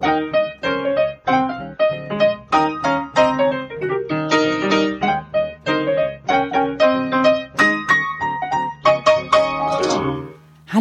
Thank 0.00 0.34
you. 0.34 0.43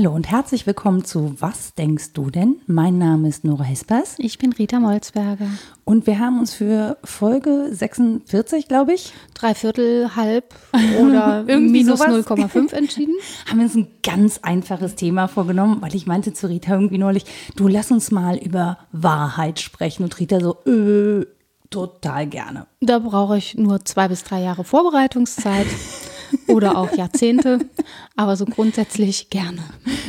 Hallo 0.03 0.15
und 0.15 0.29
herzlich 0.29 0.67
willkommen 0.67 1.05
zu 1.05 1.37
Was 1.39 1.75
denkst 1.75 2.11
du 2.11 2.29
denn? 2.29 2.57
Mein 2.67 2.97
Name 2.97 3.29
ist 3.29 3.45
Nora 3.45 3.63
Hespers. 3.63 4.15
Ich 4.17 4.37
bin 4.37 4.51
Rita 4.51 4.81
Molzberger. 4.81 5.47
Und 5.85 6.07
wir 6.07 6.19
haben 6.19 6.39
uns 6.39 6.53
für 6.53 6.97
Folge 7.05 7.69
46, 7.71 8.67
glaube 8.67 8.95
ich, 8.95 9.13
Drei 9.33 9.55
Viertel, 9.55 10.13
halb 10.13 10.55
oder 10.99 11.43
minus 11.43 12.01
0,5 12.01 12.73
entschieden. 12.75 13.15
haben 13.49 13.59
wir 13.59 13.63
uns 13.63 13.75
ein 13.75 13.87
ganz 14.03 14.39
einfaches 14.39 14.95
Thema 14.95 15.29
vorgenommen, 15.29 15.77
weil 15.79 15.95
ich 15.95 16.05
meinte 16.05 16.33
zu 16.33 16.49
Rita 16.49 16.73
irgendwie 16.73 16.97
neulich, 16.97 17.23
du 17.55 17.69
lass 17.69 17.89
uns 17.89 18.11
mal 18.11 18.35
über 18.35 18.79
Wahrheit 18.91 19.61
sprechen. 19.61 20.03
Und 20.03 20.19
Rita 20.19 20.41
so, 20.41 20.57
äh, 20.65 21.25
total 21.69 22.27
gerne. 22.27 22.67
Da 22.81 22.99
brauche 22.99 23.37
ich 23.37 23.55
nur 23.55 23.85
zwei 23.85 24.09
bis 24.09 24.25
drei 24.25 24.41
Jahre 24.41 24.65
Vorbereitungszeit 24.65 25.67
oder 26.47 26.77
auch 26.77 26.95
Jahrzehnte, 26.95 27.59
aber 28.15 28.35
so 28.35 28.45
grundsätzlich 28.45 29.29
gerne. 29.29 29.59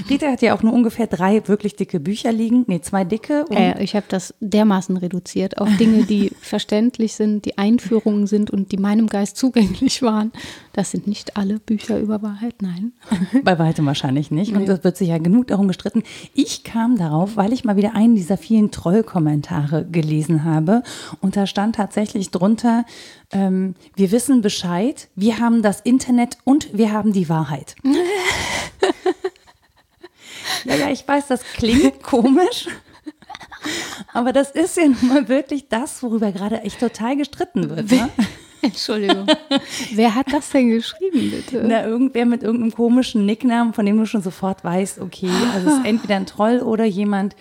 Rita 0.08 0.30
hat 0.30 0.42
ja 0.42 0.54
auch 0.54 0.62
nur 0.62 0.72
ungefähr 0.72 1.06
drei 1.06 1.46
wirklich 1.48 1.76
dicke 1.76 2.00
Bücher 2.00 2.32
liegen. 2.32 2.64
Nee, 2.66 2.80
zwei 2.80 3.04
dicke. 3.04 3.44
Äh, 3.50 3.82
ich 3.82 3.96
habe 3.96 4.06
das 4.08 4.34
dermaßen 4.40 4.96
reduziert 4.96 5.58
auf 5.58 5.68
Dinge, 5.78 6.04
die 6.04 6.30
verständlich 6.40 7.14
sind, 7.14 7.44
die 7.44 7.58
Einführungen 7.58 8.26
sind 8.26 8.50
und 8.50 8.72
die 8.72 8.76
meinem 8.76 9.06
Geist 9.06 9.36
zugänglich 9.36 10.02
waren. 10.02 10.32
Das 10.72 10.90
sind 10.90 11.06
nicht 11.06 11.36
alle 11.36 11.58
Bücher 11.58 11.98
über 11.98 12.22
Wahrheit, 12.22 12.56
nein. 12.60 12.92
Bei 13.44 13.58
weitem 13.58 13.86
wahrscheinlich 13.86 14.30
nicht. 14.30 14.52
Und 14.54 14.68
das 14.68 14.84
wird 14.84 14.96
sich 14.96 15.08
ja 15.08 15.18
genug 15.18 15.46
darum 15.48 15.68
gestritten. 15.68 16.02
Ich 16.34 16.64
kam 16.64 16.96
darauf, 16.96 17.36
weil 17.36 17.52
ich 17.52 17.64
mal 17.64 17.76
wieder 17.76 17.94
einen 17.94 18.16
dieser 18.16 18.36
vielen 18.36 18.70
Trollkommentare 18.70 19.86
gelesen 19.90 20.44
habe. 20.44 20.82
Und 21.20 21.36
da 21.36 21.46
stand 21.46 21.76
tatsächlich 21.76 22.30
drunter, 22.30 22.84
ähm, 23.34 23.74
wir 23.96 24.10
wissen 24.12 24.40
Bescheid, 24.40 25.08
wir 25.16 25.38
haben 25.38 25.60
das 25.60 25.80
Internet 25.80 26.38
und 26.44 26.76
wir 26.76 26.92
haben 26.92 27.12
die 27.12 27.28
Wahrheit. 27.28 27.74
ja, 30.64 30.76
ja, 30.76 30.90
ich 30.90 31.06
weiß, 31.06 31.26
das 31.26 31.42
klingt 31.42 32.02
komisch. 32.04 32.68
Aber 34.12 34.32
das 34.32 34.50
ist 34.52 34.76
ja 34.76 34.84
nun 34.84 35.08
mal 35.08 35.28
wirklich 35.28 35.68
das, 35.68 36.02
worüber 36.02 36.32
gerade 36.32 36.60
echt 36.62 36.80
total 36.80 37.16
gestritten 37.16 37.68
wird. 37.70 37.90
Ne? 37.90 38.08
Entschuldigung. 38.62 39.26
Wer 39.92 40.14
hat 40.14 40.32
das 40.32 40.50
denn 40.50 40.70
geschrieben, 40.70 41.30
bitte? 41.30 41.64
Na, 41.66 41.84
irgendwer 41.84 42.24
mit 42.24 42.42
irgendeinem 42.42 42.72
komischen 42.72 43.26
Nicknamen, 43.26 43.74
von 43.74 43.84
dem 43.84 43.98
du 43.98 44.06
schon 44.06 44.22
sofort 44.22 44.64
weißt, 44.64 45.00
okay, 45.00 45.28
also 45.52 45.68
es 45.68 45.78
ist 45.78 45.84
entweder 45.84 46.16
ein 46.16 46.26
Troll 46.26 46.60
oder 46.60 46.84
jemand, 46.84 47.36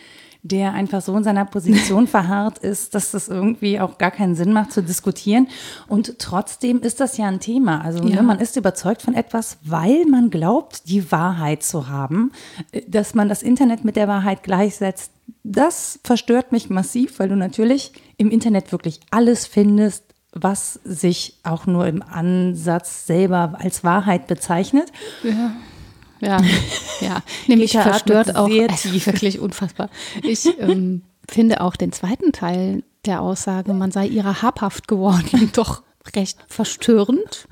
der 0.45 0.73
einfach 0.73 1.01
so 1.01 1.15
in 1.15 1.23
seiner 1.23 1.45
Position 1.45 2.05
verharrt 2.17 2.57
ist, 2.59 2.93
dass 2.95 3.11
das 3.11 3.29
irgendwie 3.29 3.79
auch 3.79 3.97
gar 3.97 4.11
keinen 4.11 4.35
Sinn 4.35 4.51
macht 4.51 4.73
zu 4.73 4.83
diskutieren. 4.83 5.47
Und 5.87 6.19
trotzdem 6.19 6.81
ist 6.81 6.99
das 6.99 7.15
ja 7.17 7.27
ein 7.27 7.39
Thema. 7.39 7.81
Also 7.81 8.03
Ja. 8.03 8.17
ne, 8.17 8.23
man 8.23 8.39
ist 8.39 8.57
überzeugt 8.57 9.01
von 9.01 9.13
etwas, 9.15 9.57
weil 9.63 10.05
man 10.05 10.29
glaubt, 10.29 10.89
die 10.89 11.11
Wahrheit 11.11 11.63
zu 11.63 11.87
haben, 11.87 12.31
Äh, 12.73 12.81
dass 12.87 13.13
man 13.15 13.29
das 13.29 13.41
Internet 13.41 13.85
mit 13.85 13.95
der 13.95 14.07
Wahrheit 14.09 14.43
gleichsetzt. 14.43 15.11
Das 15.45 15.99
verstört 16.03 16.51
mich 16.51 16.69
massiv, 16.69 17.19
weil 17.19 17.29
du 17.29 17.35
natürlich 17.37 17.93
im 18.17 18.29
Internet 18.29 18.71
wirklich 18.73 18.99
alles 19.11 19.45
findest, 19.47 20.03
was 20.33 20.79
sich 20.83 21.39
auch 21.43 21.65
nur 21.67 21.87
im 21.87 22.01
Ansatz 22.01 23.05
selber 23.07 23.53
als 23.59 23.83
Wahrheit 23.83 24.27
bezeichnet. 24.27 24.91
Ja, 25.23 25.53
ja. 26.25 27.21
Nämlich 27.47 27.75
Rita 27.75 27.89
verstört 27.89 28.35
auch. 28.35 28.49
sehr 28.49 28.69
Also 28.69 29.05
wirklich 29.05 29.39
unfassbar. 29.39 29.89
Ich 30.23 30.47
ähm, 30.59 31.03
finde 31.29 31.61
auch 31.61 31.75
den 31.75 31.91
zweiten 31.91 32.31
Teil 32.31 32.83
der 33.05 33.21
Aussage, 33.21 33.73
man 33.73 33.91
sei 33.91 34.07
ihrer 34.07 34.41
habhaft 34.41 34.87
geworden, 34.87 35.51
doch 35.53 35.83
recht 36.15 36.37
verstörend. 36.47 37.47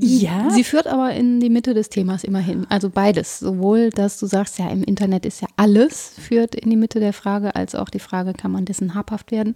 Ja. 0.00 0.48
Sie 0.50 0.64
führt 0.64 0.86
aber 0.86 1.12
in 1.12 1.40
die 1.40 1.50
Mitte 1.50 1.74
des 1.74 1.90
Themas 1.90 2.24
immerhin. 2.24 2.66
Also 2.70 2.88
beides. 2.88 3.38
Sowohl, 3.38 3.90
dass 3.90 4.18
du 4.18 4.26
sagst, 4.26 4.58
ja, 4.58 4.70
im 4.70 4.82
Internet 4.82 5.26
ist 5.26 5.42
ja 5.42 5.48
alles, 5.56 6.14
führt 6.18 6.54
in 6.54 6.70
die 6.70 6.76
Mitte 6.76 7.00
der 7.00 7.12
Frage, 7.12 7.54
als 7.54 7.74
auch 7.74 7.90
die 7.90 7.98
Frage, 7.98 8.32
kann 8.32 8.50
man 8.50 8.64
dessen 8.64 8.94
habhaft 8.94 9.30
werden? 9.30 9.54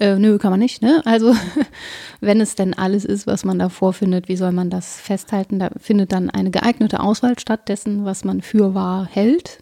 Äh, 0.00 0.18
nö, 0.18 0.38
kann 0.38 0.50
man 0.50 0.60
nicht, 0.60 0.80
ne? 0.80 1.02
Also, 1.04 1.34
wenn 2.22 2.40
es 2.40 2.54
denn 2.54 2.72
alles 2.72 3.04
ist, 3.04 3.26
was 3.26 3.44
man 3.44 3.58
da 3.58 3.68
vorfindet, 3.68 4.28
wie 4.28 4.36
soll 4.36 4.50
man 4.50 4.70
das 4.70 4.98
festhalten? 4.98 5.58
Da 5.58 5.68
findet 5.78 6.12
dann 6.12 6.30
eine 6.30 6.50
geeignete 6.50 7.00
Auswahl 7.00 7.38
statt 7.38 7.68
dessen, 7.68 8.06
was 8.06 8.24
man 8.24 8.40
für 8.40 8.74
wahr 8.74 9.06
hält. 9.10 9.58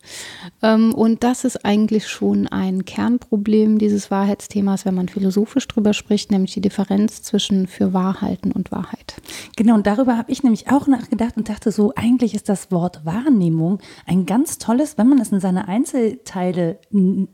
Ähm, 0.63 0.95
und 0.95 1.25
das 1.25 1.45
ist 1.45 1.65
eigentlich 1.65 2.07
schon 2.07 2.47
ein 2.47 2.85
Kernproblem 2.85 3.79
dieses 3.79 4.13
Wahrheitsthemas, 4.13 4.87
wenn 4.87 4.95
man 4.95 5.09
philosophisch 5.09 5.67
drüber 5.67 5.93
spricht, 5.93 6.31
nämlich 6.31 6.55
die 6.55 6.61
Differenz 6.61 7.23
zwischen 7.23 7.67
für 7.67 7.93
wahr 7.93 8.21
halten 8.21 8.53
und 8.53 8.71
Wahrheit. 8.71 9.17
Genau, 9.57 9.75
und 9.75 9.89
darüber 9.89 10.17
habe 10.17 10.31
ich 10.31 10.45
nämlich 10.45 10.71
auch 10.71 10.87
nachgedacht 10.87 11.37
und 11.37 11.49
dachte 11.49 11.73
so, 11.73 11.93
eigentlich 11.97 12.35
ist 12.37 12.49
das 12.49 12.71
Wort 12.71 13.05
Wahrnehmung 13.05 13.81
ein 14.07 14.25
ganz 14.25 14.59
tolles, 14.59 14.99
wenn 14.99 15.09
man 15.09 15.21
es 15.21 15.33
in 15.33 15.41
seine 15.41 15.67
Einzelteile 15.67 16.79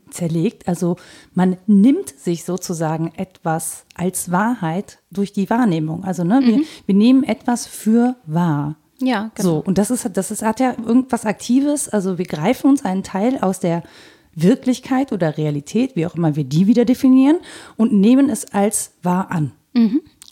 zerlegt. 0.09 0.67
Also 0.67 0.95
man 1.35 1.57
nimmt 1.67 2.09
sich 2.09 2.43
sozusagen 2.43 2.94
etwas 3.15 3.85
als 3.95 4.31
Wahrheit 4.31 4.99
durch 5.11 5.33
die 5.33 5.49
Wahrnehmung. 5.49 6.03
Also 6.03 6.23
ne, 6.23 6.39
wir, 6.43 6.59
wir 6.85 6.95
nehmen 6.95 7.23
etwas 7.23 7.67
für 7.67 8.15
wahr. 8.25 8.75
Ja, 8.99 9.31
So, 9.37 9.57
und 9.57 9.77
das 9.77 9.91
ist, 9.91 10.09
das 10.13 10.31
ist, 10.31 10.41
hat 10.41 10.59
ja 10.59 10.73
irgendwas 10.85 11.25
Aktives. 11.25 11.89
Also 11.89 12.17
wir 12.17 12.25
greifen 12.25 12.69
uns 12.69 12.85
einen 12.85 13.03
Teil 13.03 13.39
aus 13.39 13.59
der 13.59 13.83
Wirklichkeit 14.33 15.11
oder 15.11 15.37
Realität, 15.37 15.95
wie 15.95 16.05
auch 16.05 16.15
immer 16.15 16.35
wir 16.35 16.43
die 16.43 16.67
wieder 16.67 16.85
definieren, 16.85 17.37
und 17.77 17.93
nehmen 17.93 18.29
es 18.29 18.53
als 18.53 18.91
wahr 19.03 19.31
an. 19.31 19.51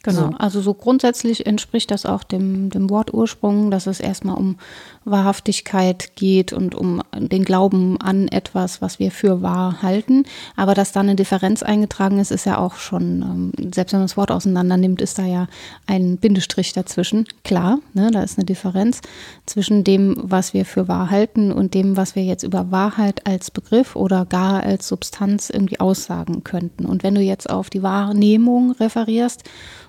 Genau, 0.04 0.32
So. 0.32 0.38
also 0.38 0.62
so 0.62 0.74
grundsätzlich 0.74 1.46
entspricht 1.46 1.90
das 1.90 2.06
auch 2.06 2.24
dem, 2.24 2.70
dem 2.70 2.90
Wortursprung, 2.90 3.72
dass 3.72 3.88
es 3.88 4.02
erstmal 4.02 4.38
um 4.38 4.58
Wahrhaftigkeit 5.06 6.16
geht 6.16 6.54
und 6.54 6.76
um 6.76 7.02
den 7.16 7.44
Glauben 7.44 8.00
an 8.00 8.28
etwas, 8.28 8.82
was 8.82 9.00
wir 9.00 9.12
für 9.12 9.42
wahr 9.42 9.82
halten. 9.82 10.24
Aber 10.56 10.74
dass 10.74 10.92
da 10.92 11.02
eine 11.02 11.16
Differenz 11.16 11.64
eingetragen 11.64 12.20
ist, 12.20 12.32
ist 12.32 12.46
ja 12.46 12.58
auch 12.58 12.76
schon, 12.76 13.22
ähm, 13.58 13.72
selbst 13.74 13.94
wenn 13.94 14.00
man 14.00 14.08
das 14.08 14.18
Wort 14.18 14.32
auseinander 14.32 14.78
nimmt, 14.78 15.02
ist 15.02 15.20
da 15.20 15.26
ja 15.26 15.48
ein 15.88 16.18
Bindestrich 16.18 16.74
dazwischen. 16.74 17.26
Klar, 17.44 17.80
ne, 17.94 18.12
da 18.12 18.24
ist 18.24 18.38
eine 18.38 18.46
Differenz 18.46 19.02
zwischen 19.46 19.84
dem, 19.84 20.16
was 20.18 20.54
wir 20.54 20.66
für 20.66 20.88
wahr 20.88 21.10
halten 21.10 21.52
und 21.52 21.74
dem, 21.74 21.98
was 21.98 22.16
wir 22.16 22.24
jetzt 22.24 22.44
über 22.44 22.72
Wahrheit 22.72 23.28
als 23.28 23.52
Begriff 23.52 23.96
oder 23.96 24.26
gar 24.26 24.64
als 24.64 24.88
Substanz 24.88 25.50
irgendwie 25.50 25.80
aussagen 25.80 26.44
könnten. 26.44 26.86
Und 26.86 27.04
wenn 27.04 27.16
du 27.16 27.22
jetzt 27.22 27.50
auf 27.50 27.70
die 27.70 27.84
Wahrnehmung 27.84 28.72
referierst, 28.72 29.44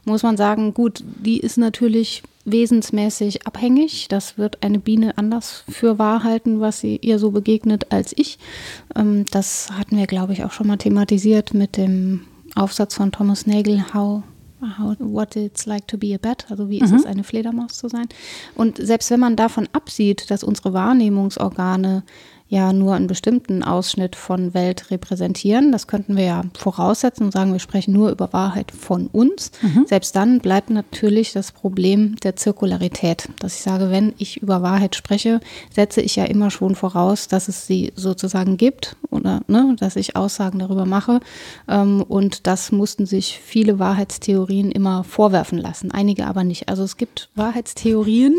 muss 0.05 0.23
man 0.23 0.37
sagen, 0.37 0.75
gut, 0.75 1.03
die 1.05 1.39
ist 1.39 1.57
natürlich 1.57 2.23
wesensmäßig 2.45 3.47
abhängig. 3.47 4.09
Das 4.09 4.39
wird 4.39 4.63
eine 4.63 4.79
Biene 4.79 5.17
anders 5.19 5.65
für 5.69 5.99
wahr 5.99 6.25
halten, 6.25 6.61
was 6.61 6.81
sie 6.81 6.97
ihr 6.97 7.19
so 7.19 7.31
begegnet 7.31 7.93
als 7.93 8.13
ich. 8.17 8.39
Ähm, 8.95 9.27
das 9.31 9.71
hatten 9.73 9.97
wir, 9.97 10.07
glaube 10.07 10.33
ich, 10.33 10.45
auch 10.45 10.53
schon 10.53 10.67
mal 10.67 10.77
thematisiert 10.77 11.55
mit 11.55 11.77
dem 11.77 12.27
Aufsatz 12.55 12.95
von 12.95 13.13
Thomas 13.13 13.47
Nagel, 13.47 13.93
How 13.95 14.23
How, 14.79 14.97
what 14.99 15.37
it's 15.37 15.67
like 15.67 15.87
to 15.89 15.99
be 15.99 16.15
a 16.15 16.19
bat, 16.19 16.47
also 16.49 16.71
wie 16.71 16.81
ist 16.81 16.93
es, 16.93 17.05
eine 17.05 17.25
Fledermaus 17.25 17.75
zu 17.75 17.89
sein. 17.89 18.09
Und 18.55 18.79
selbst 18.79 19.11
wenn 19.11 19.21
man 19.21 19.37
davon 19.37 19.69
absieht, 19.73 20.31
dass 20.31 20.43
unsere 20.43 20.73
Wahrnehmungsorgane 20.73 22.03
ja 22.55 22.73
nur 22.73 22.95
einen 22.95 23.09
bestimmten 23.09 23.63
Ausschnitt 23.63 24.15
von 24.17 24.55
Welt 24.55 24.91
repräsentieren, 24.91 25.73
das 25.73 25.87
könnten 25.87 26.17
wir 26.17 26.25
ja 26.25 26.43
voraussetzen 26.57 27.25
und 27.25 27.33
sagen, 27.33 27.53
wir 27.53 27.59
sprechen 27.59 27.93
nur 27.93 28.11
über 28.11 28.33
Wahrheit 28.33 28.71
von 28.71 29.09
uns. 29.09 29.51
Selbst 29.87 30.15
dann 30.15 30.39
bleibt 30.39 30.71
natürlich 30.71 31.33
das 31.33 31.51
Problem 31.53 32.17
der 32.23 32.37
Zirkularität, 32.37 33.29
dass 33.41 33.57
ich 33.57 33.63
sage, 33.63 33.91
wenn 33.91 34.15
ich 34.19 34.41
über 34.41 34.63
Wahrheit 34.63 34.95
spreche, 34.95 35.41
setze 35.75 36.01
ich 36.01 36.15
ja 36.17 36.25
immer 36.25 36.51
schon 36.51 36.77
voraus, 36.77 37.27
dass 37.27 37.49
es 37.49 37.67
sie 37.67 37.93
sozusagen 37.97 38.57
gibt 38.57 38.97
oder 39.11 39.41
ne, 39.49 39.75
dass 39.79 39.97
ich 39.97 40.15
Aussagen 40.15 40.61
darüber 40.61 40.87
mache. 40.87 41.21
Ähm, 41.69 42.03
und 42.03 42.47
das 42.47 42.71
mussten 42.71 43.07
sich 43.07 43.41
viele 43.43 43.79
Wahrheitstheorien 43.79 44.71
immer 44.71 45.03
vorwerfen 45.03 45.59
lassen, 45.59 45.91
einige 45.91 46.27
aber 46.27 46.45
nicht. 46.45 46.69
Also 46.69 46.85
es 46.85 46.97
gibt 46.97 47.31
Wahrheitstheorien, 47.35 48.35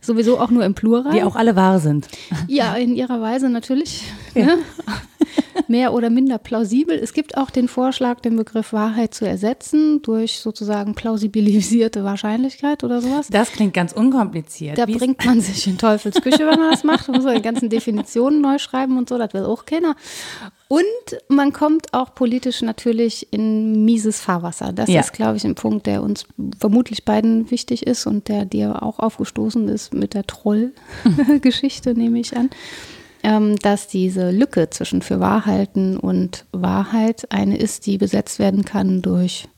sowieso 0.00 0.38
auch 0.38 0.50
nur 0.50 0.64
im 0.64 0.74
Plural. 0.74 1.12
Die 1.12 1.22
auch 1.22 1.36
alle 1.36 1.56
wahr 1.56 1.78
sind. 1.78 2.08
Ja, 2.48 2.74
in 2.74 2.94
ihrer 2.94 3.20
Weise 3.20 3.49
natürlich. 3.52 4.04
Ne? 4.34 4.58
Mehr 5.68 5.92
oder 5.92 6.10
minder 6.10 6.38
plausibel. 6.38 6.98
Es 6.98 7.12
gibt 7.12 7.36
auch 7.36 7.50
den 7.50 7.68
Vorschlag, 7.68 8.18
den 8.20 8.34
Begriff 8.36 8.72
Wahrheit 8.72 9.14
zu 9.14 9.24
ersetzen 9.26 10.02
durch 10.02 10.38
sozusagen 10.40 10.94
plausibilisierte 10.96 12.02
Wahrscheinlichkeit 12.02 12.82
oder 12.82 13.00
sowas. 13.00 13.28
Das 13.30 13.52
klingt 13.52 13.74
ganz 13.74 13.92
unkompliziert. 13.92 14.78
Da 14.78 14.88
Wie 14.88 14.92
ist- 14.92 14.98
bringt 14.98 15.24
man 15.24 15.40
sich 15.40 15.66
in 15.68 15.78
Teufelsküche, 15.78 16.40
wenn 16.40 16.58
man 16.58 16.70
das 16.72 16.82
macht. 16.82 17.06
Man 17.08 17.22
muss 17.22 17.32
die 17.32 17.42
ganzen 17.42 17.68
Definitionen 17.68 18.40
neu 18.40 18.58
schreiben 18.58 18.98
und 18.98 19.08
so, 19.08 19.16
das 19.18 19.32
will 19.32 19.44
auch 19.44 19.64
keiner. 19.64 19.94
Und 20.66 20.84
man 21.28 21.52
kommt 21.52 21.94
auch 21.94 22.14
politisch 22.14 22.62
natürlich 22.62 23.32
in 23.32 23.84
mieses 23.84 24.20
Fahrwasser. 24.20 24.72
Das 24.72 24.88
Ja. 24.88 25.00
ist, 25.00 25.12
glaube 25.12 25.36
ich, 25.36 25.44
ein 25.44 25.54
Punkt, 25.56 25.86
der 25.86 26.02
uns 26.02 26.26
vermutlich 26.58 27.04
beiden 27.04 27.50
wichtig 27.50 27.86
ist 27.86 28.06
und 28.06 28.26
der 28.28 28.44
dir 28.44 28.82
auch 28.82 28.98
aufgestoßen 28.98 29.68
ist 29.68 29.94
mit 29.94 30.14
der 30.14 30.26
Troll-Geschichte, 30.26 31.94
nehme 31.94 32.18
ich 32.20 32.36
an. 32.36 32.50
Ähm, 33.22 33.56
dass 33.56 33.88
diese 33.88 34.30
Lücke 34.30 34.70
zwischen 34.70 35.02
für 35.02 35.20
Wahrhalten 35.20 35.96
und 35.96 36.46
Wahrheit 36.52 37.30
eine 37.30 37.56
ist, 37.58 37.86
die 37.86 37.98
besetzt 37.98 38.38
werden 38.38 38.64
kann 38.64 39.02
durch 39.02 39.48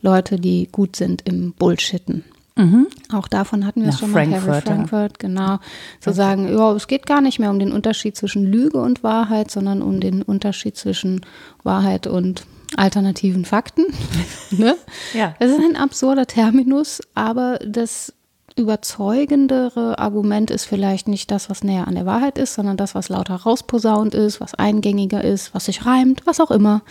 Leute, 0.00 0.36
die 0.36 0.68
gut 0.70 0.96
sind 0.96 1.22
im 1.26 1.52
Bullshitten. 1.52 2.24
Mhm. 2.56 2.86
Auch 3.12 3.26
davon 3.26 3.66
hatten 3.66 3.82
wir 3.82 3.88
es 3.88 3.98
schon 3.98 4.12
mal, 4.12 4.30
Harry 4.30 4.60
Frankfurt, 4.60 5.18
genau. 5.18 5.58
Zu 5.98 6.10
okay. 6.10 6.16
sagen, 6.16 6.48
ja, 6.56 6.72
es 6.72 6.86
geht 6.86 7.06
gar 7.06 7.20
nicht 7.20 7.40
mehr 7.40 7.50
um 7.50 7.58
den 7.58 7.72
Unterschied 7.72 8.16
zwischen 8.16 8.44
Lüge 8.44 8.80
und 8.80 9.02
Wahrheit, 9.02 9.50
sondern 9.50 9.82
um 9.82 9.98
den 9.98 10.22
Unterschied 10.22 10.76
zwischen 10.76 11.22
Wahrheit 11.64 12.06
und 12.06 12.46
alternativen 12.76 13.44
Fakten. 13.44 13.86
ne? 14.50 14.76
Ja. 15.14 15.34
Das 15.40 15.50
ist 15.50 15.60
ein 15.60 15.76
absurder 15.76 16.26
Terminus, 16.26 17.00
aber 17.14 17.58
das 17.66 18.12
überzeugendere 18.56 19.98
Argument 19.98 20.50
ist 20.50 20.64
vielleicht 20.64 21.08
nicht 21.08 21.30
das, 21.32 21.50
was 21.50 21.64
näher 21.64 21.88
an 21.88 21.96
der 21.96 22.06
Wahrheit 22.06 22.38
ist, 22.38 22.54
sondern 22.54 22.76
das, 22.76 22.94
was 22.94 23.08
lauter 23.08 23.34
rausposaunt 23.34 24.14
ist, 24.14 24.40
was 24.40 24.54
eingängiger 24.54 25.24
ist, 25.24 25.54
was 25.54 25.64
sich 25.64 25.84
reimt, 25.84 26.24
was 26.24 26.38
auch 26.38 26.52
immer. 26.52 26.82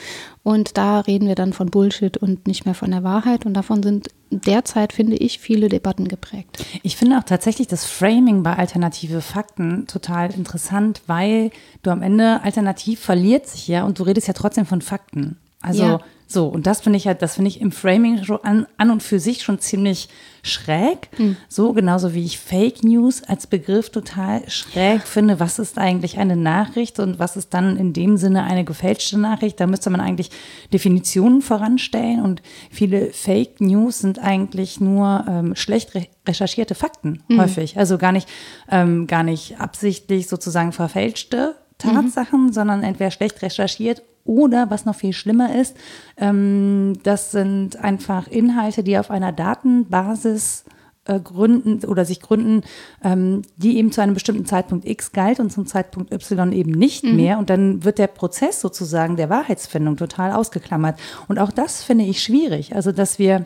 Und 0.43 0.77
da 0.77 0.99
reden 0.99 1.27
wir 1.27 1.35
dann 1.35 1.53
von 1.53 1.69
Bullshit 1.69 2.17
und 2.17 2.47
nicht 2.47 2.65
mehr 2.65 2.73
von 2.73 2.91
der 2.91 3.03
Wahrheit. 3.03 3.45
Und 3.45 3.53
davon 3.53 3.81
sind 3.81 4.09
derzeit, 4.29 4.91
finde 4.91 5.15
ich, 5.15 5.39
viele 5.39 5.69
Debatten 5.69 6.09
geprägt. 6.09 6.65
Ich 6.83 6.97
finde 6.97 7.17
auch 7.17 7.23
tatsächlich 7.23 7.67
das 7.67 7.85
Framing 7.85 8.43
bei 8.43 8.57
alternative 8.57 9.21
Fakten 9.21 9.87
total 9.87 10.33
interessant, 10.33 11.01
weil 11.07 11.51
du 11.81 11.91
am 11.91 12.01
Ende 12.01 12.41
alternativ 12.43 12.99
verliert 12.99 13.47
sich 13.47 13.69
ja 13.69 13.85
und 13.85 13.99
du 13.99 14.03
redest 14.03 14.27
ja 14.27 14.33
trotzdem 14.33 14.65
von 14.65 14.81
Fakten. 14.81 15.37
Also 15.61 15.83
ja. 15.83 15.99
So, 16.33 16.47
und 16.47 16.65
das 16.65 16.81
finde 16.81 16.97
ich 16.97 17.05
halt, 17.05 17.21
das 17.21 17.35
finde 17.35 17.49
ich 17.49 17.61
im 17.61 17.71
Framing 17.71 18.23
schon 18.23 18.43
an, 18.43 18.65
an 18.77 18.89
und 18.89 19.03
für 19.03 19.19
sich 19.19 19.43
schon 19.43 19.59
ziemlich 19.59 20.09
schräg. 20.41 21.07
Mhm. 21.17 21.37
So 21.47 21.73
genauso 21.73 22.13
wie 22.15 22.25
ich 22.25 22.39
Fake 22.39 22.83
News 22.83 23.23
als 23.23 23.45
Begriff 23.45 23.91
total 23.91 24.49
schräg 24.49 25.03
finde. 25.03 25.39
Was 25.39 25.59
ist 25.59 25.77
eigentlich 25.77 26.17
eine 26.17 26.35
Nachricht 26.35 26.99
und 26.99 27.19
was 27.19 27.37
ist 27.37 27.53
dann 27.53 27.77
in 27.77 27.93
dem 27.93 28.17
Sinne 28.17 28.43
eine 28.43 28.65
gefälschte 28.65 29.19
Nachricht? 29.19 29.59
Da 29.59 29.67
müsste 29.67 29.91
man 29.91 30.01
eigentlich 30.01 30.31
Definitionen 30.73 31.43
voranstellen 31.43 32.21
und 32.21 32.41
viele 32.71 33.11
Fake 33.13 33.61
News 33.61 33.99
sind 33.99 34.17
eigentlich 34.17 34.81
nur 34.81 35.25
ähm, 35.29 35.55
schlecht 35.55 35.93
re 35.95 36.07
recherchierte 36.27 36.73
Fakten 36.73 37.21
mhm. 37.27 37.41
häufig. 37.41 37.77
Also 37.77 37.97
gar 37.97 38.13
nicht, 38.13 38.29
ähm, 38.71 39.07
gar 39.07 39.23
nicht 39.23 39.59
absichtlich 39.59 40.29
sozusagen 40.29 40.71
verfälschte 40.71 41.55
Tatsachen, 41.77 42.45
mhm. 42.45 42.53
sondern 42.53 42.81
entweder 42.81 43.11
schlecht 43.11 43.41
recherchiert 43.41 44.01
oder 44.25 44.69
was 44.69 44.85
noch 44.85 44.95
viel 44.95 45.13
schlimmer 45.13 45.55
ist, 45.55 45.75
ähm, 46.17 46.93
das 47.03 47.31
sind 47.31 47.77
einfach 47.77 48.27
Inhalte, 48.27 48.83
die 48.83 48.97
auf 48.97 49.11
einer 49.11 49.31
Datenbasis 49.31 50.65
äh, 51.05 51.19
gründen 51.19 51.85
oder 51.85 52.05
sich 52.05 52.21
gründen, 52.21 52.61
ähm, 53.03 53.41
die 53.57 53.77
eben 53.77 53.91
zu 53.91 54.01
einem 54.01 54.13
bestimmten 54.13 54.45
Zeitpunkt 54.45 54.87
X 54.87 55.11
galt 55.11 55.39
und 55.41 55.51
zum 55.51 55.65
Zeitpunkt 55.65 56.13
Y 56.13 56.53
eben 56.53 56.71
nicht 56.71 57.03
mhm. 57.03 57.15
mehr. 57.17 57.39
Und 57.39 57.49
dann 57.49 57.83
wird 57.83 57.97
der 57.99 58.07
Prozess 58.07 58.61
sozusagen 58.61 59.17
der 59.17 59.29
Wahrheitsfindung 59.29 59.97
total 59.97 60.31
ausgeklammert. 60.31 60.97
Und 61.27 61.39
auch 61.39 61.51
das 61.51 61.83
finde 61.83 62.05
ich 62.05 62.23
schwierig. 62.23 62.75
Also, 62.75 62.91
dass 62.91 63.19
wir 63.19 63.45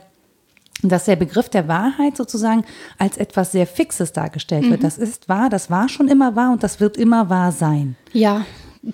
dass 0.83 1.05
der 1.05 1.15
Begriff 1.15 1.49
der 1.49 1.67
Wahrheit 1.67 2.15
sozusagen 2.15 2.63
als 2.99 3.17
etwas 3.17 3.51
sehr 3.51 3.65
Fixes 3.65 4.13
dargestellt 4.13 4.65
mhm. 4.65 4.69
wird. 4.69 4.83
Das 4.83 4.99
ist 4.99 5.27
wahr, 5.27 5.49
das 5.49 5.71
war 5.71 5.89
schon 5.89 6.07
immer 6.07 6.35
wahr 6.35 6.51
und 6.51 6.61
das 6.61 6.79
wird 6.79 6.97
immer 6.97 7.31
wahr 7.31 7.51
sein. 7.51 7.95
Ja, 8.13 8.45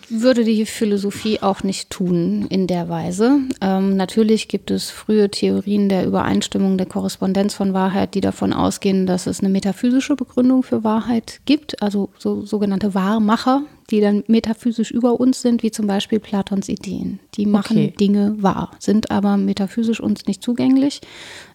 würde 0.09 0.43
die 0.43 0.65
Philosophie 0.65 1.41
auch 1.41 1.63
nicht 1.63 1.89
tun 1.89 2.47
in 2.49 2.67
der 2.67 2.89
Weise. 2.89 3.39
Ähm, 3.61 3.95
natürlich 3.95 4.47
gibt 4.47 4.71
es 4.71 4.89
frühe 4.89 5.29
Theorien 5.29 5.89
der 5.89 6.05
Übereinstimmung, 6.05 6.77
der 6.77 6.87
Korrespondenz 6.87 7.53
von 7.53 7.73
Wahrheit, 7.73 8.15
die 8.15 8.21
davon 8.21 8.53
ausgehen, 8.53 9.05
dass 9.05 9.27
es 9.27 9.39
eine 9.39 9.49
metaphysische 9.49 10.15
Begründung 10.15 10.63
für 10.63 10.83
Wahrheit 10.83 11.41
gibt, 11.45 11.81
also 11.81 12.09
so, 12.17 12.45
sogenannte 12.45 12.93
Wahrmacher, 12.93 13.63
die 13.89 14.01
dann 14.01 14.23
metaphysisch 14.27 14.91
über 14.91 15.19
uns 15.19 15.41
sind, 15.41 15.63
wie 15.63 15.71
zum 15.71 15.87
Beispiel 15.87 16.19
Platons 16.19 16.69
Ideen. 16.69 17.19
Die 17.35 17.45
machen 17.45 17.77
okay. 17.77 17.93
Dinge 17.99 18.35
wahr, 18.39 18.71
sind 18.79 19.11
aber 19.11 19.37
metaphysisch 19.37 19.99
uns 19.99 20.25
nicht 20.25 20.41
zugänglich. 20.43 21.01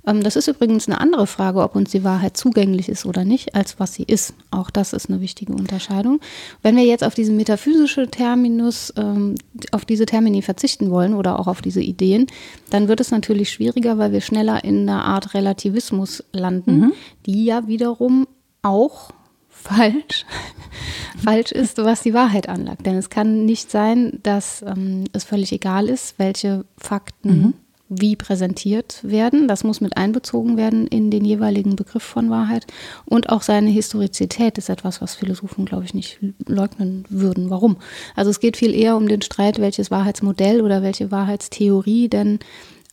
Ähm, 0.07 0.23
das 0.23 0.37
ist 0.37 0.49
übrigens 0.49 0.89
eine 0.89 1.01
andere 1.01 1.27
Frage, 1.27 1.63
ob 1.63 1.77
uns 1.77 1.91
die 1.91 2.05
Wahrheit 2.05 2.37
zugänglich 2.37 2.89
ist 2.89 3.07
oder 3.07 3.25
nicht, 3.25 3.55
als 3.55 3.81
was 3.81 3.95
sie 3.95 4.03
ist. 4.03 4.35
Auch 4.51 4.71
das 4.71 4.93
ist 4.93 5.09
eine 5.09 5.21
wichtige 5.21 5.53
Unterscheidung. 5.53 6.21
Wenn 6.63 6.77
wir 6.77 6.85
jetzt 6.85 7.05
auf 7.05 7.15
diesen 7.15 7.37
metaphysischen 7.37 8.11
Terminus, 8.11 8.93
ähm, 8.97 9.35
auf 9.73 9.85
diese 9.85 10.07
Termini 10.07 10.43
verzichten 10.43 10.91
wollen 10.91 11.15
oder 11.15 11.39
auch 11.39 11.47
auf 11.47 11.63
diese 11.63 11.81
Ideen, 11.81 12.27
dann 12.71 12.89
wird 12.89 13.01
es 13.01 13.11
natürlich 13.11 13.51
schwieriger, 13.51 13.99
weil 13.99 14.13
wir 14.13 14.21
schneller 14.21 14.65
in 14.65 14.89
einer 14.89 15.05
Art 15.05 15.35
Relativismus 15.35 16.25
landen, 16.33 16.81
mhm. 16.81 16.93
die 17.27 17.45
ja 17.45 17.67
wiederum 17.67 18.27
auch 18.63 19.11
falsch, 19.59 20.25
falsch 21.25 21.53
ist, 21.53 21.79
was 21.79 22.03
die 22.03 22.15
Wahrheit 22.15 22.49
anlagt. 22.49 22.87
Denn 22.87 22.97
es 22.97 23.11
kann 23.11 23.45
nicht 23.45 23.71
sein, 23.71 24.21
dass 24.23 24.63
ähm, 24.63 25.05
es 25.13 25.25
völlig 25.25 25.53
egal 25.53 25.89
ist, 25.89 26.19
welche 26.19 26.65
Fakten 26.77 27.31
mhm. 27.31 27.55
wie 27.89 28.17
präsentiert 28.17 29.01
werden. 29.03 29.49
Das 29.49 29.65
muss 29.65 29.81
mit 29.81 29.97
einbezogen 29.97 30.57
werden 30.57 30.87
in 30.87 31.11
den 31.11 31.25
jeweiligen 31.25 31.77
Begriff 31.77 32.03
von 32.03 32.31
Wahrheit. 32.31 32.67
Und 33.05 33.31
auch 33.31 33.43
seine 33.43 33.71
Historizität 33.71 34.59
ist 34.59 34.69
etwas, 34.69 35.01
was 35.03 35.15
Philosophen, 35.15 35.65
glaube 35.65 35.85
ich, 35.85 35.95
nicht 35.95 36.19
leugnen 36.47 37.05
würden. 37.09 37.51
Warum? 37.51 37.77
Also 38.15 38.31
es 38.31 38.41
geht 38.41 38.57
viel 38.57 38.75
eher 38.75 38.97
um 38.97 39.09
den 39.09 39.23
Streit, 39.23 39.61
welches 39.61 39.91
Wahrheitsmodell 39.91 40.63
oder 40.63 40.83
welche 40.83 41.11
Wahrheitstheorie 41.11 42.09
denn 42.09 42.39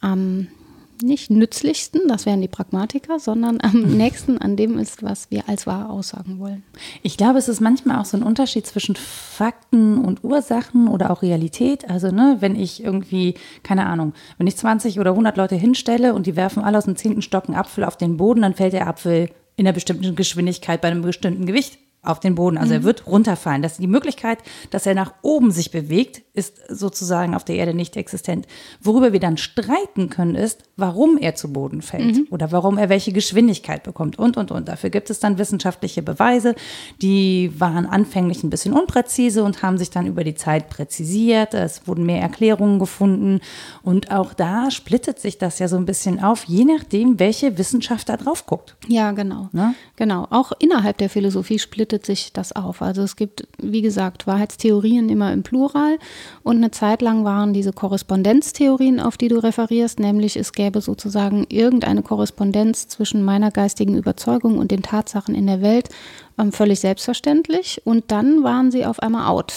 am 0.02 0.48
nicht 1.02 1.30
nützlichsten, 1.30 2.08
das 2.08 2.26
wären 2.26 2.42
die 2.42 2.48
Pragmatiker, 2.48 3.20
sondern 3.20 3.60
am 3.62 3.82
nächsten 3.98 4.38
an 4.38 4.56
dem 4.56 4.78
ist, 4.78 5.04
was 5.04 5.32
wir 5.32 5.48
als 5.48 5.68
wahr 5.68 5.90
aussagen 5.90 6.40
wollen. 6.40 6.64
Ich 7.04 7.18
glaube, 7.18 7.40
es 7.40 7.48
ist 7.48 7.62
manchmal 7.62 8.00
auch 8.00 8.06
so 8.06 8.18
ein 8.18 8.24
Unterschied 8.24 8.66
zwischen 8.66 8.96
Fakten 8.96 9.98
und 9.98 10.24
Ursachen 10.24 10.88
oder 10.88 11.12
auch 11.12 11.22
Realität. 11.22 11.90
Also, 11.90 12.12
ne, 12.12 12.38
wenn 12.40 12.56
ich 12.56 12.84
irgendwie, 12.84 13.36
keine 13.64 13.86
Ahnung, 13.86 14.14
wenn 14.38 14.48
ich 14.48 14.58
20 14.58 15.00
oder 15.00 15.12
100 15.12 15.38
Leute 15.38 15.56
hinstelle 15.56 16.14
und 16.14 16.26
die 16.26 16.36
werfen 16.36 16.64
alle 16.64 16.78
aus 16.78 16.86
dem 16.86 16.96
zehnten 16.96 17.22
Stock 17.22 17.46
einen 17.46 17.58
Apfel 17.58 17.84
auf 17.84 17.98
den 17.98 18.18
Boden, 18.18 18.42
dann 18.42 18.56
fällt 18.56 18.74
der 18.74 18.88
Apfel 18.88 19.30
in 19.58 19.66
einer 19.66 19.74
bestimmten 19.74 20.16
Geschwindigkeit 20.16 20.82
bei 20.82 20.90
einem 20.90 21.02
bestimmten 21.02 21.46
Gewicht 21.46 21.78
auf 22.06 22.20
den 22.20 22.36
Boden. 22.36 22.58
Also 22.58 22.74
mhm. 22.74 22.82
er 22.82 22.84
wird 22.84 23.08
runterfallen. 23.08 23.62
Das, 23.62 23.78
die 23.78 23.88
Möglichkeit, 23.88 24.40
dass 24.70 24.86
er 24.86 24.96
nach 24.96 25.14
oben 25.22 25.52
sich 25.52 25.72
bewegt, 25.72 26.22
ist 26.34 26.60
sozusagen 26.70 27.34
auf 27.34 27.44
der 27.44 27.56
Erde 27.56 27.74
nicht 27.74 27.96
existent. 27.96 28.46
Worüber 28.82 29.14
wir 29.14 29.20
dann 29.20 29.38
streiten 29.38 30.10
können, 30.10 30.36
ist, 30.36 30.64
warum 30.76 31.18
er 31.18 31.36
zu 31.36 31.54
Boden 31.54 31.82
fällt 31.82 32.18
mhm. 32.18 32.28
oder 32.30 32.52
warum 32.52 32.78
er 32.78 32.90
welche 32.90 33.14
Geschwindigkeit 33.14 33.84
bekommt 33.84 34.20
und, 34.20 34.38
und, 34.38 34.52
und. 34.52 34.68
Dafür 34.68 34.90
gibt 34.90 35.10
es 35.10 35.20
dann 35.20 35.38
wissenschaftliche 35.38 36.02
Beweise. 36.02 36.56
Die 37.02 37.52
waren 37.58 37.86
anfänglich 37.86 38.44
ein 38.44 38.50
bisschen 38.50 38.74
unpräzise 38.74 39.44
und 39.44 39.62
haben 39.62 39.78
sich 39.78 39.90
dann 39.90 40.08
über 40.08 40.24
die 40.24 40.36
Zeit 40.36 40.70
präzisiert. 40.70 41.54
Es 41.54 41.88
wurden 41.88 42.06
mehr 42.06 42.22
Erklärungen 42.22 42.80
gefunden. 42.80 43.40
Und 43.82 44.12
auch 44.12 44.34
da 44.34 44.70
splittet 44.72 45.20
sich 45.20 45.38
das 45.38 45.60
ja 45.60 45.68
so 45.68 45.78
ein 45.78 45.86
bisschen 45.86 46.22
auf, 46.22 46.44
je 46.44 46.66
nachdem, 46.66 47.20
welche 47.20 47.58
Wissenschaft 47.58 48.10
da 48.10 48.18
drauf 48.18 48.46
guckt. 48.46 48.76
Ja, 48.88 49.12
genau. 49.12 49.50
Ne? 49.54 49.74
Genau. 49.96 50.28
Auch 50.30 50.52
innerhalb 50.60 50.98
der 50.98 51.10
Philosophie 51.10 51.60
splittet 51.60 51.95
splittet 51.96 52.06
sich 52.06 52.34
das 52.34 52.52
auf. 52.52 52.82
Also 52.82 53.02
es 53.04 53.16
gibt, 53.16 53.48
wie 53.62 53.82
gesagt, 53.82 54.28
Wahrheitstheorien 54.28 55.10
immer 55.10 55.32
im 55.32 55.44
Plural 55.44 55.98
und 56.44 56.58
eine 56.58 56.72
Zeit 56.72 57.02
lang 57.02 57.24
waren 57.24 57.54
diese 57.54 57.72
Korrespondenztheorien, 57.72 59.00
auf 59.00 59.18
die 59.18 59.30
du 59.30 59.38
referierst, 59.38 60.00
nämlich 60.00 60.36
es 60.36 60.52
gäbe 60.52 60.82
sozusagen 60.82 61.46
irgendeine 61.50 62.02
Korrespondenz 62.02 62.88
zwischen 62.88 63.24
meiner 63.24 63.52
geistigen 63.52 63.96
Überzeugung 63.96 64.58
und 64.58 64.72
den 64.72 64.82
Tatsachen 64.82 65.36
in 65.36 65.48
der 65.48 65.62
Welt 65.62 65.90
ähm, 66.38 66.52
völlig 66.52 66.82
selbstverständlich. 66.82 67.82
Und 67.86 68.12
dann 68.12 68.44
waren 68.44 68.72
sie 68.72 68.86
auf 68.86 69.00
einmal 69.00 69.28
out. 69.28 69.54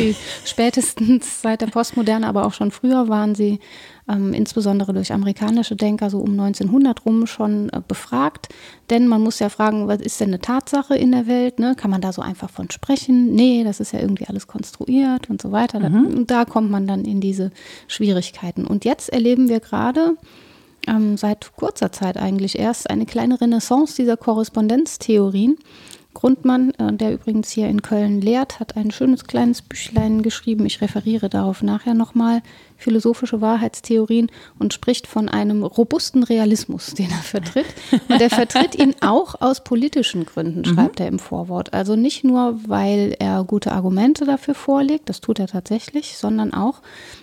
spätestens 0.44 1.42
seit 1.42 1.60
der 1.60 1.66
Postmoderne, 1.66 2.26
aber 2.26 2.46
auch 2.46 2.54
schon 2.54 2.70
früher 2.70 3.08
waren 3.08 3.34
sie 3.34 3.60
ähm, 4.08 4.34
insbesondere 4.34 4.92
durch 4.92 5.12
amerikanische 5.12 5.76
Denker 5.76 6.10
so 6.10 6.18
um 6.18 6.32
1900 6.32 7.04
rum 7.04 7.26
schon 7.26 7.68
äh, 7.70 7.80
befragt. 7.86 8.48
Denn 8.90 9.08
man 9.08 9.22
muss 9.22 9.38
ja 9.38 9.48
fragen, 9.48 9.88
was 9.88 10.00
ist 10.00 10.20
denn 10.20 10.28
eine 10.28 10.40
Tatsache 10.40 10.96
in 10.96 11.12
der 11.12 11.26
Welt? 11.26 11.58
Ne? 11.58 11.74
Kann 11.76 11.90
man 11.90 12.00
da 12.00 12.12
so 12.12 12.22
einfach 12.22 12.50
von 12.50 12.70
sprechen? 12.70 13.34
Nee, 13.34 13.64
das 13.64 13.80
ist 13.80 13.92
ja 13.92 14.00
irgendwie 14.00 14.26
alles 14.26 14.46
konstruiert 14.46 15.30
und 15.30 15.40
so 15.40 15.52
weiter. 15.52 15.80
Mhm. 15.80 16.06
Und 16.06 16.30
da 16.30 16.44
kommt 16.44 16.70
man 16.70 16.86
dann 16.86 17.04
in 17.04 17.20
diese 17.20 17.52
Schwierigkeiten. 17.86 18.66
Und 18.66 18.84
jetzt 18.84 19.08
erleben 19.08 19.48
wir 19.48 19.60
gerade, 19.60 20.16
ähm, 20.88 21.16
seit 21.16 21.52
kurzer 21.54 21.92
Zeit 21.92 22.16
eigentlich 22.16 22.58
erst 22.58 22.90
eine 22.90 23.06
kleine 23.06 23.40
Renaissance 23.40 23.94
dieser 23.96 24.16
Korrespondenztheorien. 24.16 25.56
Grundmann, 26.14 26.72
äh, 26.72 26.92
der 26.92 27.14
übrigens 27.14 27.50
hier 27.50 27.68
in 27.68 27.82
Köln 27.82 28.20
lehrt, 28.20 28.60
hat 28.60 28.76
ein 28.76 28.90
schönes 28.90 29.24
kleines 29.24 29.62
Büchlein 29.62 30.22
geschrieben. 30.22 30.66
Ich 30.66 30.80
referiere 30.80 31.28
darauf 31.28 31.62
nachher 31.62 31.94
nochmal. 31.94 32.42
Philosophische 32.82 33.40
Wahrheitstheorien 33.40 34.30
und 34.58 34.74
spricht 34.74 35.06
von 35.06 35.28
einem 35.28 35.62
robusten 35.62 36.22
Realismus, 36.22 36.94
den 36.94 37.10
er 37.10 37.22
vertritt. 37.22 37.66
Und 38.08 38.20
er 38.20 38.30
vertritt 38.30 38.74
ihn 38.74 38.94
auch 39.00 39.40
aus 39.40 39.64
politischen 39.64 40.26
Gründen, 40.26 40.60
mhm. 40.60 40.74
schreibt 40.74 40.98
mhm. 40.98 41.04
er 41.04 41.08
im 41.08 41.18
Vorwort. 41.18 41.72
Also 41.72 41.96
nicht 41.96 42.24
nur, 42.24 42.58
weil 42.66 43.16
er 43.18 43.44
gute 43.44 43.72
Argumente 43.72 44.24
dafür 44.24 44.54
vorlegt, 44.54 45.08
das 45.08 45.20
tut 45.20 45.38
er 45.38 45.46
tatsächlich, 45.46 46.16
sondern 46.16 46.52
auch, 46.52 46.82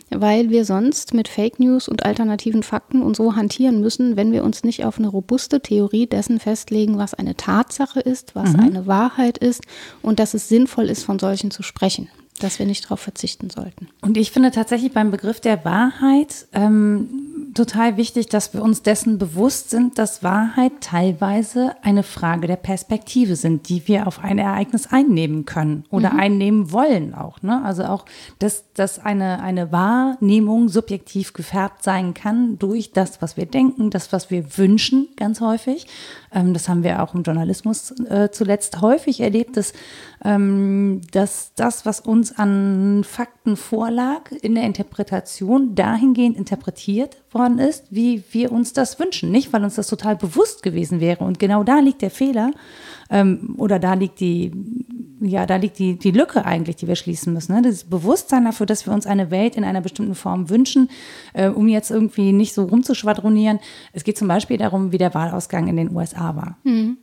weil 0.09 0.49
wir 0.49 0.65
sonst 0.65 1.13
mit 1.13 1.27
Fake 1.27 1.59
News 1.59 1.87
und 1.87 2.05
alternativen 2.05 2.63
Fakten 2.63 3.01
und 3.01 3.15
so 3.15 3.35
hantieren 3.35 3.81
müssen, 3.81 4.15
wenn 4.15 4.31
wir 4.31 4.43
uns 4.43 4.63
nicht 4.63 4.85
auf 4.85 4.97
eine 4.97 5.07
robuste 5.07 5.61
Theorie 5.61 6.07
dessen 6.07 6.39
festlegen, 6.39 6.97
was 6.97 7.13
eine 7.13 7.35
Tatsache 7.35 7.99
ist, 7.99 8.35
was 8.35 8.53
mhm. 8.53 8.59
eine 8.59 8.87
Wahrheit 8.87 9.37
ist 9.37 9.63
und 10.01 10.19
dass 10.19 10.33
es 10.33 10.49
sinnvoll 10.49 10.89
ist, 10.89 11.03
von 11.03 11.19
solchen 11.19 11.51
zu 11.51 11.63
sprechen 11.63 12.09
dass 12.39 12.59
wir 12.59 12.65
nicht 12.65 12.85
darauf 12.85 12.99
verzichten 12.99 13.49
sollten. 13.49 13.89
Und 14.01 14.17
ich 14.17 14.31
finde 14.31 14.51
tatsächlich 14.51 14.91
beim 14.93 15.11
Begriff 15.11 15.39
der 15.39 15.63
Wahrheit 15.65 16.47
ähm, 16.53 17.29
total 17.53 17.97
wichtig, 17.97 18.27
dass 18.27 18.53
wir 18.53 18.61
uns 18.61 18.81
dessen 18.81 19.17
bewusst 19.17 19.69
sind, 19.69 19.97
dass 19.97 20.23
Wahrheit 20.23 20.71
teilweise 20.81 21.75
eine 21.81 22.03
Frage 22.03 22.47
der 22.47 22.55
Perspektive 22.55 23.35
sind, 23.35 23.69
die 23.69 23.87
wir 23.87 24.07
auf 24.07 24.19
ein 24.19 24.37
Ereignis 24.37 24.87
einnehmen 24.87 25.45
können 25.45 25.85
oder 25.89 26.13
mhm. 26.13 26.19
einnehmen 26.19 26.71
wollen 26.71 27.13
auch. 27.13 27.41
Ne? 27.41 27.61
Also 27.63 27.83
auch, 27.85 28.05
dass, 28.39 28.65
dass 28.73 28.99
eine, 28.99 29.41
eine 29.41 29.71
Wahrnehmung 29.71 30.69
subjektiv 30.69 31.33
gefärbt 31.33 31.83
sein 31.83 32.13
kann 32.13 32.57
durch 32.59 32.91
das, 32.91 33.21
was 33.21 33.37
wir 33.37 33.45
denken, 33.45 33.89
das, 33.89 34.11
was 34.13 34.29
wir 34.31 34.57
wünschen, 34.57 35.09
ganz 35.15 35.41
häufig. 35.41 35.87
Ähm, 36.33 36.53
das 36.53 36.69
haben 36.69 36.83
wir 36.83 37.01
auch 37.01 37.13
im 37.13 37.23
Journalismus 37.23 37.91
äh, 38.01 38.29
zuletzt 38.31 38.81
häufig 38.81 39.21
erlebt, 39.21 39.57
dass, 39.57 39.73
ähm, 40.23 41.01
dass 41.11 41.53
das, 41.55 41.85
was 41.85 41.99
uns 41.99 42.37
an 42.37 43.03
Fakten 43.03 43.57
vorlag, 43.57 44.31
in 44.41 44.55
der 44.55 44.63
Interpretation 44.63 45.75
dahingehend 45.75 46.37
interpretiert 46.37 47.17
worden 47.31 47.59
ist, 47.59 47.85
wie 47.89 48.23
wir 48.31 48.51
uns 48.51 48.73
das 48.73 48.99
wünschen. 48.99 49.31
Nicht, 49.31 49.53
weil 49.53 49.63
uns 49.63 49.75
das 49.75 49.87
total 49.87 50.15
bewusst 50.15 50.63
gewesen 50.63 50.99
wäre. 50.99 51.23
Und 51.23 51.39
genau 51.39 51.63
da 51.63 51.79
liegt 51.79 52.01
der 52.01 52.11
Fehler 52.11 52.51
ähm, 53.09 53.55
oder 53.57 53.79
da 53.79 53.93
liegt 53.93 54.19
die, 54.19 54.51
ja, 55.21 55.45
da 55.45 55.55
liegt 55.55 55.79
die, 55.79 55.97
die 55.97 56.11
Lücke 56.11 56.45
eigentlich, 56.45 56.75
die 56.77 56.87
wir 56.87 56.95
schließen 56.95 57.33
müssen. 57.33 57.55
Ne? 57.55 57.61
Das 57.61 57.83
Bewusstsein 57.83 58.45
dafür, 58.45 58.65
dass 58.65 58.85
wir 58.85 58.93
uns 58.93 59.05
eine 59.05 59.31
Welt 59.31 59.55
in 59.55 59.63
einer 59.63 59.81
bestimmten 59.81 60.15
Form 60.15 60.49
wünschen, 60.49 60.89
äh, 61.33 61.49
um 61.49 61.67
jetzt 61.67 61.91
irgendwie 61.91 62.31
nicht 62.31 62.53
so 62.53 62.63
rumzuschwadronieren. 62.63 63.59
Es 63.93 64.03
geht 64.03 64.17
zum 64.17 64.27
Beispiel 64.27 64.57
darum, 64.57 64.91
wie 64.91 64.97
der 64.97 65.13
Wahlausgang 65.13 65.67
in 65.67 65.77
den 65.77 65.95
USA 65.95 66.35
war. 66.35 66.57
Mhm. 66.63 66.97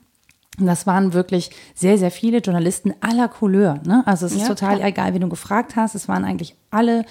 Und 0.58 0.66
das 0.66 0.86
waren 0.86 1.12
wirklich 1.12 1.50
sehr, 1.74 1.98
sehr 1.98 2.10
viele 2.10 2.38
Journalisten 2.38 2.94
aller 3.00 3.28
Couleur. 3.28 3.80
Ne? 3.84 4.02
Also 4.06 4.26
es 4.26 4.32
ist 4.32 4.42
ja, 4.42 4.48
total 4.48 4.76
klar. 4.76 4.88
egal, 4.88 5.14
wie 5.14 5.18
du 5.18 5.28
gefragt 5.28 5.76
hast. 5.76 5.94
Es 5.94 6.08
waren 6.08 6.24
eigentlich 6.24 6.54
alle 6.70 7.04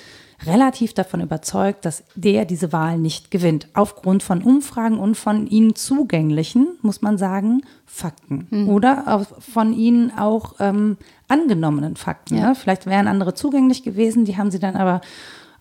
relativ 0.46 0.94
davon 0.94 1.22
überzeugt, 1.22 1.86
dass 1.86 2.04
der 2.15 2.46
diese 2.46 2.74
Wahl 2.74 2.98
nicht 2.98 3.32
gewinnt. 3.32 3.68
Aufgrund 3.74 4.24
von 4.24 4.42
Umfragen 4.42 5.00
und 5.00 5.15
von 5.15 5.48
ihnen 5.48 5.75
zugänglichen, 5.75 6.68
muss 6.82 7.01
man 7.01 7.18
sagen, 7.18 7.62
Fakten. 7.86 8.48
Mhm. 8.50 8.70
Oder 8.70 9.25
von 9.39 9.74
ihnen 9.74 10.12
auch 10.18 10.56
ähm, 10.60 10.98
angenommenen 11.27 11.96
Fakten. 11.96 12.38
Ja. 12.38 12.50
Ne? 12.50 12.56
Vielleicht 12.56 12.86
wären 12.86 13.08
andere 13.08 13.34
zugänglich 13.34 13.84
gewesen, 13.84 14.25
die 14.25 14.38
haben 14.38 14.51
sie 14.51 14.60
dann 14.60 14.75
aber 14.75 15.01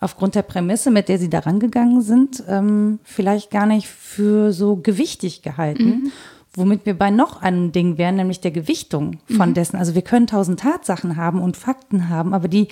aufgrund 0.00 0.34
der 0.34 0.42
Prämisse, 0.42 0.90
mit 0.90 1.08
der 1.08 1.18
sie 1.18 1.30
daran 1.30 1.60
gegangen 1.60 2.02
sind, 2.02 2.42
ähm, 2.48 2.98
vielleicht 3.04 3.50
gar 3.50 3.66
nicht 3.66 3.88
für 3.88 4.52
so 4.52 4.76
gewichtig 4.76 5.42
gehalten. 5.42 5.84
Mhm. 5.84 6.12
Womit 6.56 6.86
wir 6.86 6.96
bei 6.96 7.10
noch 7.10 7.42
einem 7.42 7.72
Ding 7.72 7.98
wären, 7.98 8.16
nämlich 8.16 8.40
der 8.40 8.52
Gewichtung 8.52 9.18
von 9.36 9.50
mhm. 9.50 9.54
dessen. 9.54 9.76
Also 9.76 9.94
wir 9.94 10.02
können 10.02 10.26
tausend 10.26 10.60
Tatsachen 10.60 11.16
haben 11.16 11.40
und 11.40 11.56
Fakten 11.56 12.08
haben, 12.08 12.32
aber 12.32 12.48
die 12.48 12.68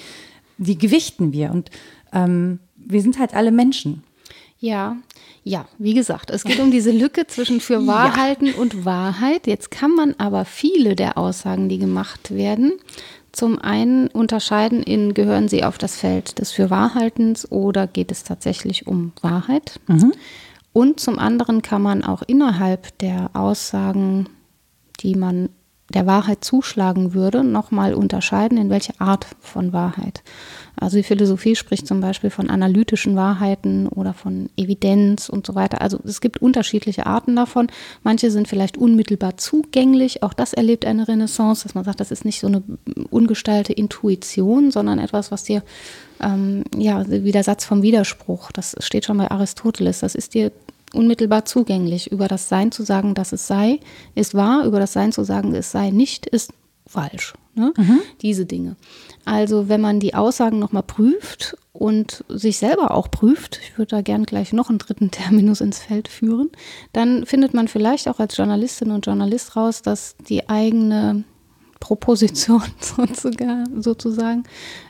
die 0.58 0.78
gewichten 0.78 1.32
wir. 1.32 1.50
Und 1.50 1.70
ähm, 2.12 2.60
wir 2.76 3.02
sind 3.02 3.18
halt 3.18 3.34
alle 3.34 3.52
Menschen. 3.52 4.02
Ja, 4.58 4.96
ja, 5.44 5.66
wie 5.78 5.94
gesagt, 5.94 6.30
es 6.30 6.44
geht 6.44 6.60
um 6.60 6.70
diese 6.70 6.92
Lücke 6.92 7.26
zwischen 7.26 7.60
für 7.60 7.84
Wahrhalten 7.86 8.46
ja. 8.54 8.54
und 8.54 8.84
Wahrheit. 8.84 9.48
Jetzt 9.48 9.72
kann 9.72 9.92
man 9.94 10.14
aber 10.18 10.44
viele 10.44 10.94
der 10.94 11.18
Aussagen, 11.18 11.68
die 11.68 11.78
gemacht 11.78 12.32
werden, 12.32 12.74
zum 13.32 13.58
einen 13.58 14.08
unterscheiden 14.08 14.82
in, 14.82 15.14
gehören 15.14 15.48
sie 15.48 15.64
auf 15.64 15.78
das 15.78 15.96
Feld 15.96 16.38
des 16.38 16.52
Fürwahrhaltens 16.52 17.50
oder 17.50 17.86
geht 17.86 18.12
es 18.12 18.24
tatsächlich 18.24 18.86
um 18.86 19.12
Wahrheit? 19.22 19.80
Mhm. 19.88 20.12
Und 20.74 21.00
zum 21.00 21.18
anderen 21.18 21.62
kann 21.62 21.82
man 21.82 22.04
auch 22.04 22.22
innerhalb 22.22 22.96
der 22.98 23.30
Aussagen, 23.32 24.28
die 25.00 25.14
man 25.14 25.48
der 25.94 26.06
Wahrheit 26.06 26.44
zuschlagen 26.44 27.14
würde, 27.14 27.44
nochmal 27.44 27.94
unterscheiden, 27.94 28.58
in 28.58 28.70
welche 28.70 29.00
Art 29.00 29.26
von 29.40 29.72
Wahrheit. 29.72 30.22
Also 30.76 30.96
die 30.96 31.02
Philosophie 31.02 31.54
spricht 31.54 31.86
zum 31.86 32.00
Beispiel 32.00 32.30
von 32.30 32.50
analytischen 32.50 33.14
Wahrheiten 33.14 33.86
oder 33.86 34.14
von 34.14 34.48
Evidenz 34.56 35.28
und 35.28 35.46
so 35.46 35.54
weiter. 35.54 35.80
Also 35.80 36.00
es 36.04 36.20
gibt 36.20 36.38
unterschiedliche 36.38 37.06
Arten 37.06 37.36
davon. 37.36 37.68
Manche 38.02 38.30
sind 38.30 38.48
vielleicht 38.48 38.78
unmittelbar 38.78 39.36
zugänglich. 39.36 40.22
Auch 40.22 40.32
das 40.32 40.54
erlebt 40.54 40.84
eine 40.86 41.06
Renaissance, 41.06 41.62
dass 41.62 41.74
man 41.74 41.84
sagt, 41.84 42.00
das 42.00 42.10
ist 42.10 42.24
nicht 42.24 42.40
so 42.40 42.46
eine 42.46 42.62
ungestaltete 43.10 43.74
Intuition, 43.74 44.70
sondern 44.70 44.98
etwas, 44.98 45.30
was 45.30 45.44
dir, 45.44 45.62
ähm, 46.20 46.64
ja, 46.76 47.04
wie 47.08 47.32
der 47.32 47.44
Satz 47.44 47.64
vom 47.64 47.82
Widerspruch, 47.82 48.50
das 48.50 48.74
steht 48.80 49.04
schon 49.04 49.18
bei 49.18 49.30
Aristoteles, 49.30 50.00
das 50.00 50.14
ist 50.14 50.34
dir 50.34 50.52
unmittelbar 50.92 51.44
zugänglich. 51.44 52.10
Über 52.10 52.28
das 52.28 52.48
Sein 52.48 52.72
zu 52.72 52.82
sagen, 52.82 53.14
dass 53.14 53.32
es 53.32 53.46
sei, 53.46 53.80
ist 54.14 54.34
wahr. 54.34 54.64
Über 54.64 54.78
das 54.78 54.92
Sein 54.92 55.12
zu 55.12 55.24
sagen, 55.24 55.54
es 55.54 55.72
sei 55.72 55.90
nicht, 55.90 56.26
ist 56.26 56.52
falsch. 56.86 57.34
Ne? 57.54 57.72
Mhm. 57.76 58.00
Diese 58.22 58.46
Dinge. 58.46 58.76
Also 59.24 59.68
wenn 59.68 59.80
man 59.80 60.00
die 60.00 60.14
Aussagen 60.14 60.58
nochmal 60.58 60.82
prüft 60.82 61.56
und 61.72 62.24
sich 62.28 62.58
selber 62.58 62.92
auch 62.92 63.10
prüft, 63.10 63.60
ich 63.62 63.78
würde 63.78 63.96
da 63.96 64.02
gern 64.02 64.24
gleich 64.24 64.52
noch 64.52 64.68
einen 64.70 64.78
dritten 64.78 65.10
Terminus 65.10 65.60
ins 65.60 65.78
Feld 65.78 66.08
führen, 66.08 66.50
dann 66.92 67.26
findet 67.26 67.54
man 67.54 67.68
vielleicht 67.68 68.08
auch 68.08 68.20
als 68.20 68.36
Journalistin 68.36 68.90
und 68.90 69.06
Journalist 69.06 69.56
raus, 69.56 69.82
dass 69.82 70.16
die 70.28 70.48
eigene 70.48 71.24
Proposition 71.80 72.62
sozusagen 73.80 74.44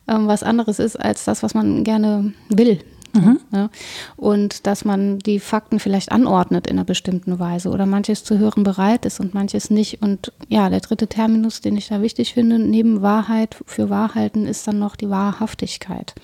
ähm, 0.07 0.27
was 0.27 0.43
anderes 0.43 0.79
ist 0.79 0.97
als 0.97 1.25
das, 1.25 1.43
was 1.43 1.55
man 1.55 1.85
gerne 1.85 2.33
will. 2.49 2.81
Mhm. 3.13 3.41
Ja. 3.53 3.71
Und 4.17 4.67
dass 4.67 4.85
man 4.85 5.19
die 5.19 5.39
Fakten 5.39 5.79
vielleicht 5.79 6.13
anordnet 6.13 6.67
in 6.67 6.77
einer 6.77 6.85
bestimmten 6.85 7.39
Weise 7.39 7.69
oder 7.69 7.87
manches 7.87 8.25
zu 8.25 8.39
hören 8.39 8.63
bereit 8.63 9.05
ist 9.05 9.21
und 9.21 9.35
manches 9.35 9.71
nicht. 9.71 10.03
Und 10.03 10.33
ja, 10.49 10.71
der 10.71 10.81
dritte 10.81 11.07
Terminus, 11.07 11.61
den 11.61 11.77
ich 11.77 11.89
da 11.89 12.01
wichtig 12.01 12.35
finde, 12.35 12.59
neben 12.59 13.03
Wahrheit 13.03 13.57
für 13.67 13.91
Wahrhalten, 13.91 14.47
ist 14.47 14.67
dann 14.67 14.79
noch 14.79 14.97
die 14.97 15.11
Wahrhaftigkeit. 15.11 16.15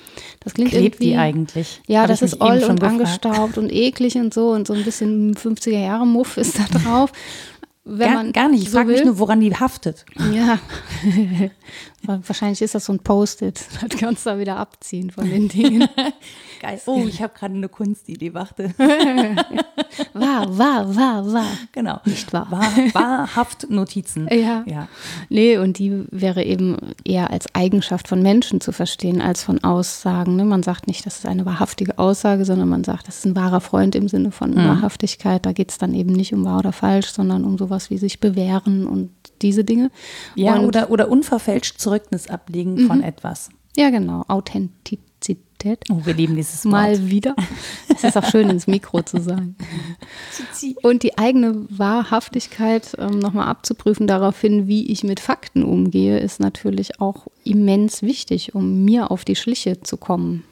Das 0.41 0.55
klingt 0.55 0.71
Klebt 0.71 0.95
irgendwie, 0.95 1.11
die 1.11 1.17
eigentlich? 1.17 1.83
Ja, 1.87 2.03
Hab 2.03 2.09
das 2.09 2.23
ist 2.23 2.41
oll 2.41 2.65
und 2.65 2.83
angestaubt 2.83 3.59
und 3.59 3.73
eklig 3.73 4.17
und 4.17 4.33
so 4.33 4.51
und 4.51 4.67
so 4.67 4.73
ein 4.73 4.85
bisschen 4.85 5.35
50er 5.35 5.79
Jahre 5.79 6.07
Muff 6.07 6.37
ist 6.37 6.59
da 6.59 6.65
drauf 6.79 7.13
wenn 7.89 8.07
gar, 8.07 8.15
man 8.17 8.33
gar 8.33 8.49
nicht. 8.49 8.65
Ich 8.65 8.71
so 8.71 8.77
frage 8.77 8.93
mich 8.93 9.05
nur, 9.05 9.19
woran 9.19 9.41
die 9.41 9.55
haftet. 9.55 10.05
Ja, 10.33 10.59
wahrscheinlich 12.03 12.61
ist 12.61 12.75
das 12.75 12.85
so 12.85 12.93
ein 12.93 12.99
Post-it. 12.99 13.61
Das 13.89 13.99
kannst 13.99 14.27
du 14.27 14.31
da 14.31 14.39
wieder 14.39 14.57
abziehen 14.57 15.11
von 15.11 15.29
den 15.29 15.49
Dingen. 15.49 15.89
Geil. 16.61 16.81
Oh, 16.87 17.05
ich 17.07 17.23
habe 17.23 17.33
gerade 17.39 17.55
eine 17.55 17.69
Kunstidee, 17.69 18.35
warte. 18.35 18.75
wahr, 20.13 20.59
wahr, 20.59 20.97
wahr, 20.97 21.33
wahr. 21.33 21.53
Genau. 21.73 22.01
Nicht 22.05 22.33
wahr. 22.33 22.49
wahr 22.51 22.73
wahrhaft 22.93 23.71
Notizen. 23.71 24.29
Ja. 24.39 24.63
ja. 24.67 24.89
Nee, 25.31 25.59
und 25.59 25.79
die 25.79 26.05
wäre 26.13 26.45
eben 26.45 26.77
eher 27.05 27.31
als 27.31 27.47
Eigenschaft 27.55 28.07
von 28.07 28.23
Menschen 28.23 28.61
zu 28.61 28.71
verstehen, 28.71 29.21
als 29.21 29.43
von 29.43 29.65
Aussagen. 29.65 30.37
Ne? 30.37 30.45
Man 30.45 30.63
sagt 30.63 30.87
nicht, 30.87 31.05
das 31.07 31.19
ist 31.19 31.27
eine 31.27 31.45
wahrhaftige 31.45 31.99
Aussage, 31.99 32.45
sondern 32.45 32.69
man 32.69 32.85
sagt, 32.85 33.09
das 33.09 33.19
ist 33.19 33.25
ein 33.25 33.35
wahrer 33.35 33.61
Freund 33.61 33.97
im 33.97 34.07
Sinne 34.07 34.31
von 34.31 34.51
mhm. 34.51 34.69
Wahrhaftigkeit. 34.69 35.45
Da 35.45 35.53
geht 35.53 35.71
es 35.71 35.79
dann 35.79 35.93
eben 35.93 36.13
nicht 36.13 36.33
um 36.33 36.45
wahr 36.45 36.61
oder 36.61 36.73
falsch, 36.73 37.09
sondern 37.09 37.45
um 37.45 37.59
sowas 37.59 37.91
wie 37.91 37.99
sich 37.99 38.21
bewähren 38.21 38.87
und 38.87 39.11
diese 39.43 39.65
Dinge. 39.65 39.91
Ja, 40.37 40.57
und, 40.57 40.67
oder, 40.67 40.91
oder 40.91 41.11
unverfälscht 41.11 41.81
Zeugnis 41.81 42.29
ablegen 42.29 42.75
mhm. 42.75 42.87
von 42.87 43.03
etwas. 43.03 43.51
Ja, 43.77 43.91
genau. 43.91 44.25
Authentizität. 44.29 45.08
Oh, 45.91 46.01
wir 46.05 46.15
lieben 46.15 46.37
dieses 46.37 46.65
Wort. 46.65 46.73
Mal 46.73 47.11
wieder. 47.11 47.35
Es 47.89 48.05
ist 48.05 48.17
auch 48.17 48.31
schön, 48.31 48.49
ins 48.49 48.67
Mikro 48.67 49.03
zu 49.03 49.21
sagen. 49.21 49.57
Und 50.83 51.03
die 51.03 51.19
eigene 51.19 51.67
Wahrhaftigkeit 51.69 52.95
ähm, 52.99 53.19
nochmal 53.19 53.49
abzuprüfen 53.49 54.07
daraufhin, 54.07 54.69
wie 54.69 54.91
ich 54.93 55.03
mit 55.03 55.21
Fakten 55.21 55.65
umgehe, 55.65 56.19
ist 56.21 56.39
natürlich 56.39 57.01
auch 57.01 57.27
immens 57.45 58.03
wichtig, 58.03 58.55
um 58.55 58.85
mir 58.85 59.11
auf 59.11 59.25
die 59.25 59.37
Schliche 59.37 59.81
zu 59.81 59.97
kommen. 59.97 60.45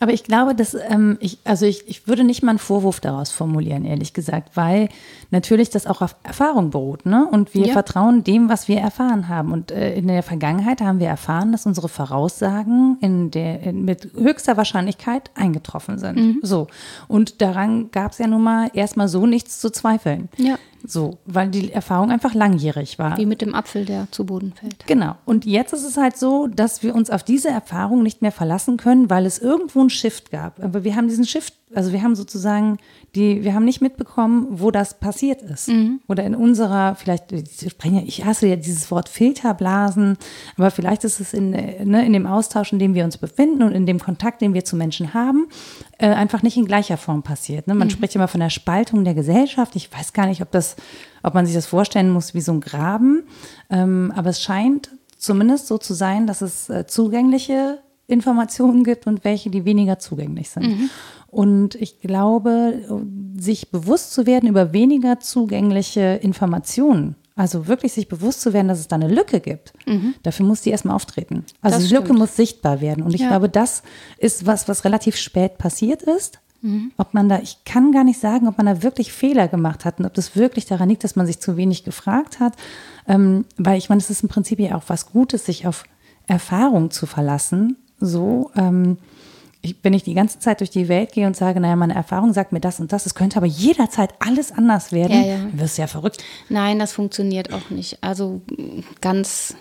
Aber 0.00 0.12
ich 0.12 0.24
glaube, 0.24 0.54
dass 0.54 0.74
ähm, 0.74 1.16
ich, 1.20 1.38
also 1.44 1.66
ich, 1.66 1.88
ich 1.88 2.06
würde 2.06 2.24
nicht 2.24 2.42
mal 2.42 2.50
einen 2.50 2.58
Vorwurf 2.58 3.00
daraus 3.00 3.30
formulieren, 3.30 3.84
ehrlich 3.84 4.12
gesagt, 4.12 4.56
weil 4.56 4.88
natürlich 5.30 5.70
das 5.70 5.86
auch 5.86 6.00
auf 6.00 6.16
Erfahrung 6.22 6.70
beruht, 6.70 7.06
ne? 7.06 7.26
Und 7.30 7.54
wir 7.54 7.66
ja. 7.66 7.72
vertrauen 7.72 8.24
dem, 8.24 8.48
was 8.48 8.68
wir 8.68 8.78
erfahren 8.78 9.28
haben. 9.28 9.52
Und 9.52 9.70
äh, 9.70 9.94
in 9.94 10.08
der 10.08 10.22
Vergangenheit 10.22 10.80
haben 10.80 11.00
wir 11.00 11.08
erfahren, 11.08 11.52
dass 11.52 11.66
unsere 11.66 11.88
Voraussagen 11.88 12.98
in 13.00 13.30
der, 13.30 13.62
in, 13.62 13.84
mit 13.84 14.10
höchster 14.14 14.56
Wahrscheinlichkeit 14.56 15.30
eingetroffen 15.34 15.98
sind. 15.98 16.16
Mhm. 16.16 16.38
So. 16.42 16.68
Und 17.08 17.42
daran 17.42 17.90
gab 17.90 18.12
es 18.12 18.18
ja 18.18 18.26
nun 18.26 18.42
mal 18.42 18.70
erstmal 18.74 19.08
so 19.08 19.26
nichts 19.26 19.60
zu 19.60 19.70
zweifeln. 19.70 20.28
Ja. 20.36 20.56
So, 20.86 21.18
weil 21.24 21.48
die 21.48 21.72
Erfahrung 21.72 22.10
einfach 22.10 22.34
langjährig 22.34 22.98
war. 22.98 23.16
Wie 23.16 23.26
mit 23.26 23.40
dem 23.40 23.54
Apfel, 23.54 23.84
der 23.84 24.06
zu 24.10 24.26
Boden 24.26 24.52
fällt. 24.52 24.86
Genau. 24.86 25.16
Und 25.24 25.46
jetzt 25.46 25.72
ist 25.72 25.84
es 25.84 25.96
halt 25.96 26.16
so, 26.16 26.46
dass 26.46 26.82
wir 26.82 26.94
uns 26.94 27.10
auf 27.10 27.22
diese 27.22 27.48
Erfahrung 27.48 28.02
nicht 28.02 28.20
mehr 28.22 28.32
verlassen 28.32 28.76
können, 28.76 29.08
weil 29.08 29.24
es 29.24 29.38
irgendwo 29.38 29.80
einen 29.80 29.90
Shift 29.90 30.30
gab. 30.30 30.62
Aber 30.62 30.84
wir 30.84 30.94
haben 30.94 31.08
diesen 31.08 31.24
Shift, 31.24 31.54
also 31.74 31.92
wir 31.92 32.02
haben 32.02 32.14
sozusagen 32.14 32.78
die, 33.14 33.44
wir 33.44 33.54
haben 33.54 33.64
nicht 33.64 33.80
mitbekommen, 33.80 34.46
wo 34.50 34.70
das 34.70 34.98
passiert 34.98 35.42
ist. 35.42 35.68
Mhm. 35.68 36.00
Oder 36.08 36.24
in 36.24 36.34
unserer, 36.34 36.96
vielleicht, 36.96 37.32
ich 37.32 38.24
hasse 38.24 38.46
ja 38.46 38.56
dieses 38.56 38.90
Wort 38.90 39.08
Filterblasen, 39.08 40.16
aber 40.56 40.70
vielleicht 40.70 41.04
ist 41.04 41.20
es 41.20 41.32
in, 41.32 41.50
ne, 41.50 42.04
in 42.04 42.12
dem 42.12 42.26
Austausch, 42.26 42.72
in 42.72 42.78
dem 42.78 42.94
wir 42.94 43.04
uns 43.04 43.16
befinden 43.16 43.62
und 43.62 43.72
in 43.72 43.86
dem 43.86 44.00
Kontakt, 44.00 44.42
den 44.42 44.54
wir 44.54 44.64
zu 44.64 44.76
Menschen 44.76 45.14
haben, 45.14 45.46
äh, 45.98 46.08
einfach 46.08 46.42
nicht 46.42 46.56
in 46.56 46.66
gleicher 46.66 46.96
Form 46.96 47.22
passiert. 47.22 47.66
Ne? 47.66 47.74
Man 47.74 47.88
mhm. 47.88 47.92
spricht 47.92 48.14
immer 48.16 48.28
von 48.28 48.40
der 48.40 48.50
Spaltung 48.50 49.04
der 49.04 49.14
Gesellschaft. 49.14 49.76
Ich 49.76 49.92
weiß 49.92 50.12
gar 50.12 50.26
nicht, 50.26 50.42
ob 50.42 50.50
das, 50.50 50.76
ob 51.22 51.34
man 51.34 51.46
sich 51.46 51.54
das 51.54 51.66
vorstellen 51.66 52.10
muss 52.10 52.34
wie 52.34 52.40
so 52.40 52.52
ein 52.52 52.60
Graben. 52.60 53.24
Ähm, 53.70 54.12
aber 54.16 54.30
es 54.30 54.42
scheint 54.42 54.90
zumindest 55.16 55.68
so 55.68 55.78
zu 55.78 55.94
sein, 55.94 56.26
dass 56.26 56.42
es 56.42 56.68
äh, 56.68 56.86
zugängliche 56.86 57.78
Informationen 58.06 58.84
gibt 58.84 59.06
und 59.06 59.24
welche, 59.24 59.50
die 59.50 59.64
weniger 59.64 59.98
zugänglich 59.98 60.50
sind. 60.50 60.66
Mhm. 60.66 60.90
Und 61.34 61.74
ich 61.74 62.00
glaube, 62.00 63.02
sich 63.36 63.72
bewusst 63.72 64.12
zu 64.12 64.24
werden 64.24 64.48
über 64.48 64.72
weniger 64.72 65.18
zugängliche 65.18 66.20
Informationen, 66.22 67.16
also 67.34 67.66
wirklich 67.66 67.92
sich 67.92 68.06
bewusst 68.06 68.40
zu 68.40 68.52
werden, 68.52 68.68
dass 68.68 68.78
es 68.78 68.86
da 68.86 68.94
eine 68.94 69.08
Lücke 69.08 69.40
gibt, 69.40 69.72
mhm. 69.84 70.14
dafür 70.22 70.46
muss 70.46 70.60
die 70.60 70.70
erstmal 70.70 70.94
auftreten. 70.94 71.44
Also 71.60 71.78
das 71.78 71.88
die 71.88 71.94
Lücke 71.94 72.12
muss 72.12 72.36
sichtbar 72.36 72.80
werden. 72.80 73.02
Und 73.02 73.16
ich 73.16 73.22
ja. 73.22 73.30
glaube, 73.30 73.48
das 73.48 73.82
ist 74.18 74.46
was, 74.46 74.68
was 74.68 74.84
relativ 74.84 75.16
spät 75.16 75.58
passiert 75.58 76.02
ist. 76.02 76.38
Mhm. 76.62 76.92
Ob 76.98 77.14
man 77.14 77.28
da, 77.28 77.40
ich 77.40 77.64
kann 77.64 77.90
gar 77.90 78.04
nicht 78.04 78.20
sagen, 78.20 78.46
ob 78.46 78.56
man 78.56 78.66
da 78.66 78.84
wirklich 78.84 79.12
Fehler 79.12 79.48
gemacht 79.48 79.84
hat 79.84 79.98
und 79.98 80.06
ob 80.06 80.14
das 80.14 80.36
wirklich 80.36 80.66
daran 80.66 80.88
liegt, 80.88 81.02
dass 81.02 81.16
man 81.16 81.26
sich 81.26 81.40
zu 81.40 81.56
wenig 81.56 81.82
gefragt 81.82 82.38
hat. 82.38 82.52
Ähm, 83.08 83.44
weil 83.56 83.78
ich 83.78 83.88
meine, 83.88 84.00
es 84.00 84.08
ist 84.08 84.22
im 84.22 84.28
Prinzip 84.28 84.60
ja 84.60 84.76
auch 84.76 84.84
was 84.86 85.10
Gutes, 85.10 85.46
sich 85.46 85.66
auf 85.66 85.82
Erfahrung 86.28 86.92
zu 86.92 87.06
verlassen. 87.06 87.76
So, 87.98 88.52
ähm, 88.54 88.98
ich, 89.64 89.76
wenn 89.82 89.94
ich 89.94 90.02
die 90.02 90.14
ganze 90.14 90.38
Zeit 90.38 90.60
durch 90.60 90.70
die 90.70 90.88
Welt 90.88 91.12
gehe 91.12 91.26
und 91.26 91.36
sage, 91.36 91.58
naja, 91.58 91.74
meine 91.74 91.94
Erfahrung 91.94 92.32
sagt 92.32 92.52
mir 92.52 92.60
das 92.60 92.80
und 92.80 92.92
das, 92.92 93.06
es 93.06 93.14
könnte 93.14 93.38
aber 93.38 93.46
jederzeit 93.46 94.14
alles 94.18 94.52
anders 94.52 94.92
werden, 94.92 95.12
ja, 95.12 95.26
ja. 95.26 95.38
dann 95.38 95.58
wirst 95.58 95.78
du 95.78 95.82
ja 95.82 95.88
verrückt. 95.88 96.22
Nein, 96.50 96.78
das 96.78 96.92
funktioniert 96.92 97.52
auch 97.52 97.70
nicht. 97.70 97.98
Also 98.02 98.42
ganz 99.00 99.56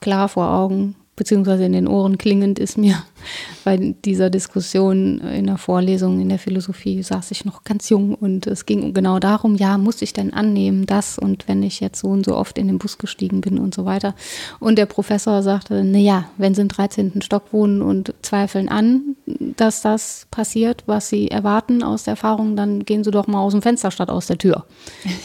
klar 0.00 0.28
vor 0.28 0.50
Augen, 0.50 0.96
beziehungsweise 1.16 1.64
in 1.64 1.72
den 1.72 1.88
Ohren 1.88 2.18
klingend 2.18 2.58
ist 2.58 2.76
mir 2.76 3.02
bei 3.64 3.94
dieser 4.04 4.30
Diskussion 4.30 5.18
in 5.20 5.46
der 5.46 5.56
Vorlesung 5.56 6.20
in 6.20 6.28
der 6.28 6.38
Philosophie 6.38 7.02
saß 7.02 7.30
ich 7.30 7.44
noch 7.44 7.64
ganz 7.64 7.88
jung 7.88 8.14
und 8.14 8.46
es 8.46 8.66
ging 8.66 8.94
genau 8.94 9.18
darum, 9.18 9.56
ja, 9.56 9.78
muss 9.78 10.02
ich 10.02 10.12
denn 10.12 10.32
annehmen, 10.32 10.86
das 10.86 11.18
und 11.18 11.48
wenn 11.48 11.62
ich 11.62 11.80
jetzt 11.80 12.00
so 12.00 12.08
und 12.08 12.24
so 12.24 12.36
oft 12.36 12.58
in 12.58 12.66
den 12.66 12.78
Bus 12.78 12.98
gestiegen 12.98 13.40
bin 13.40 13.58
und 13.58 13.74
so 13.74 13.84
weiter. 13.84 14.14
Und 14.60 14.76
der 14.76 14.86
Professor 14.86 15.42
sagte, 15.42 15.82
naja, 15.82 16.26
wenn 16.36 16.54
Sie 16.54 16.60
im 16.60 16.68
13. 16.68 17.22
Stock 17.22 17.52
wohnen 17.52 17.82
und 17.82 18.14
zweifeln 18.22 18.68
an, 18.68 19.16
dass 19.56 19.82
das 19.82 20.26
passiert, 20.30 20.84
was 20.86 21.08
Sie 21.08 21.30
erwarten 21.30 21.82
aus 21.82 22.04
der 22.04 22.12
Erfahrung, 22.12 22.56
dann 22.56 22.84
gehen 22.84 23.02
Sie 23.02 23.10
doch 23.10 23.26
mal 23.26 23.40
aus 23.40 23.52
dem 23.52 23.62
Fenster 23.62 23.90
statt 23.90 24.10
aus 24.10 24.26
der 24.26 24.38
Tür. 24.38 24.66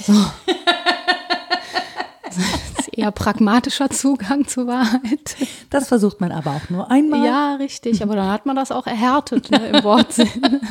So. 0.05 0.13
eher 2.93 3.11
pragmatischer 3.11 3.89
Zugang 3.89 4.47
zur 4.47 4.67
Wahrheit. 4.67 5.35
Das 5.69 5.87
versucht 5.87 6.21
man 6.21 6.31
aber 6.31 6.51
auch 6.51 6.69
nur 6.69 6.91
einmal. 6.91 7.25
Ja, 7.25 7.55
richtig, 7.55 8.03
aber 8.03 8.15
dann 8.15 8.29
hat 8.29 8.45
man 8.45 8.55
das 8.55 8.71
auch 8.71 8.87
erhärtet 8.87 9.51
ne, 9.51 9.69
im 9.69 9.83
Wortsinn. 9.83 10.29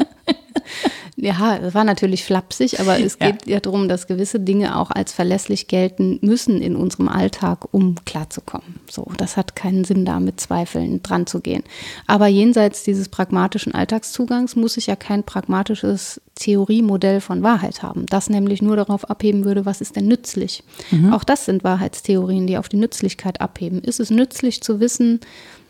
Ja, 1.20 1.56
es 1.56 1.74
war 1.74 1.84
natürlich 1.84 2.24
flapsig, 2.24 2.80
aber 2.80 2.98
es 2.98 3.18
geht 3.18 3.46
ja. 3.46 3.54
ja 3.54 3.60
darum, 3.60 3.88
dass 3.88 4.06
gewisse 4.06 4.40
Dinge 4.40 4.78
auch 4.78 4.90
als 4.90 5.12
verlässlich 5.12 5.68
gelten 5.68 6.18
müssen 6.22 6.62
in 6.62 6.76
unserem 6.76 7.08
Alltag, 7.08 7.72
um 7.72 7.96
klarzukommen. 8.04 8.80
So, 8.90 9.06
das 9.16 9.36
hat 9.36 9.54
keinen 9.54 9.84
Sinn, 9.84 10.04
da 10.04 10.20
mit 10.20 10.40
Zweifeln 10.40 11.02
dran 11.02 11.26
zu 11.26 11.40
gehen. 11.40 11.62
Aber 12.06 12.26
jenseits 12.26 12.82
dieses 12.82 13.08
pragmatischen 13.08 13.74
Alltagszugangs 13.74 14.56
muss 14.56 14.76
ich 14.76 14.86
ja 14.86 14.96
kein 14.96 15.24
pragmatisches 15.24 16.20
Theoriemodell 16.36 17.20
von 17.20 17.42
Wahrheit 17.42 17.82
haben, 17.82 18.06
das 18.06 18.30
nämlich 18.30 18.62
nur 18.62 18.76
darauf 18.76 19.10
abheben 19.10 19.44
würde, 19.44 19.66
was 19.66 19.80
ist 19.82 19.96
denn 19.96 20.06
nützlich. 20.06 20.62
Mhm. 20.90 21.12
Auch 21.12 21.24
das 21.24 21.44
sind 21.44 21.64
Wahrheitstheorien, 21.64 22.46
die 22.46 22.56
auf 22.56 22.68
die 22.70 22.78
Nützlichkeit 22.78 23.40
abheben. 23.40 23.80
Ist 23.82 24.00
es 24.00 24.10
nützlich 24.10 24.62
zu 24.62 24.80
wissen, 24.80 25.20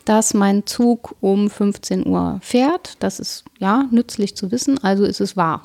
dass 0.05 0.33
mein 0.33 0.65
Zug 0.65 1.15
um 1.19 1.49
15 1.49 2.07
Uhr 2.07 2.39
fährt. 2.41 2.95
Das 2.99 3.19
ist 3.19 3.43
ja 3.61 3.85
nützlich 3.91 4.35
zu 4.35 4.51
wissen, 4.51 4.83
also 4.83 5.05
ist 5.05 5.21
es 5.21 5.37
wahr. 5.37 5.61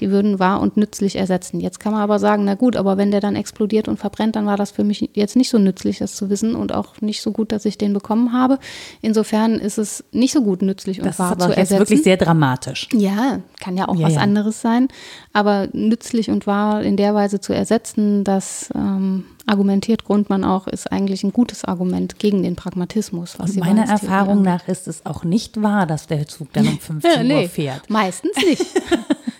Die 0.00 0.10
würden 0.10 0.38
wahr 0.38 0.60
und 0.60 0.76
nützlich 0.76 1.16
ersetzen. 1.16 1.60
Jetzt 1.60 1.80
kann 1.80 1.92
man 1.92 2.02
aber 2.02 2.18
sagen, 2.18 2.44
na 2.44 2.54
gut, 2.54 2.76
aber 2.76 2.96
wenn 2.96 3.10
der 3.10 3.20
dann 3.20 3.36
explodiert 3.36 3.88
und 3.88 3.96
verbrennt, 3.96 4.36
dann 4.36 4.46
war 4.46 4.56
das 4.56 4.70
für 4.70 4.84
mich 4.84 5.10
jetzt 5.14 5.34
nicht 5.34 5.48
so 5.48 5.58
nützlich, 5.58 5.98
das 5.98 6.14
zu 6.14 6.30
wissen 6.30 6.54
und 6.54 6.72
auch 6.72 7.00
nicht 7.00 7.22
so 7.22 7.32
gut, 7.32 7.50
dass 7.50 7.64
ich 7.64 7.78
den 7.78 7.94
bekommen 7.94 8.32
habe. 8.32 8.58
Insofern 9.00 9.54
ist 9.54 9.78
es 9.78 10.04
nicht 10.12 10.32
so 10.32 10.42
gut 10.42 10.62
nützlich 10.62 11.00
und 11.00 11.06
das 11.06 11.18
wahr 11.18 11.32
ist 11.32 11.40
zu 11.40 11.48
ersetzen. 11.48 11.58
Das 11.58 11.70
ist 11.70 11.78
wirklich 11.78 12.02
sehr 12.02 12.16
dramatisch. 12.18 12.88
Ja, 12.92 13.40
kann 13.60 13.76
ja 13.76 13.88
auch 13.88 13.96
ja, 13.96 14.06
was 14.06 14.14
ja. 14.14 14.20
anderes 14.20 14.60
sein. 14.60 14.88
Aber 15.32 15.68
nützlich 15.72 16.30
und 16.30 16.46
wahr 16.46 16.82
in 16.82 16.96
der 16.96 17.14
Weise 17.14 17.40
zu 17.40 17.54
ersetzen, 17.54 18.24
dass 18.24 18.70
ähm, 18.74 19.24
argumentiert 19.48 20.04
Grundmann 20.04 20.44
auch, 20.44 20.66
ist 20.66 20.92
eigentlich 20.92 21.24
ein 21.24 21.32
gutes 21.32 21.64
Argument 21.64 22.18
gegen 22.18 22.42
den 22.42 22.54
Pragmatismus. 22.54 23.38
Was 23.38 23.54
meiner 23.54 23.88
Erfahrung 23.88 24.42
nach 24.42 24.68
ist 24.68 24.86
es 24.86 25.06
auch 25.06 25.24
nicht 25.24 25.62
wahr, 25.62 25.86
dass 25.86 26.06
der 26.06 26.26
Zug 26.28 26.52
dann 26.52 26.68
um 26.68 26.78
15 26.80 27.10
ja, 27.10 27.22
nee, 27.40 27.48
fährt. 27.48 27.88
Meistens 27.90 28.36
nicht. 28.36 28.64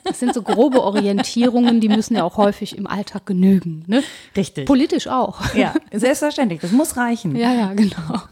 Das 0.04 0.20
sind 0.20 0.32
so 0.32 0.40
grobe 0.40 0.82
Orientierungen, 0.82 1.82
die 1.82 1.90
müssen 1.90 2.16
ja 2.16 2.24
auch 2.24 2.38
häufig 2.38 2.78
im 2.78 2.86
Alltag 2.86 3.26
genügen. 3.26 3.84
Ne? 3.86 4.02
Richtig. 4.34 4.64
Politisch 4.64 5.06
auch. 5.06 5.54
Ja, 5.54 5.74
selbstverständlich. 5.92 6.62
Das 6.62 6.72
muss 6.72 6.96
reichen. 6.96 7.36
Ja, 7.36 7.52
ja, 7.52 7.74
genau. 7.74 8.22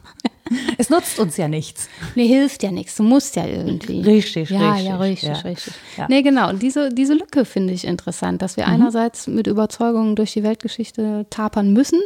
Es 0.79 0.91
nutzt 0.91 1.19
uns 1.19 1.37
ja 1.37 1.49
nichts. 1.49 1.89
Nee, 2.15 2.27
hilft 2.27 2.63
ja 2.63 2.71
nichts. 2.71 2.97
Du 2.97 3.03
musst 3.03 3.37
ja 3.37 3.47
irgendwie. 3.47 4.01
Richtig, 4.03 4.51
ja, 4.51 4.73
richtig. 4.73 4.89
Ja, 4.89 4.97
richtig, 4.97 5.29
ja. 5.29 5.35
richtig. 5.35 5.75
Ja. 5.97 6.07
Nee, 6.09 6.23
genau. 6.23 6.51
Und 6.51 6.63
diese, 6.63 6.91
diese 6.91 7.15
Lücke 7.15 7.45
finde 7.45 7.73
ich 7.73 7.87
interessant, 7.87 8.43
dass 8.43 8.57
wir 8.57 8.67
mhm. 8.67 8.75
einerseits 8.75 9.27
mit 9.27 9.47
Überzeugungen 9.47 10.17
durch 10.17 10.33
die 10.33 10.43
Weltgeschichte 10.43 11.27
tapern 11.31 11.73
müssen 11.73 12.01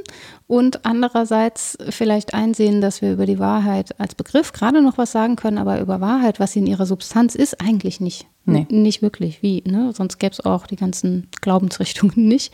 und 0.47 0.85
andererseits 0.85 1.77
vielleicht 1.91 2.35
einsehen, 2.35 2.81
dass 2.81 3.03
wir 3.03 3.13
über 3.13 3.27
die 3.27 3.39
Wahrheit 3.39 3.99
als 3.99 4.15
Begriff 4.15 4.53
gerade 4.53 4.83
noch 4.83 4.99
was 4.99 5.13
sagen 5.13 5.37
können, 5.37 5.59
aber 5.59 5.81
über 5.81 6.01
Wahrheit, 6.01 6.41
was 6.41 6.53
sie 6.53 6.61
in 6.61 6.67
ihrer 6.67 6.87
Substanz 6.87 7.35
ist, 7.35 7.61
eigentlich 7.61 8.01
nicht. 8.01 8.27
Nee. 8.47 8.67
Nicht 8.71 9.03
wirklich. 9.03 9.43
Wie? 9.43 9.63
Ne? 9.67 9.93
Sonst 9.95 10.19
gäbe 10.19 10.33
es 10.33 10.45
auch 10.45 10.67
die 10.67 10.77
ganzen 10.77 11.29
Glaubensrichtungen 11.41 12.15
nicht 12.29 12.53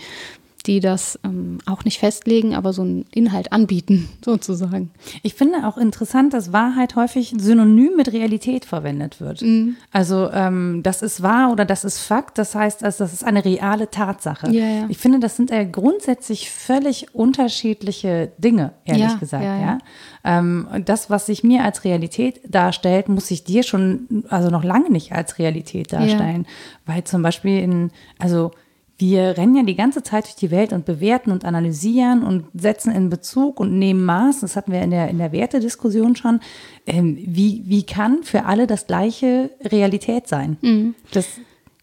die 0.67 0.81
das 0.81 1.19
ähm, 1.25 1.59
auch 1.67 1.85
nicht 1.85 1.99
festlegen, 1.99 2.55
aber 2.55 2.73
so 2.73 2.83
einen 2.83 3.07
Inhalt 3.13 3.53
anbieten, 3.53 4.09
sozusagen. 4.25 4.91
Ich 5.23 5.35
finde 5.35 5.67
auch 5.67 5.79
interessant, 5.79 6.35
dass 6.35 6.53
Wahrheit 6.53 6.97
häufig 6.97 7.35
synonym 7.39 7.97
mit 7.97 8.13
Realität 8.13 8.65
verwendet 8.65 9.21
wird. 9.21 9.43
Mhm. 9.43 9.77
Also 9.93 10.31
ähm, 10.33 10.81
das 10.83 11.03
ist 11.03 11.23
wahr 11.23 11.53
oder 11.53 11.65
das 11.65 11.85
ist 11.85 11.99
Fakt, 11.99 12.39
das 12.39 12.55
heißt, 12.55 12.85
also, 12.85 13.05
das 13.05 13.13
ist 13.13 13.25
eine 13.25 13.45
reale 13.45 13.91
Tatsache. 13.91 14.51
Ja, 14.51 14.67
ja. 14.67 14.87
Ich 14.89 14.99
finde, 14.99 15.21
das 15.21 15.37
sind 15.37 15.51
äh, 15.51 15.67
grundsätzlich 15.67 16.51
völlig 16.51 17.15
unterschiedliche 17.15 18.33
Dinge, 18.39 18.73
ehrlich 18.85 19.13
ja, 19.13 19.17
gesagt. 19.17 19.45
Ja, 19.45 19.79
ähm, 20.25 20.67
das, 20.85 21.09
was 21.09 21.27
sich 21.27 21.45
mir 21.45 21.65
als 21.65 21.85
Realität 21.85 22.41
darstellt, 22.49 23.09
muss 23.09 23.29
sich 23.29 23.45
dir 23.45 23.63
schon, 23.63 24.25
also 24.29 24.51
noch 24.51 24.65
lange 24.65 24.91
nicht 24.91 25.13
als 25.13 25.39
Realität 25.39 25.93
darstellen. 25.93 26.47
Weil 26.85 27.05
zum 27.05 27.23
Beispiel 27.23 27.61
in, 27.61 27.91
also 28.19 28.51
wir 28.99 29.37
rennen 29.37 29.57
ja 29.57 29.63
die 29.63 29.77
ganze 29.77 30.03
Zeit 30.03 30.25
durch 30.25 30.37
die 30.37 30.51
Welt 30.51 30.73
und 30.73 30.87
bewerten 30.87 31.31
und 31.31 31.45
analysieren 31.45 32.23
und 32.23 32.47
setzen 32.55 32.93
in 32.93 33.11
Bezug 33.11 33.61
und 33.61 33.79
nehmen 33.79 34.05
Maß. 34.05 34.41
Das 34.41 34.57
hatten 34.57 34.73
wir 34.73 34.81
in 34.83 34.91
der, 34.91 35.09
in 35.09 35.19
der 35.19 35.33
Wertediskussion 35.33 36.17
schon. 36.17 36.41
Ähm, 36.87 37.19
wie, 37.19 37.63
wie 37.67 37.83
kann 37.83 38.23
für 38.23 38.47
alle 38.47 38.67
das 38.67 38.87
gleiche 38.87 39.51
Realität 39.63 40.29
sein? 40.29 40.57
Mhm. 40.63 40.95
Das 41.13 41.27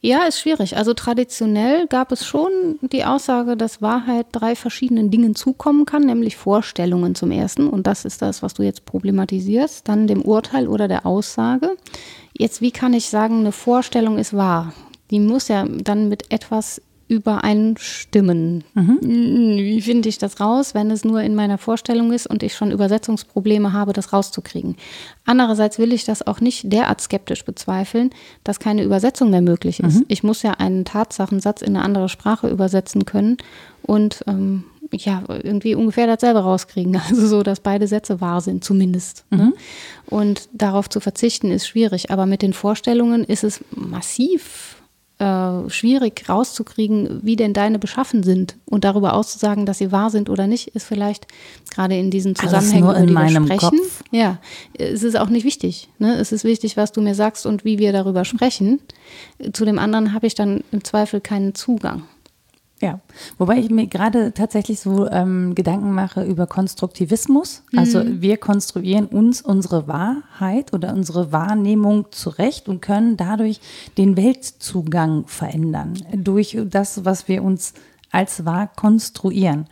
ja, 0.05 0.25
ist 0.25 0.41
schwierig. 0.41 0.75
Also 0.75 0.93
traditionell 0.93 1.87
gab 1.87 2.11
es 2.11 2.25
schon 2.25 2.77
die 2.81 3.05
Aussage, 3.05 3.55
dass 3.55 3.81
Wahrheit 3.81 4.25
drei 4.33 4.53
verschiedenen 4.53 5.11
Dingen 5.11 5.33
zukommen 5.33 5.85
kann, 5.85 6.05
nämlich 6.05 6.35
Vorstellungen 6.35 7.15
zum 7.15 7.31
ersten. 7.31 7.69
Und 7.69 7.87
das 7.87 8.03
ist 8.03 8.21
das, 8.21 8.43
was 8.43 8.53
du 8.53 8.63
jetzt 8.63 8.83
problematisierst. 8.83 9.87
Dann 9.87 10.07
dem 10.07 10.21
Urteil 10.21 10.67
oder 10.67 10.89
der 10.89 11.05
Aussage. 11.05 11.77
Jetzt, 12.37 12.59
wie 12.59 12.71
kann 12.71 12.93
ich 12.93 13.05
sagen, 13.05 13.39
eine 13.39 13.53
Vorstellung 13.53 14.17
ist 14.17 14.33
wahr? 14.33 14.73
Die 15.09 15.21
muss 15.21 15.47
ja 15.47 15.65
dann 15.65 16.09
mit 16.09 16.33
etwas 16.33 16.81
übereinstimmen. 17.07 18.63
Mhm. 18.73 18.99
Wie 19.01 19.81
finde 19.81 20.09
ich 20.09 20.17
das 20.17 20.39
raus, 20.39 20.73
wenn 20.73 20.89
es 20.91 21.03
nur 21.03 21.21
in 21.21 21.35
meiner 21.35 21.57
Vorstellung 21.57 22.11
ist 22.11 22.27
und 22.27 22.43
ich 22.43 22.55
schon 22.55 22.71
Übersetzungsprobleme 22.71 23.73
habe, 23.73 23.93
das 23.93 24.13
rauszukriegen? 24.13 24.77
Andererseits 25.25 25.79
will 25.79 25.93
ich 25.93 26.05
das 26.05 26.25
auch 26.25 26.39
nicht 26.41 26.71
derart 26.71 27.01
skeptisch 27.01 27.45
bezweifeln, 27.45 28.11
dass 28.43 28.59
keine 28.59 28.83
Übersetzung 28.83 29.29
mehr 29.29 29.41
möglich 29.41 29.79
ist. 29.79 29.99
Mhm. 29.99 30.05
Ich 30.07 30.23
muss 30.23 30.41
ja 30.43 30.51
einen 30.51 30.85
Tatsachensatz 30.85 31.61
in 31.61 31.75
eine 31.75 31.85
andere 31.85 32.09
Sprache 32.09 32.49
übersetzen 32.49 33.05
können 33.05 33.37
und 33.83 34.23
ähm, 34.27 34.63
ja, 34.91 35.23
irgendwie 35.27 35.75
ungefähr 35.75 36.07
dasselbe 36.07 36.39
rauskriegen. 36.39 36.99
Also 37.09 37.27
so, 37.27 37.43
dass 37.43 37.59
beide 37.59 37.87
Sätze 37.87 38.21
wahr 38.21 38.41
sind, 38.41 38.63
zumindest. 38.63 39.25
Ne? 39.29 39.45
Mhm. 39.45 39.53
Und 40.05 40.49
darauf 40.53 40.89
zu 40.89 40.99
verzichten 40.99 41.51
ist 41.51 41.67
schwierig. 41.67 42.11
Aber 42.11 42.25
mit 42.25 42.41
den 42.41 42.53
Vorstellungen 42.53 43.23
ist 43.23 43.43
es 43.43 43.63
massiv 43.71 44.82
äh, 45.23 45.69
schwierig 45.69 46.27
rauszukriegen, 46.27 47.21
wie 47.23 47.37
denn 47.37 47.53
deine 47.53 47.79
beschaffen 47.79 48.23
sind 48.23 48.57
und 48.65 48.83
darüber 48.83 49.13
auszusagen, 49.13 49.65
dass 49.65 49.77
sie 49.77 49.91
wahr 49.91 50.09
sind 50.09 50.29
oder 50.29 50.47
nicht, 50.47 50.69
ist 50.69 50.85
vielleicht 50.85 51.27
gerade 51.73 51.97
in 51.97 52.11
diesen 52.11 52.35
Zusammenhängen, 52.35 52.83
Alles 52.83 52.97
nur 52.97 53.03
in 53.03 53.09
über 53.09 53.19
meinem 53.21 53.45
sprechen. 53.45 53.79
Kopf. 53.79 54.03
Ja, 54.11 54.39
es 54.77 55.03
ist 55.03 55.17
auch 55.17 55.29
nicht 55.29 55.45
wichtig. 55.45 55.87
Ne? 55.97 56.15
Es 56.15 56.31
ist 56.31 56.43
wichtig, 56.43 56.75
was 56.75 56.91
du 56.91 57.01
mir 57.01 57.15
sagst 57.15 57.45
und 57.45 57.63
wie 57.63 57.79
wir 57.79 57.93
darüber 57.93 58.25
sprechen. 58.25 58.81
Zu 59.53 59.63
dem 59.63 59.79
anderen 59.79 60.13
habe 60.13 60.27
ich 60.27 60.35
dann 60.35 60.63
im 60.71 60.83
Zweifel 60.83 61.21
keinen 61.21 61.55
Zugang. 61.55 62.03
Ja, 62.83 62.99
wobei 63.37 63.59
ich 63.59 63.69
mir 63.69 63.87
gerade 63.87 64.33
tatsächlich 64.33 64.81
so 64.81 65.07
ähm, 65.09 65.55
Gedanken 65.55 65.93
mache 65.93 66.21
über 66.25 66.47
Konstruktivismus. 66.47 67.63
Also 67.77 68.03
wir 68.05 68.35
konstruieren 68.35 69.05
uns 69.05 69.41
unsere 69.41 69.87
Wahrheit 69.87 70.73
oder 70.73 70.93
unsere 70.93 71.31
Wahrnehmung 71.31 72.07
zurecht 72.11 72.67
und 72.67 72.81
können 72.81 73.15
dadurch 73.15 73.61
den 73.97 74.17
Weltzugang 74.17 75.25
verändern 75.27 75.93
durch 76.13 76.57
das, 76.65 77.05
was 77.05 77.29
wir 77.29 77.41
uns 77.41 77.73
als 78.11 78.43
wahr 78.43 78.69
konstruieren. 78.75 79.67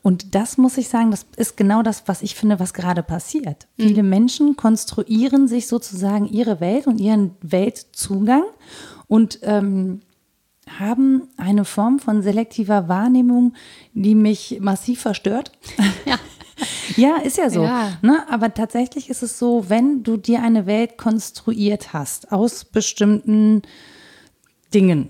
Und 0.00 0.36
das 0.36 0.56
muss 0.56 0.78
ich 0.78 0.88
sagen, 0.88 1.10
das 1.10 1.26
ist 1.36 1.56
genau 1.56 1.82
das, 1.82 2.04
was 2.06 2.22
ich 2.22 2.36
finde, 2.36 2.60
was 2.60 2.74
gerade 2.74 3.02
passiert. 3.02 3.66
Viele 3.76 4.04
Menschen 4.04 4.54
konstruieren 4.54 5.48
sich 5.48 5.66
sozusagen 5.66 6.28
ihre 6.28 6.60
Welt 6.60 6.86
und 6.86 7.00
ihren 7.00 7.32
Weltzugang 7.42 8.44
und 9.08 9.40
ähm, 9.42 10.02
haben 10.78 11.28
eine 11.36 11.64
Form 11.64 11.98
von 11.98 12.22
selektiver 12.22 12.88
Wahrnehmung, 12.88 13.54
die 13.92 14.14
mich 14.14 14.58
massiv 14.60 15.00
verstört. 15.00 15.52
Ja. 16.06 16.18
Ja, 16.96 17.16
ist 17.16 17.38
ja 17.38 17.48
so. 17.48 17.62
Ja. 17.62 17.92
Ne? 18.02 18.24
Aber 18.28 18.52
tatsächlich 18.52 19.08
ist 19.08 19.22
es 19.22 19.38
so, 19.38 19.68
wenn 19.68 20.02
du 20.02 20.18
dir 20.18 20.42
eine 20.42 20.66
Welt 20.66 20.98
konstruiert 20.98 21.94
hast 21.94 22.32
aus 22.32 22.64
bestimmten 22.64 23.62
Dingen, 24.74 25.08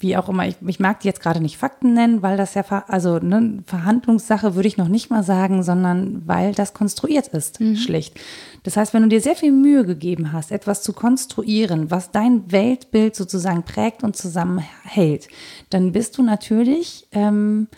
wie 0.00 0.16
auch 0.16 0.28
immer, 0.28 0.46
ich, 0.46 0.56
ich 0.66 0.80
mag 0.80 1.00
die 1.00 1.06
jetzt 1.06 1.20
gerade 1.20 1.40
nicht 1.40 1.58
Fakten 1.58 1.94
nennen, 1.94 2.22
weil 2.22 2.36
das 2.36 2.54
ja, 2.54 2.64
also 2.88 3.18
ne, 3.18 3.62
Verhandlungssache 3.66 4.54
würde 4.54 4.66
ich 4.66 4.76
noch 4.76 4.88
nicht 4.88 5.10
mal 5.10 5.22
sagen, 5.22 5.62
sondern 5.62 6.22
weil 6.26 6.52
das 6.52 6.74
konstruiert 6.74 7.28
ist, 7.28 7.60
schlicht. 7.76 8.18
Das 8.64 8.76
heißt, 8.76 8.94
wenn 8.94 9.02
du 9.02 9.08
dir 9.08 9.20
sehr 9.20 9.36
viel 9.36 9.52
Mühe 9.52 9.84
gegeben 9.84 10.32
hast, 10.32 10.50
etwas 10.50 10.82
zu 10.82 10.92
konstruieren, 10.92 11.90
was 11.90 12.10
dein 12.10 12.50
Weltbild 12.50 13.14
sozusagen 13.14 13.62
prägt 13.62 14.02
und 14.02 14.16
zusammenhält, 14.16 15.28
dann 15.70 15.92
bist 15.92 16.18
du 16.18 16.22
natürlich 16.22 17.06
ähm, 17.12 17.68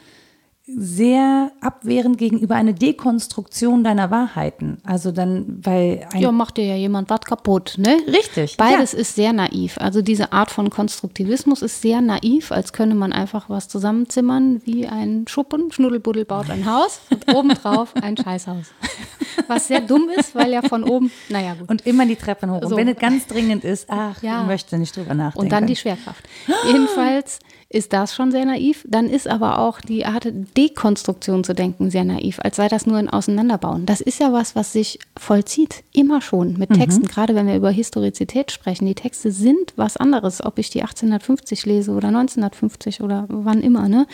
sehr 0.76 1.50
abwehrend 1.60 2.18
gegenüber 2.18 2.54
einer 2.56 2.72
Dekonstruktion 2.74 3.84
deiner 3.84 4.10
Wahrheiten. 4.10 4.78
Also 4.84 5.12
dann, 5.12 5.60
weil 5.64 6.06
ein 6.12 6.20
Ja, 6.20 6.30
macht 6.30 6.58
dir 6.58 6.64
ja 6.66 6.74
jemand 6.76 7.08
was 7.08 7.20
kaputt, 7.20 7.76
ne? 7.78 7.96
Richtig, 8.06 8.56
Beides 8.58 8.92
ja. 8.92 8.98
ist 8.98 9.14
sehr 9.14 9.32
naiv. 9.32 9.78
Also 9.78 10.02
diese 10.02 10.32
Art 10.32 10.50
von 10.50 10.68
Konstruktivismus 10.68 11.62
ist 11.62 11.80
sehr 11.80 12.00
naiv, 12.00 12.52
als 12.52 12.72
könne 12.72 12.94
man 12.94 13.12
einfach 13.12 13.48
was 13.48 13.68
zusammenzimmern 13.68 14.60
wie 14.64 14.86
ein 14.86 15.24
Schuppen. 15.26 15.72
Schnuddelbuddel 15.72 16.24
baut 16.26 16.50
ein 16.50 16.66
Haus 16.70 17.00
und 17.10 17.34
obendrauf 17.34 17.94
ein 17.96 18.16
Scheißhaus. 18.16 18.66
Was 19.46 19.68
sehr 19.68 19.80
dumm 19.80 20.08
ist, 20.18 20.34
weil 20.34 20.50
ja 20.50 20.62
von 20.62 20.82
oben, 20.82 21.12
naja 21.28 21.54
gut. 21.54 21.70
und 21.70 21.86
immer 21.86 22.04
die 22.04 22.16
Treppen 22.16 22.50
hoch. 22.50 22.60
So. 22.62 22.70
Und 22.70 22.76
wenn 22.76 22.88
es 22.88 22.98
ganz 22.98 23.26
dringend 23.28 23.62
ist, 23.64 23.86
ach, 23.88 24.20
Ja. 24.20 24.40
ich 24.42 24.46
möchte 24.48 24.76
nicht 24.78 24.96
drüber 24.96 25.14
nachdenken. 25.14 25.38
Und 25.46 25.52
dann 25.52 25.66
die 25.66 25.76
Schwerkraft. 25.76 26.24
Jedenfalls 26.66 27.38
ist 27.70 27.92
das 27.92 28.14
schon 28.14 28.30
sehr 28.30 28.46
naiv. 28.46 28.84
Dann 28.88 29.10
ist 29.10 29.28
aber 29.28 29.58
auch 29.58 29.80
die 29.80 30.06
Art 30.06 30.26
Dekonstruktion 30.56 31.44
zu 31.44 31.54
denken 31.54 31.90
sehr 31.90 32.04
naiv, 32.04 32.38
als 32.42 32.56
sei 32.56 32.68
das 32.68 32.86
nur 32.86 32.96
ein 32.96 33.10
Auseinanderbauen. 33.10 33.84
Das 33.84 34.00
ist 34.00 34.20
ja 34.20 34.32
was, 34.32 34.56
was 34.56 34.72
sich 34.72 34.98
vollzieht, 35.18 35.84
immer 35.92 36.22
schon 36.22 36.54
mit 36.54 36.70
Texten, 36.70 37.06
gerade 37.06 37.34
wenn 37.34 37.46
wir 37.46 37.56
über 37.56 37.70
Historizität 37.70 38.52
sprechen. 38.52 38.86
Die 38.86 38.94
Texte 38.94 39.30
sind 39.32 39.74
was 39.76 39.98
anderes, 39.98 40.42
ob 40.42 40.58
ich 40.58 40.70
die 40.70 40.80
1850 40.80 41.66
lese 41.66 41.90
oder 41.90 42.08
1950 42.08 43.02
oder 43.02 43.26
wann 43.28 43.60
immer. 43.60 43.88
Ne? 43.88 44.06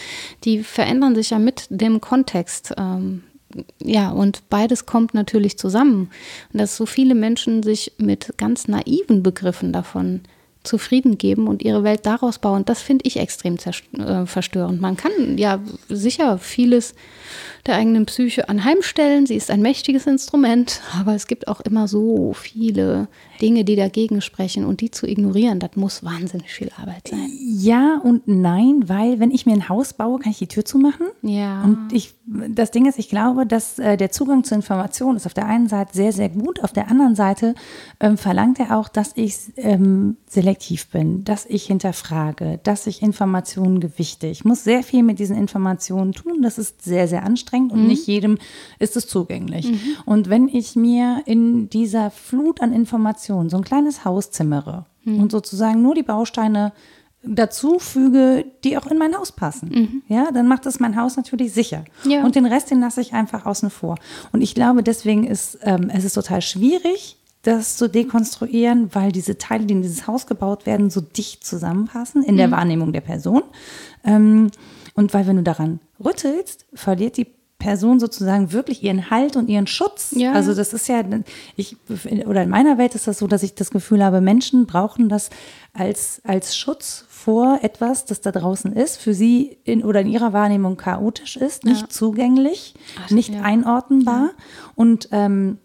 Die 0.44 0.64
verändern 0.64 1.14
sich 1.14 1.30
ja 1.30 1.38
mit 1.38 1.66
dem 1.70 2.00
Kontext. 2.00 2.74
Ähm, 2.76 3.22
ja, 3.80 4.10
und 4.10 4.48
beides 4.48 4.84
kommt 4.84 5.14
natürlich 5.14 5.58
zusammen. 5.58 6.10
Und 6.52 6.60
dass 6.60 6.76
so 6.76 6.86
viele 6.86 7.14
Menschen 7.14 7.62
sich 7.62 7.92
mit 7.98 8.36
ganz 8.36 8.66
naiven 8.66 9.22
Begriffen 9.22 9.72
davon 9.72 10.22
zufrieden 10.64 11.18
geben 11.18 11.46
und 11.46 11.62
ihre 11.62 11.84
Welt 11.84 12.06
daraus 12.06 12.38
bauen, 12.38 12.64
das 12.64 12.82
finde 12.82 13.06
ich 13.06 13.18
extrem 13.18 13.56
äh, 13.56 14.26
verstörend. 14.26 14.80
Man 14.80 14.96
kann 14.96 15.38
ja 15.38 15.60
sicher 15.88 16.38
vieles 16.38 16.94
der 17.66 17.76
eigenen 17.76 18.06
Psyche 18.06 18.48
anheimstellen. 18.48 19.26
Sie 19.26 19.36
ist 19.36 19.50
ein 19.50 19.62
mächtiges 19.62 20.06
Instrument, 20.06 20.80
aber 20.98 21.14
es 21.14 21.26
gibt 21.26 21.48
auch 21.48 21.60
immer 21.60 21.88
so 21.88 22.34
viele 22.34 23.08
Dinge, 23.40 23.64
die 23.64 23.76
dagegen 23.76 24.20
sprechen 24.20 24.64
und 24.64 24.80
die 24.80 24.90
zu 24.90 25.06
ignorieren, 25.06 25.58
das 25.58 25.70
muss 25.74 26.04
wahnsinnig 26.04 26.52
viel 26.52 26.70
Arbeit 26.80 27.08
sein. 27.08 27.30
Ja 27.40 28.00
und 28.02 28.28
nein, 28.28 28.84
weil 28.86 29.18
wenn 29.18 29.30
ich 29.30 29.46
mir 29.46 29.52
ein 29.52 29.68
Haus 29.68 29.94
baue, 29.94 30.18
kann 30.18 30.30
ich 30.30 30.38
die 30.38 30.46
Tür 30.46 30.64
zumachen. 30.64 31.06
Ja. 31.22 31.62
Und 31.62 31.92
ich, 31.92 32.14
das 32.26 32.70
Ding 32.70 32.86
ist, 32.86 32.98
ich 32.98 33.08
glaube, 33.08 33.46
dass 33.46 33.78
äh, 33.78 33.96
der 33.96 34.10
Zugang 34.10 34.44
zur 34.44 34.56
Information 34.56 35.16
ist 35.16 35.26
auf 35.26 35.34
der 35.34 35.46
einen 35.46 35.68
Seite 35.68 35.94
sehr, 35.94 36.12
sehr 36.12 36.28
gut. 36.28 36.62
Auf 36.62 36.72
der 36.72 36.88
anderen 36.88 37.16
Seite 37.16 37.54
ähm, 37.98 38.16
verlangt 38.16 38.60
er 38.60 38.78
auch, 38.78 38.88
dass 38.88 39.12
ich 39.14 39.36
ähm, 39.56 40.16
selektiv 40.28 40.88
bin, 40.88 41.24
dass 41.24 41.46
ich 41.46 41.64
hinterfrage, 41.66 42.60
dass 42.62 42.86
ich 42.86 43.02
Informationen 43.02 43.80
gewichte. 43.80 44.26
Ich 44.26 44.44
muss 44.44 44.64
sehr 44.64 44.82
viel 44.82 45.02
mit 45.02 45.18
diesen 45.18 45.36
Informationen 45.36 46.12
tun. 46.12 46.42
Das 46.42 46.58
ist 46.58 46.82
sehr, 46.82 47.08
sehr 47.08 47.24
anstrengend 47.24 47.53
und 47.62 47.86
nicht 47.86 48.06
jedem 48.06 48.38
ist 48.78 48.96
es 48.96 49.06
zugänglich. 49.06 49.72
Und 50.04 50.28
wenn 50.28 50.48
ich 50.48 50.76
mir 50.76 51.22
in 51.26 51.68
dieser 51.70 52.10
Flut 52.10 52.60
an 52.60 52.72
Informationen 52.72 53.50
so 53.50 53.56
ein 53.56 53.64
kleines 53.64 54.04
Haus 54.04 54.30
zimmere 54.30 54.86
und 55.04 55.32
sozusagen 55.32 55.82
nur 55.82 55.94
die 55.94 56.02
Bausteine 56.02 56.72
dazu 57.26 57.78
füge, 57.78 58.44
die 58.64 58.76
auch 58.76 58.86
in 58.86 58.98
mein 58.98 59.16
Haus 59.16 59.32
passen. 59.32 60.02
Ja, 60.08 60.30
dann 60.30 60.46
macht 60.46 60.66
es 60.66 60.80
mein 60.80 61.00
Haus 61.00 61.16
natürlich 61.16 61.52
sicher. 61.52 61.84
Ja. 62.04 62.24
Und 62.24 62.34
den 62.34 62.46
Rest, 62.46 62.70
den 62.70 62.80
lasse 62.80 63.00
ich 63.00 63.14
einfach 63.14 63.46
außen 63.46 63.70
vor. 63.70 63.96
Und 64.32 64.42
ich 64.42 64.54
glaube, 64.54 64.82
deswegen 64.82 65.24
ist 65.24 65.58
ähm, 65.62 65.90
es 65.92 66.04
ist 66.04 66.14
total 66.14 66.42
schwierig, 66.42 67.16
das 67.42 67.76
zu 67.76 67.88
dekonstruieren, 67.88 68.94
weil 68.94 69.12
diese 69.12 69.38
Teile, 69.38 69.66
die 69.66 69.74
in 69.74 69.82
dieses 69.82 70.06
Haus 70.06 70.26
gebaut 70.26 70.66
werden, 70.66 70.90
so 70.90 71.00
dicht 71.00 71.44
zusammenpassen 71.44 72.22
in 72.22 72.36
der 72.36 72.50
Wahrnehmung 72.50 72.92
der 72.92 73.02
Person. 73.02 73.42
Ähm, 74.04 74.50
und 74.94 75.12
weil 75.12 75.26
wenn 75.26 75.36
du 75.36 75.42
daran 75.42 75.80
rüttelst, 76.02 76.66
verliert 76.72 77.16
die 77.16 77.26
Person 77.64 77.98
sozusagen 77.98 78.52
wirklich 78.52 78.82
ihren 78.82 79.08
Halt 79.08 79.36
und 79.36 79.48
ihren 79.48 79.66
Schutz. 79.66 80.12
Ja. 80.14 80.32
Also 80.32 80.54
das 80.54 80.74
ist 80.74 80.86
ja, 80.86 81.02
ich, 81.56 81.78
oder 82.26 82.42
in 82.42 82.50
meiner 82.50 82.76
Welt 82.76 82.94
ist 82.94 83.06
das 83.06 83.18
so, 83.18 83.26
dass 83.26 83.42
ich 83.42 83.54
das 83.54 83.70
Gefühl 83.70 84.04
habe, 84.04 84.20
Menschen 84.20 84.66
brauchen 84.66 85.08
das 85.08 85.30
als, 85.72 86.20
als 86.24 86.58
Schutz 86.58 87.06
vor 87.08 87.60
etwas, 87.62 88.04
das 88.04 88.20
da 88.20 88.32
draußen 88.32 88.74
ist, 88.74 88.98
für 88.98 89.14
sie 89.14 89.56
in, 89.64 89.82
oder 89.82 90.02
in 90.02 90.08
ihrer 90.08 90.34
Wahrnehmung 90.34 90.76
chaotisch 90.76 91.38
ist, 91.38 91.64
nicht 91.64 91.90
zugänglich, 91.90 92.74
nicht 93.08 93.32
ja. 93.32 93.40
einordnbar. 93.40 94.32
Und 94.74 95.08
ähm, 95.10 95.56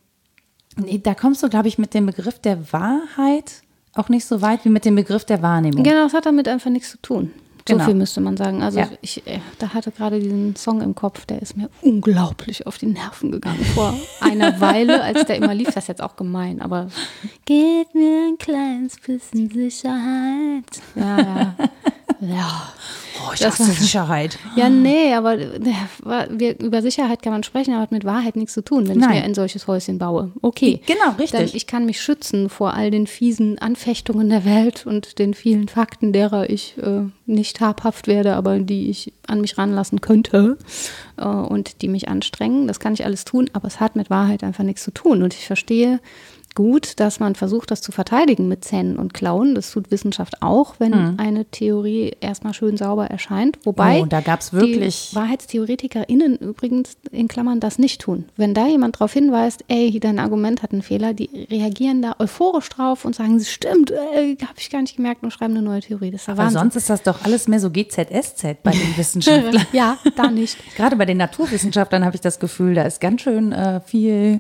da 1.03 1.13
kommst 1.15 1.43
du, 1.43 1.49
glaube 1.49 1.67
ich, 1.67 1.77
mit 1.77 1.93
dem 1.93 2.05
Begriff 2.05 2.39
der 2.39 2.71
Wahrheit 2.71 3.63
auch 3.93 4.07
nicht 4.07 4.23
so 4.25 4.41
weit 4.41 4.63
wie 4.63 4.69
mit 4.69 4.85
dem 4.85 4.95
Begriff 4.95 5.25
der 5.25 5.41
Wahrnehmung. 5.41 5.83
Genau, 5.83 6.03
das 6.05 6.13
hat 6.13 6.25
damit 6.25 6.47
einfach 6.47 6.71
nichts 6.71 6.91
zu 6.91 7.01
tun. 7.01 7.33
So 7.69 7.75
Genau. 7.75 7.86
viel 7.86 7.95
müsste 7.95 8.19
man 8.21 8.36
sagen. 8.36 8.62
Also 8.63 8.79
Ja. 8.79 8.88
ich 9.01 9.25
äh, 9.27 9.39
da 9.60 9.73
hatte 9.73 9.91
gerade 9.91 10.19
diesen 10.19 10.55
Song 10.55 10.82
im 10.82 10.95
Kopf, 10.95 11.25
der 11.25 11.41
ist 11.41 11.55
mir 11.55 11.69
unglaublich 11.82 12.65
auf 12.67 12.77
die 12.77 12.88
Nerven 12.88 13.32
gegangen 13.32 13.63
vor 13.75 13.93
einer 14.21 14.60
Weile, 14.62 15.01
als 15.03 15.25
der 15.25 15.38
immer 15.38 15.53
lief. 15.53 15.67
Das 15.67 15.84
ist 15.84 15.88
jetzt 15.88 16.01
auch 16.01 16.15
gemein, 16.15 16.62
aber 16.62 16.88
gib 17.45 17.93
mir 17.93 18.27
ein 18.29 18.38
kleines 18.38 18.97
bisschen 18.99 19.49
Sicherheit. 19.51 20.63
Ja, 20.95 21.17
ja. 21.19 21.55
Ja. 22.21 22.73
Oh, 23.21 23.34
ich 23.34 23.39
Das 23.39 23.60
hasse 23.60 23.71
Sicherheit. 23.71 24.38
Ja, 24.55 24.69
nee, 24.69 25.13
aber 25.13 25.38
äh, 25.38 25.60
wir, 26.29 26.60
über 26.60 26.82
Sicherheit 26.82 27.21
kann 27.21 27.34
man 27.34 27.43
sprechen, 27.43 27.73
aber 27.73 27.82
hat 27.82 27.91
mit 27.91 28.05
Wahrheit 28.05 28.36
nichts 28.36 28.53
zu 28.53 28.63
tun, 28.63 28.88
wenn 28.88 28.99
ich 28.99 29.05
Nein. 29.05 29.17
mir 29.17 29.23
ein 29.23 29.34
solches 29.34 29.67
Häuschen 29.67 29.97
baue. 29.97 30.32
Okay. 30.41 30.82
Genau, 30.86 31.12
richtig. 31.17 31.32
Dann, 31.32 31.49
ich 31.53 31.67
kann 31.67 31.86
mich 31.86 32.01
schützen 32.01 32.49
vor 32.49 32.73
all 32.73 32.91
den 32.91 33.08
fiesen 33.08 33.60
Anfechtungen 33.60 34.29
der 34.29 34.45
Welt 34.45 34.86
und 34.86 35.19
den 35.19 35.34
vielen 35.34 35.67
Fakten, 35.67 36.13
derer 36.13 36.49
ich 36.49 36.77
äh, 36.77 37.01
nicht 37.25 37.60
habhaft 37.62 38.08
werde, 38.08 38.36
aber 38.36 38.60
die 38.60 38.89
ich 38.89 39.13
an 39.27 39.41
mich 39.41 39.58
ranlassen 39.58 40.01
könnte 40.01 40.58
äh, 41.17 41.25
und 41.25 41.82
die 41.82 41.88
mich 41.88 42.08
anstrengen. 42.08 42.67
Das 42.67 42.79
kann 42.79 42.93
ich 42.93 43.05
alles 43.05 43.25
tun, 43.25 43.49
aber 43.53 43.67
es 43.67 43.79
hat 43.79 43.95
mit 43.95 44.10
Wahrheit 44.10 44.43
einfach 44.43 44.63
nichts 44.63 44.84
zu 44.84 44.91
tun. 44.91 45.23
Und 45.23 45.34
ich 45.34 45.45
verstehe 45.45 45.99
gut, 46.55 46.99
dass 46.99 47.19
man 47.19 47.35
versucht, 47.35 47.71
das 47.71 47.81
zu 47.81 47.91
verteidigen 47.91 48.47
mit 48.47 48.65
Zähnen 48.65 48.97
und 48.97 49.13
Klauen. 49.13 49.55
Das 49.55 49.71
tut 49.71 49.91
Wissenschaft 49.91 50.41
auch, 50.41 50.75
wenn 50.79 50.93
eine 51.19 51.45
Theorie 51.45 52.13
erstmal 52.19 52.53
schön 52.53 52.75
sauber 52.75 53.05
erscheint. 53.07 53.57
Wobei 53.63 54.01
Oh, 54.01 54.05
da 54.05 54.19
gab's 54.21 54.51
wirklich- 54.51 55.09
die 55.12 55.15
WahrheitstheoretikerInnen 55.15 56.35
übrigens 56.38 56.97
in 57.12 57.27
Klammern 57.27 57.59
das 57.59 57.79
nicht 57.79 58.01
tun. 58.01 58.25
Wenn 58.35 58.53
da 58.53 58.67
jemand 58.67 58.95
darauf 58.95 59.13
hinweist, 59.13 59.63
ey, 59.67 59.97
dein 59.99 60.19
Argument 60.19 60.62
hat 60.63 60.71
einen 60.73 60.81
Fehler, 60.81 61.13
die 61.13 61.29
reagieren 61.49 62.01
da 62.01 62.15
euphorisch 62.19 62.69
drauf 62.69 63.05
und 63.05 63.15
sagen, 63.15 63.35
es 63.38 63.49
stimmt, 63.49 63.91
äh, 63.91 64.35
habe 64.41 64.53
ich 64.57 64.69
gar 64.69 64.81
nicht 64.81 64.95
gemerkt 64.97 65.23
und 65.23 65.31
schreiben 65.31 65.53
eine 65.55 65.62
neue 65.63 65.81
Theorie. 65.81 66.12
Das 66.12 66.21
ist 66.23 66.29
Aber 66.29 66.39
Wahnsinn. 66.39 66.59
sonst 66.59 66.75
ist 66.75 66.89
das 66.89 67.03
doch 67.03 67.23
alles 67.23 67.47
mehr 67.47 67.59
so 67.59 67.69
GZSZ 67.69 68.57
bei 68.63 68.71
den 68.71 68.79
Wissenschaftlern. 68.97 69.65
ja, 69.71 69.97
da 70.15 70.29
nicht. 70.29 70.57
Gerade 70.75 70.95
bei 70.95 71.05
den 71.05 71.17
Naturwissenschaftlern 71.17 72.03
habe 72.05 72.15
ich 72.15 72.21
das 72.21 72.39
Gefühl, 72.39 72.73
da 72.75 72.83
ist 72.83 72.99
ganz 73.01 73.21
schön 73.21 73.51
äh, 73.51 73.79
viel 73.81 74.39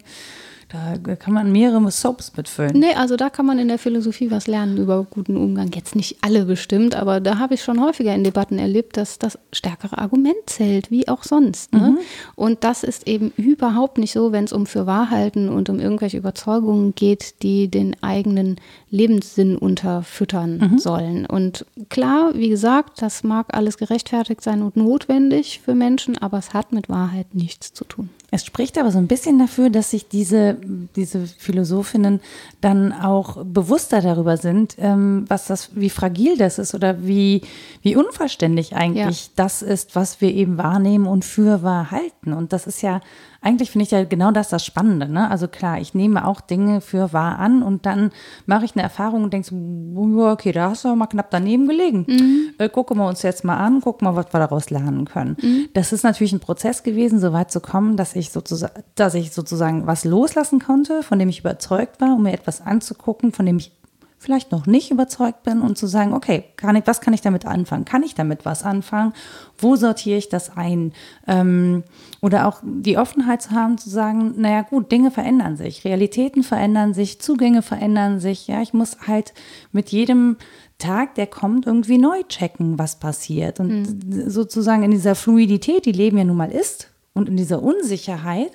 Da 0.69 1.15
kann 1.15 1.33
man 1.33 1.51
mehrere 1.51 1.89
Soaps 1.89 2.37
mitfüllen. 2.37 2.77
Nee, 2.77 2.93
also 2.93 3.15
da 3.15 3.31
kann 3.31 3.47
man 3.47 3.57
in 3.57 3.69
der 3.69 3.79
Philosophie 3.79 4.29
was 4.29 4.45
lernen 4.45 4.77
über 4.77 5.03
guten 5.03 5.35
Umgang. 5.35 5.71
Jetzt 5.73 5.95
nicht 5.95 6.17
alle 6.21 6.45
bestimmt, 6.45 6.93
aber 6.93 7.19
da 7.19 7.39
habe 7.39 7.55
ich 7.55 7.63
schon 7.63 7.81
häufiger 7.81 8.13
in 8.13 8.23
Debatten 8.23 8.59
erlebt, 8.59 8.95
dass 8.95 9.17
das 9.17 9.39
stärkere 9.51 9.97
Argument 9.97 10.37
zählt, 10.45 10.91
wie 10.91 11.07
auch 11.07 11.23
sonst. 11.23 11.73
Ne? 11.73 11.91
Mhm. 11.91 11.97
Und 12.35 12.63
das 12.63 12.83
ist 12.83 13.07
eben 13.07 13.33
überhaupt 13.35 13.97
nicht 13.97 14.11
so, 14.11 14.31
wenn 14.31 14.43
es 14.43 14.53
um 14.53 14.67
Fürwahrhalten 14.67 15.49
und 15.49 15.69
um 15.69 15.79
irgendwelche 15.79 16.17
Überzeugungen 16.17 16.93
geht, 16.93 17.41
die 17.41 17.67
den 17.67 17.95
eigenen 18.03 18.57
Lebenssinn 18.91 19.57
unterfüttern 19.57 20.59
mhm. 20.59 20.77
sollen. 20.77 21.25
Und 21.25 21.65
klar, 21.89 22.33
wie 22.35 22.49
gesagt, 22.49 23.01
das 23.01 23.23
mag 23.23 23.55
alles 23.55 23.79
gerechtfertigt 23.79 24.43
sein 24.43 24.61
und 24.61 24.77
notwendig 24.77 25.61
für 25.65 25.73
Menschen, 25.73 26.15
aber 26.19 26.37
es 26.37 26.53
hat 26.53 26.73
mit 26.73 26.89
Wahrheit 26.89 27.33
nichts 27.33 27.73
zu 27.73 27.85
tun. 27.85 28.11
Es 28.31 28.45
spricht 28.45 28.77
aber 28.77 28.91
so 28.91 28.97
ein 28.97 29.07
bisschen 29.07 29.39
dafür, 29.39 29.69
dass 29.69 29.91
sich 29.91 30.07
diese, 30.07 30.57
diese 30.95 31.25
Philosophinnen 31.25 32.21
dann 32.61 32.93
auch 32.93 33.43
bewusster 33.43 34.01
darüber 34.01 34.37
sind, 34.37 34.75
ähm, 34.79 35.25
was 35.27 35.47
das, 35.47 35.71
wie 35.75 35.89
fragil 35.89 36.37
das 36.37 36.59
ist 36.59 36.75
oder 36.75 37.05
wie, 37.05 37.41
wie 37.81 37.95
unvollständig 37.95 38.75
eigentlich 38.75 39.27
ja. 39.27 39.31
das 39.35 39.61
ist, 39.61 39.95
was 39.95 40.21
wir 40.21 40.33
eben 40.33 40.57
wahrnehmen 40.57 41.07
und 41.07 41.25
für 41.25 41.63
wahr 41.63 41.91
halten. 41.91 42.33
Und 42.33 42.53
das 42.53 42.67
ist 42.67 42.81
ja 42.81 43.01
eigentlich 43.41 43.71
finde 43.71 43.85
ich 43.85 43.91
ja 43.91 44.03
genau 44.03 44.31
das 44.31 44.49
das 44.49 44.65
Spannende. 44.65 45.07
Ne? 45.07 45.29
Also 45.29 45.47
klar, 45.47 45.79
ich 45.79 45.93
nehme 45.93 46.27
auch 46.27 46.41
Dinge 46.41 46.81
für 46.81 47.13
wahr 47.13 47.39
an 47.39 47.63
und 47.63 47.85
dann 47.85 48.11
mache 48.45 48.65
ich 48.65 48.75
eine 48.75 48.83
Erfahrung 48.83 49.23
und 49.23 49.33
denke 49.33 49.47
so, 49.47 50.29
okay, 50.29 50.51
da 50.51 50.71
hast 50.71 50.83
du 50.83 50.93
mal 50.95 51.07
knapp 51.07 51.31
daneben 51.31 51.67
gelegen. 51.67 52.05
Mhm. 52.07 52.53
Äh, 52.57 52.69
gucken 52.69 52.97
wir 52.97 53.07
uns 53.07 53.21
jetzt 53.21 53.45
mal 53.45 53.57
an, 53.57 53.81
gucken 53.81 54.07
wir, 54.07 54.15
was 54.15 54.33
wir 54.33 54.39
daraus 54.39 54.69
lernen 54.69 55.05
können. 55.05 55.37
Mhm. 55.41 55.69
Das 55.73 55.93
ist 55.93 56.03
natürlich 56.03 56.33
ein 56.33 56.41
Prozess 56.41 56.83
gewesen, 56.83 57.19
so 57.19 57.31
weit 57.31 57.51
zu 57.51 57.61
kommen, 57.61 57.95
dass 57.95 58.15
ich 58.15 58.18
sozusagen, 58.27 58.83
dass 58.95 59.13
ich 59.13 59.31
sozusagen 59.31 59.87
was 59.87 60.03
loslassen 60.03 60.59
konnte, 60.59 61.01
von 61.03 61.17
dem 61.17 61.29
ich 61.29 61.39
überzeugt 61.39 62.01
war, 62.01 62.15
um 62.15 62.23
mir 62.23 62.33
etwas 62.33 62.61
anzugucken, 62.61 63.31
von 63.31 63.45
dem 63.45 63.57
ich 63.57 63.71
vielleicht 64.19 64.51
noch 64.51 64.67
nicht 64.67 64.91
überzeugt 64.91 65.43
bin 65.43 65.61
und 65.61 65.77
zu 65.77 65.87
sagen, 65.87 66.13
okay, 66.13 66.43
kann 66.57 66.75
ich, 66.75 66.85
was 66.85 66.99
kann 66.99 67.13
ich 67.13 67.21
damit 67.21 67.45
anfangen? 67.45 67.85
Kann 67.85 68.03
ich 68.03 68.15
damit 68.15 68.45
was 68.45 68.63
anfangen? 68.63 69.13
Wo 69.57 69.77
sortiere 69.77 70.17
ich 70.17 70.27
das 70.27 70.55
ein? 70.57 70.91
Ähm, 71.25 71.83
oder 72.21 72.45
auch 72.45 72.61
die 72.61 72.97
Offenheit 72.97 73.41
zu 73.41 73.51
haben, 73.51 73.77
zu 73.77 73.89
sagen, 73.89 74.33
naja 74.35 74.63
gut, 74.63 74.91
Dinge 74.91 75.09
verändern 75.09 75.55
sich, 75.55 75.85
Realitäten 75.85 76.43
verändern 76.43 76.93
sich, 76.93 77.21
Zugänge 77.21 77.61
verändern 77.61 78.19
sich. 78.19 78.47
Ja, 78.47 78.61
ich 78.61 78.73
muss 78.73 78.97
halt 79.07 79.33
mit 79.71 79.89
jedem 79.89 80.35
Tag, 80.79 81.15
der 81.15 81.27
kommt, 81.27 81.65
irgendwie 81.65 81.97
neu 81.97 82.23
checken, 82.23 82.77
was 82.77 82.99
passiert. 82.99 83.61
Und 83.61 83.69
mhm. 83.69 84.29
sozusagen 84.29 84.83
in 84.83 84.91
dieser 84.91 85.15
Fluidität, 85.15 85.85
die 85.85 85.93
Leben 85.93 86.17
ja 86.17 86.25
nun 86.25 86.37
mal 86.37 86.51
ist, 86.51 86.89
und 87.19 87.27
in 87.27 87.37
dieser 87.37 87.61
Unsicherheit 87.61 88.51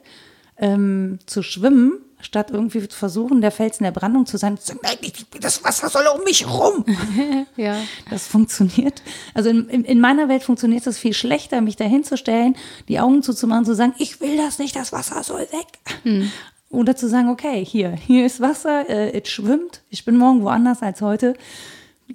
ähm, 0.57 1.19
zu 1.27 1.43
schwimmen, 1.43 1.99
statt 2.21 2.51
irgendwie 2.51 2.89
zu 2.89 2.97
versuchen, 2.97 3.43
der 3.43 3.51
Felsen 3.51 3.85
der 3.85 3.91
Brandung 3.91 4.25
zu 4.25 4.39
sein, 4.39 4.59
das 5.41 5.63
Wasser 5.63 5.91
soll 5.91 6.05
um 6.17 6.25
mich 6.25 6.49
rum. 6.49 6.87
ja. 7.57 7.77
Das 8.09 8.27
funktioniert. 8.27 9.03
Also 9.35 9.51
in, 9.51 9.69
in, 9.69 9.85
in, 9.85 10.01
meiner 10.01 10.29
Welt 10.31 10.43
funktioniert 10.43 10.87
es 10.87 10.97
viel 10.97 11.13
schlechter, 11.13 11.61
mich 11.61 11.77
dahin 11.77 12.03
zu 12.03 12.17
stellen, 12.17 12.57
die 12.89 12.99
Augen 12.99 13.23
zuzumachen, 13.23 13.67
zu 13.67 13.75
sagen, 13.75 13.95
ich 13.99 14.23
will 14.23 14.39
das 14.39 14.59
nicht, 14.59 14.75
das 14.75 14.93
Wasser 14.93 15.23
soll 15.23 15.43
weg. 15.43 15.67
Hm. 16.05 16.33
Oder 16.71 16.97
zu 16.97 17.07
sagen, 17.09 17.29
okay, 17.29 17.63
hier, 17.63 17.91
hier 17.91 18.25
ist 18.25 18.41
Wasser, 18.41 18.89
äh, 18.89 19.21
es 19.21 19.29
schwimmt, 19.29 19.83
ich 19.91 20.07
bin 20.07 20.17
morgen 20.17 20.43
woanders 20.43 20.83
als 20.83 21.03
heute 21.03 21.35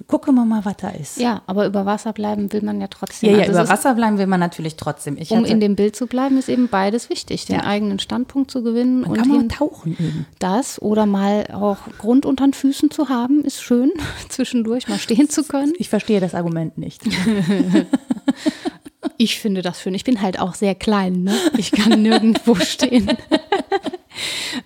gucken 0.07 0.35
wir 0.35 0.45
mal, 0.45 0.65
was 0.65 0.77
da 0.77 0.89
ist. 0.89 1.17
Ja, 1.17 1.41
aber 1.47 1.65
über 1.65 1.85
Wasser 1.85 2.13
bleiben 2.13 2.51
will 2.53 2.61
man 2.61 2.79
ja 2.79 2.87
trotzdem. 2.87 3.31
Ja, 3.31 3.37
ja, 3.37 3.41
also 3.43 3.59
über 3.59 3.69
Wasser 3.69 3.95
bleiben 3.95 4.17
will 4.17 4.27
man 4.27 4.39
natürlich 4.39 4.75
trotzdem. 4.75 5.17
Ich 5.17 5.31
um 5.31 5.45
in 5.45 5.59
dem 5.59 5.75
Bild 5.75 5.95
zu 5.95 6.07
bleiben, 6.07 6.37
ist 6.37 6.49
eben 6.49 6.67
beides 6.67 7.09
wichtig, 7.09 7.45
den 7.45 7.57
ja. 7.57 7.63
eigenen 7.63 7.99
Standpunkt 7.99 8.51
zu 8.51 8.63
gewinnen. 8.63 9.01
Man 9.01 9.11
und 9.11 9.17
kann 9.17 9.27
man 9.29 9.49
tauchen 9.49 9.93
üben. 9.93 10.25
Das 10.39 10.81
oder 10.81 11.05
mal 11.05 11.47
auch 11.53 11.77
Grund 11.97 12.25
unter 12.25 12.45
den 12.45 12.53
Füßen 12.53 12.91
zu 12.91 13.09
haben, 13.09 13.43
ist 13.43 13.61
schön, 13.61 13.91
zwischendurch 14.29 14.87
mal 14.87 14.99
stehen 14.99 15.29
zu 15.29 15.43
können. 15.43 15.73
Ich 15.77 15.89
verstehe 15.89 16.19
das 16.19 16.35
Argument 16.35 16.77
nicht. 16.77 17.01
ich 19.19 19.37
finde 19.37 19.61
das 19.61 19.81
schön. 19.81 19.93
Ich 19.93 20.05
bin 20.05 20.21
halt 20.21 20.39
auch 20.39 20.55
sehr 20.55 20.73
klein, 20.75 21.23
ne? 21.23 21.35
Ich 21.57 21.71
kann 21.71 22.01
nirgendwo 22.01 22.55
stehen. 22.55 23.09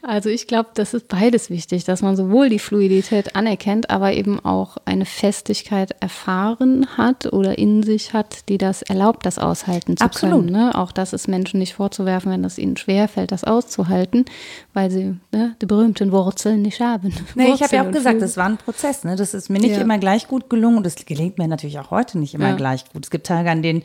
Also 0.01 0.29
ich 0.29 0.47
glaube, 0.47 0.69
das 0.73 0.93
ist 0.93 1.07
beides 1.07 1.49
wichtig, 1.49 1.83
dass 1.83 2.01
man 2.01 2.15
sowohl 2.15 2.49
die 2.49 2.59
Fluidität 2.59 3.35
anerkennt, 3.35 3.89
aber 3.89 4.13
eben 4.13 4.39
auch 4.43 4.77
eine 4.85 5.05
Festigkeit 5.05 5.91
erfahren 5.99 6.87
hat 6.97 7.31
oder 7.31 7.57
in 7.57 7.83
sich 7.83 8.13
hat, 8.13 8.49
die 8.49 8.57
das 8.57 8.81
erlaubt, 8.81 9.25
das 9.25 9.39
aushalten 9.39 9.97
zu 9.97 10.03
Absolut. 10.03 10.45
können. 10.45 10.51
Ne? 10.51 10.75
Auch 10.75 10.91
das 10.91 11.13
ist 11.13 11.27
Menschen 11.27 11.59
nicht 11.59 11.73
vorzuwerfen, 11.73 12.31
wenn 12.31 12.43
es 12.43 12.57
ihnen 12.57 12.77
schwerfällt, 12.77 13.31
das 13.31 13.43
auszuhalten, 13.43 14.25
weil 14.73 14.89
sie 14.91 15.15
ne, 15.31 15.55
die 15.61 15.65
berühmten 15.65 16.11
Wurzeln 16.11 16.61
nicht 16.61 16.79
haben. 16.79 17.13
Nee, 17.35 17.53
ich 17.53 17.61
habe 17.61 17.75
ja 17.75 17.87
auch 17.87 17.91
gesagt, 17.91 18.21
das 18.21 18.37
war 18.37 18.45
ein 18.45 18.57
Prozess. 18.57 19.03
Ne? 19.03 19.15
Das 19.15 19.33
ist 19.33 19.49
mir 19.49 19.59
nicht 19.59 19.75
ja. 19.75 19.81
immer 19.81 19.97
gleich 19.97 20.27
gut 20.27 20.49
gelungen 20.49 20.77
und 20.77 20.87
es 20.87 20.95
gelingt 20.95 21.37
mir 21.37 21.47
natürlich 21.47 21.79
auch 21.79 21.91
heute 21.91 22.17
nicht 22.17 22.33
immer 22.33 22.49
ja. 22.49 22.55
gleich 22.55 22.85
gut. 22.91 23.05
Es 23.05 23.11
gibt 23.11 23.27
Tage, 23.27 23.49
an 23.49 23.61
denen 23.61 23.83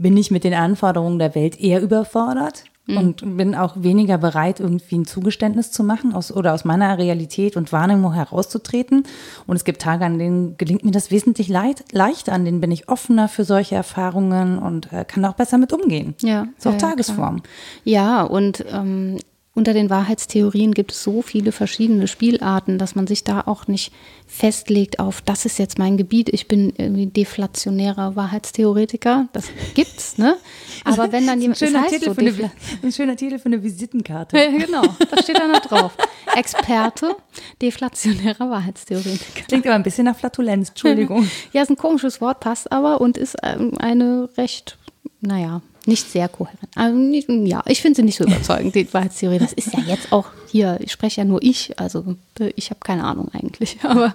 bin 0.00 0.16
ich 0.16 0.30
mit 0.30 0.44
den 0.44 0.54
Anforderungen 0.54 1.18
der 1.18 1.34
Welt 1.34 1.60
eher 1.60 1.82
überfordert 1.82 2.64
mhm. 2.86 2.96
und 2.96 3.36
bin 3.36 3.54
auch 3.54 3.74
weniger 3.76 4.16
bereit, 4.16 4.58
irgendwie 4.58 4.96
ein 4.96 5.06
Zugeständnis 5.06 5.70
zu 5.70 5.84
machen 5.84 6.14
aus, 6.14 6.32
oder 6.32 6.54
aus 6.54 6.64
meiner 6.64 6.96
Realität 6.96 7.56
und 7.56 7.70
Wahrnehmung 7.70 8.14
herauszutreten. 8.14 9.04
Und 9.46 9.56
es 9.56 9.64
gibt 9.64 9.82
Tage, 9.82 10.06
an 10.06 10.18
denen 10.18 10.56
gelingt 10.56 10.84
mir 10.84 10.90
das 10.90 11.10
wesentlich 11.10 11.48
leid, 11.48 11.84
leichter, 11.92 12.32
an 12.32 12.46
denen 12.46 12.60
bin 12.60 12.72
ich 12.72 12.88
offener 12.88 13.28
für 13.28 13.44
solche 13.44 13.74
Erfahrungen 13.74 14.58
und 14.58 14.90
äh, 14.92 15.04
kann 15.04 15.24
auch 15.26 15.34
besser 15.34 15.58
mit 15.58 15.72
umgehen. 15.72 16.14
Ja. 16.22 16.46
Ist 16.56 16.66
auch 16.66 16.72
ja, 16.72 16.78
Tagesform. 16.78 17.42
Klar. 17.42 17.52
Ja, 17.84 18.22
und 18.22 18.64
ähm, 18.72 19.18
unter 19.60 19.74
den 19.74 19.90
Wahrheitstheorien 19.90 20.72
gibt 20.72 20.92
es 20.92 21.02
so 21.02 21.20
viele 21.20 21.52
verschiedene 21.52 22.08
Spielarten, 22.08 22.78
dass 22.78 22.94
man 22.94 23.06
sich 23.06 23.24
da 23.24 23.42
auch 23.42 23.66
nicht 23.66 23.92
festlegt 24.26 24.98
auf, 24.98 25.20
das 25.20 25.44
ist 25.44 25.58
jetzt 25.58 25.78
mein 25.78 25.98
Gebiet, 25.98 26.30
ich 26.30 26.48
bin 26.48 26.72
irgendwie 26.78 27.08
deflationärer 27.08 28.16
Wahrheitstheoretiker. 28.16 29.28
Das 29.34 29.50
gibt's, 29.74 30.16
ne? 30.16 30.38
Aber 30.84 31.12
wenn 31.12 31.26
dann 31.26 31.40
jemand. 31.42 31.60
Ein 31.60 31.68
schöner, 31.68 31.86
Titel, 31.88 32.04
so, 32.06 32.14
für 32.14 32.20
eine, 32.22 32.50
ein 32.82 32.90
schöner 32.92 33.16
Titel 33.16 33.38
für 33.38 33.46
eine 33.46 33.62
Visitenkarte. 33.62 34.34
genau, 34.58 34.82
da 35.10 35.22
steht 35.22 35.38
da 35.38 35.46
noch 35.46 35.60
drauf. 35.60 35.92
Experte, 36.34 37.14
deflationärer 37.60 38.48
Wahrheitstheoretiker. 38.48 39.42
Klingt 39.46 39.66
aber 39.66 39.74
ein 39.74 39.82
bisschen 39.82 40.06
nach 40.06 40.16
Flatulenz, 40.16 40.70
Entschuldigung. 40.70 41.28
ja, 41.52 41.60
ist 41.60 41.68
ein 41.68 41.76
komisches 41.76 42.22
Wort, 42.22 42.40
passt 42.40 42.72
aber 42.72 43.02
und 43.02 43.18
ist 43.18 43.36
ähm, 43.42 43.76
eine 43.76 44.30
recht, 44.38 44.78
naja, 45.20 45.60
nicht 45.90 46.08
sehr 46.08 46.28
kohärent. 46.28 47.10
Nicht, 47.10 47.28
ja, 47.28 47.62
ich 47.66 47.82
finde 47.82 47.96
sie 47.96 48.02
nicht 48.04 48.16
so 48.16 48.24
überzeugend, 48.24 48.74
die 48.76 48.92
Wahrheitstheorie. 48.94 49.38
Das 49.38 49.52
ist 49.52 49.74
ja 49.74 49.80
jetzt 49.80 50.12
auch 50.12 50.26
hier, 50.48 50.78
ich 50.80 50.92
spreche 50.92 51.20
ja 51.20 51.24
nur 51.24 51.42
ich, 51.42 51.78
also 51.78 52.16
ich 52.54 52.70
habe 52.70 52.80
keine 52.80 53.04
Ahnung 53.04 53.28
eigentlich. 53.32 53.78
Aber 53.82 54.14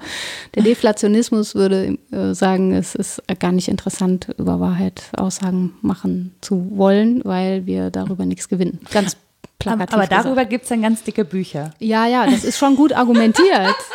der 0.55 0.63
Deflationismus 0.63 1.53
würde 1.53 1.97
äh, 2.11 2.33
sagen, 2.33 2.73
es 2.73 2.95
ist 2.95 3.21
gar 3.39 3.51
nicht 3.51 3.67
interessant, 3.67 4.29
über 4.37 4.59
Wahrheit 4.61 5.03
Aussagen 5.17 5.73
machen 5.81 6.33
zu 6.39 6.71
wollen, 6.77 7.21
weil 7.25 7.65
wir 7.65 7.91
darüber 7.91 8.25
nichts 8.25 8.47
gewinnen. 8.47 8.79
Ganz 8.91 9.17
plakativ. 9.59 9.93
Aber 9.93 10.07
darüber 10.07 10.45
gibt 10.45 10.63
es 10.63 10.69
dann 10.69 10.81
ganz 10.81 11.03
dicke 11.03 11.25
Bücher. 11.25 11.73
Ja, 11.79 12.07
ja, 12.07 12.25
das 12.25 12.45
ist 12.45 12.57
schon 12.57 12.77
gut 12.77 12.93
argumentiert. 12.93 13.75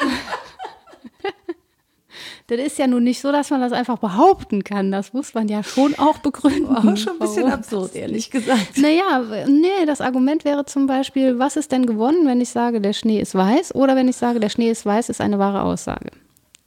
Das 2.51 2.59
ist 2.59 2.79
ja 2.79 2.89
nun 2.89 3.05
nicht 3.05 3.21
so, 3.21 3.31
dass 3.31 3.51
man 3.51 3.61
das 3.61 3.71
einfach 3.71 3.99
behaupten 3.99 4.65
kann. 4.65 4.91
Das 4.91 5.13
muss 5.13 5.35
man 5.35 5.47
ja 5.47 5.63
schon 5.63 5.95
auch 5.97 6.19
begründen. 6.23 6.67
Auch 6.67 6.97
schon 6.97 7.13
ein 7.13 7.19
bisschen 7.21 7.45
Warum? 7.45 7.53
absurd, 7.53 7.95
ehrlich 7.95 8.31
gesagt. 8.31 8.77
Naja, 8.77 9.23
nee, 9.47 9.87
das 9.87 10.01
Argument 10.01 10.45
wäre 10.45 10.65
zum 10.67 10.89
Beispiel, 10.89 11.39
was 11.39 11.57
ist 11.57 11.71
denn 11.71 11.87
gewonnen, 11.87 12.27
wenn 12.27 12.41
ich 12.41 12.49
sage, 12.49 12.81
der 12.81 12.93
Schnee 12.93 13.21
ist 13.21 13.37
weiß 13.37 13.75
oder 13.77 13.95
wenn 13.95 14.09
ich 14.09 14.17
sage, 14.17 14.41
der 14.41 14.49
Schnee 14.49 14.69
ist 14.69 14.85
weiß, 14.85 15.11
ist 15.11 15.21
eine 15.21 15.39
wahre 15.39 15.63
Aussage. 15.63 16.11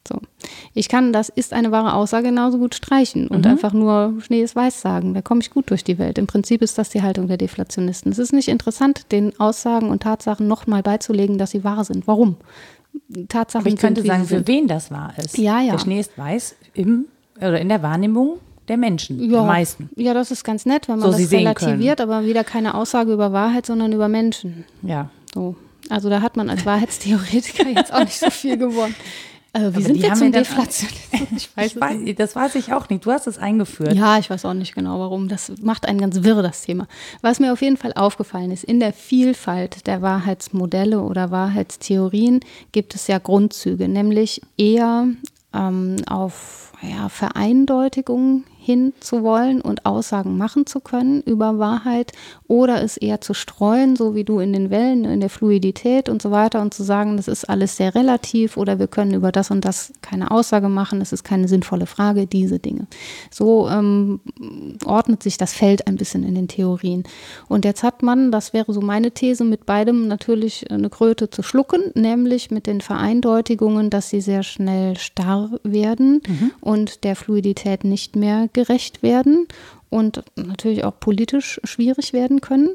So. 0.08 0.20
Ich 0.74 0.90
kann 0.90 1.14
das 1.14 1.30
ist 1.30 1.54
eine 1.54 1.72
wahre 1.72 1.94
Aussage 1.94 2.28
genauso 2.28 2.58
gut 2.58 2.76
streichen 2.76 3.28
und 3.28 3.46
mhm. 3.46 3.52
einfach 3.52 3.74
nur 3.74 4.16
Schnee 4.20 4.42
ist 4.42 4.56
weiß 4.56 4.82
sagen. 4.82 5.14
Da 5.14 5.22
komme 5.22 5.42
ich 5.42 5.50
gut 5.50 5.70
durch 5.70 5.84
die 5.84 5.98
Welt. 5.98 6.18
Im 6.18 6.28
Prinzip 6.28 6.62
ist 6.62 6.78
das 6.78 6.90
die 6.90 7.02
Haltung 7.02 7.28
der 7.28 7.38
Deflationisten. 7.38 8.12
Es 8.12 8.20
ist 8.20 8.34
nicht 8.34 8.50
interessant, 8.50 9.12
den 9.12 9.40
Aussagen 9.40 9.90
und 9.90 10.04
Tatsachen 10.04 10.48
nochmal 10.48 10.84
beizulegen, 10.84 11.38
dass 11.38 11.52
sie 11.52 11.64
wahr 11.64 11.86
sind. 11.86 12.08
Warum? 12.08 12.36
Tatsachen 13.28 13.66
Aber 13.66 13.74
ich 13.74 13.80
könnte 13.80 14.02
sind, 14.02 14.10
sagen, 14.10 14.26
für 14.26 14.48
wen 14.48 14.68
das 14.68 14.92
wahr 14.92 15.14
ist. 15.18 15.38
Ja, 15.38 15.62
ja. 15.62 15.74
Der 15.74 15.80
Schnee 15.80 16.00
ist 16.00 16.18
weiß 16.18 16.56
im, 16.74 17.06
oder 17.38 17.60
in 17.60 17.70
der 17.70 17.82
Wahrnehmung 17.82 18.40
der 18.68 18.78
Menschen, 18.78 19.20
ja. 19.20 19.40
der 19.40 19.44
meisten. 19.44 19.90
Ja, 19.96 20.14
das 20.14 20.32
ist 20.32 20.44
ganz 20.44 20.66
nett, 20.66 20.88
wenn 20.88 21.00
man 21.00 21.12
so 21.12 21.18
das 21.18 21.32
relativiert, 21.32 22.00
aber 22.00 22.26
wieder 22.26 22.44
keine 22.44 22.76
Aussage 22.76 23.14
über 23.14 23.34
Wahrheit, 23.34 23.66
sondern 23.66 23.92
über 23.92 24.08
Menschen. 24.08 24.66
Ja. 24.82 25.10
So. 25.34 25.56
Also 25.90 26.10
da 26.10 26.22
hat 26.22 26.38
man 26.38 26.50
als 26.50 26.66
Wahrheitstheoretiker 26.66 27.68
jetzt 27.68 27.94
auch 27.94 28.00
nicht 28.00 28.20
so 28.20 28.30
viel 28.30 28.58
gewonnen. 28.58 28.96
Also, 29.56 29.78
wie 29.78 29.84
sind 29.84 30.02
wir 30.02 30.14
zum 30.16 30.32
Deflationismus? 30.32 31.04
Ich 31.36 31.56
weiß, 31.56 31.76
ich 31.76 31.80
weiß 31.80 32.16
das 32.18 32.36
weiß 32.36 32.56
ich 32.56 32.74
auch 32.74 32.90
nicht. 32.90 33.06
Du 33.06 33.12
hast 33.12 33.28
es 33.28 33.38
eingeführt. 33.38 33.94
Ja, 33.94 34.18
ich 34.18 34.30
weiß 34.30 34.46
auch 34.46 34.56
nicht 34.56 34.74
genau 34.74 35.00
warum. 35.00 35.28
Das 35.28 35.52
macht 35.62 35.88
einen 35.88 36.00
ganz 36.00 36.24
wirr, 36.24 36.42
das 36.42 36.64
Thema. 36.64 36.88
Was 37.22 37.40
mir 37.40 37.54
auf 37.54 37.62
jeden 37.62 37.78
Fall 37.78 37.94
aufgefallen 37.94 38.50
ist, 38.50 38.64
in 38.64 38.80
der 38.80 38.94
Vielfalt 38.94 39.86
der 39.86 40.02
Wahrheitsmodelle 40.02 41.02
oder 41.02 41.30
Wahrheitstheorien 41.30 42.40
gibt 42.72 42.96
es 42.96 43.08
ja 43.08 43.20
Grundzüge, 43.20 43.88
nämlich 43.88 44.42
eher 44.58 45.08
ähm, 45.54 45.98
auf 46.08 46.74
ja, 46.82 47.10
Vereindeutigung 47.10 48.44
hinzuwollen 48.64 49.62
und 49.62 49.86
Aussagen 49.86 50.38
machen 50.38 50.66
zu 50.66 50.80
können 50.80 51.22
über 51.22 51.60
Wahrheit 51.60 52.14
oder 52.48 52.82
es 52.82 52.96
eher 52.98 53.20
zu 53.20 53.34
streuen, 53.34 53.96
so 53.96 54.16
wie 54.16 54.24
du 54.24 54.40
in 54.40 54.54
den 54.54 54.70
Wellen, 54.70 55.04
in 55.04 55.20
der 55.20 55.30
Fluidität 55.30 56.08
und 56.08 56.22
so 56.22 56.32
weiter 56.32 56.62
und 56.62 56.74
zu 56.74 56.84
sagen, 56.84 57.18
das 57.18 57.28
ist 57.28 57.50
alles 57.50 57.76
sehr 57.76 57.94
relativ 57.94 58.56
oder 58.56 58.80
wir 58.80 58.88
können 58.88 59.14
über 59.14 59.32
das 59.32 59.52
und 59.52 59.66
das 59.66 59.92
keine 60.02 60.32
Aussage 60.32 60.70
machen, 60.70 61.02
es 61.02 61.12
ist 61.12 61.24
keine 61.24 61.48
sinnvolle 61.48 61.88
Frage, 61.88 62.26
diese 62.26 62.60
Dinge. 62.60 62.88
So 63.32 63.68
ähm, 63.68 64.22
ordnet 64.86 65.24
sich 65.24 65.38
das 65.38 65.54
Feld 65.54 65.88
ein 65.88 65.98
bisschen 65.98 66.24
in 66.24 66.36
den 66.36 66.48
Theorien. 66.48 67.04
Und 67.50 67.66
jetzt 67.66 67.84
hat 67.84 68.02
man, 68.02 68.32
das 68.32 68.54
wäre 68.54 68.72
so 68.72 68.80
meine 68.80 69.12
These, 69.12 69.44
mit 69.44 69.66
beidem 69.66 70.08
natürlich 70.08 70.72
eine 70.72 70.90
Kröte 70.90 71.30
zu 71.30 71.44
schlucken, 71.44 71.92
nämlich 71.96 72.50
mit 72.50 72.68
den 72.68 72.80
Vereindeutigungen, 72.80 73.90
dass 73.90 74.10
sie 74.10 74.22
sehr 74.22 74.44
schnell 74.44 74.98
starr 74.98 75.50
werden 75.64 76.22
mhm. 76.28 76.52
und 76.62 77.04
der 77.04 77.16
Fluidität 77.16 77.84
nicht 77.84 78.16
mehr 78.16 78.48
gerecht 78.54 79.04
werden 79.04 79.48
und 79.94 80.24
natürlich 80.36 80.84
auch 80.86 81.00
politisch 81.00 81.62
schwierig 81.64 82.14
werden 82.14 82.42
können. 82.42 82.70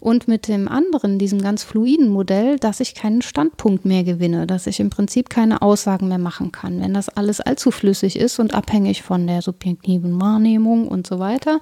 Und 0.00 0.26
mit 0.26 0.48
dem 0.48 0.68
anderen, 0.68 1.18
diesem 1.18 1.42
ganz 1.42 1.62
fluiden 1.62 2.08
Modell, 2.08 2.58
dass 2.58 2.80
ich 2.80 2.94
keinen 2.94 3.20
Standpunkt 3.20 3.84
mehr 3.84 4.04
gewinne, 4.04 4.46
dass 4.46 4.66
ich 4.66 4.80
im 4.80 4.88
Prinzip 4.88 5.28
keine 5.28 5.60
Aussagen 5.60 6.08
mehr 6.08 6.16
machen 6.16 6.50
kann. 6.50 6.80
Wenn 6.80 6.94
das 6.94 7.10
alles 7.10 7.42
allzu 7.42 7.70
flüssig 7.72 8.16
ist 8.16 8.38
und 8.38 8.54
abhängig 8.54 9.02
von 9.02 9.26
der 9.26 9.42
subjektiven 9.42 10.18
Wahrnehmung 10.18 10.88
und 10.88 11.06
so 11.06 11.18
weiter, 11.18 11.60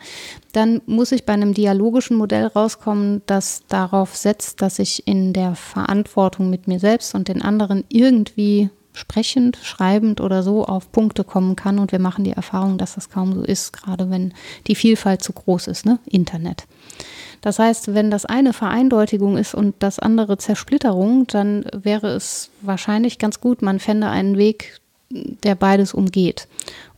dann 0.53 0.81
muss 0.87 1.11
ich 1.11 1.27
bei 1.27 1.33
einem 1.33 1.55
dialogischen 1.55 2.17
Modell 2.17 2.47
rauskommen, 2.47 3.23
das 3.27 3.63
darauf 3.67 4.15
setzt, 4.15 4.63
dass 4.63 4.79
ich 4.79 5.09
in 5.09 5.33
der 5.33 5.57
Verantwortung 5.57 6.51
mit 6.51 6.69
mir 6.69 6.79
selbst 6.79 7.17
und 7.17 7.27
den 7.27 7.43
anderen 7.43 7.83
irgendwie 7.89 8.71
sprechend, 8.93 9.59
schreibend 9.63 10.21
oder 10.21 10.43
so 10.43 10.65
auf 10.65 10.93
Punkte 10.93 11.25
kommen 11.25 11.57
kann. 11.57 11.79
Und 11.79 11.93
wir 11.93 11.99
machen 11.99 12.25
die 12.25 12.33
Erfahrung, 12.33 12.79
dass 12.79 12.95
das 12.95 13.11
kaum 13.11 13.35
so 13.35 13.43
ist, 13.43 13.73
gerade 13.73 14.11
wenn 14.11 14.35
die 14.67 14.75
Vielfalt 14.75 15.23
zu 15.23 15.33
groß 15.33 15.69
ist, 15.69 15.87
ne? 15.87 15.99
Internet. 16.07 16.67
Das 17.41 17.59
heißt, 17.59 17.95
wenn 17.95 18.11
das 18.11 18.27
eine 18.27 18.53
Vereindeutigung 18.53 19.39
ist 19.39 19.55
und 19.55 19.75
das 19.79 19.99
andere 19.99 20.37
Zersplitterung, 20.37 21.27
dann 21.27 21.65
wäre 21.73 22.09
es 22.09 22.51
wahrscheinlich 22.61 23.19
ganz 23.19 23.41
gut, 23.41 23.63
man 23.63 23.79
fände 23.79 24.09
einen 24.09 24.37
Weg, 24.37 24.80
der 25.11 25.55
beides 25.55 25.93
umgeht. 25.93 26.47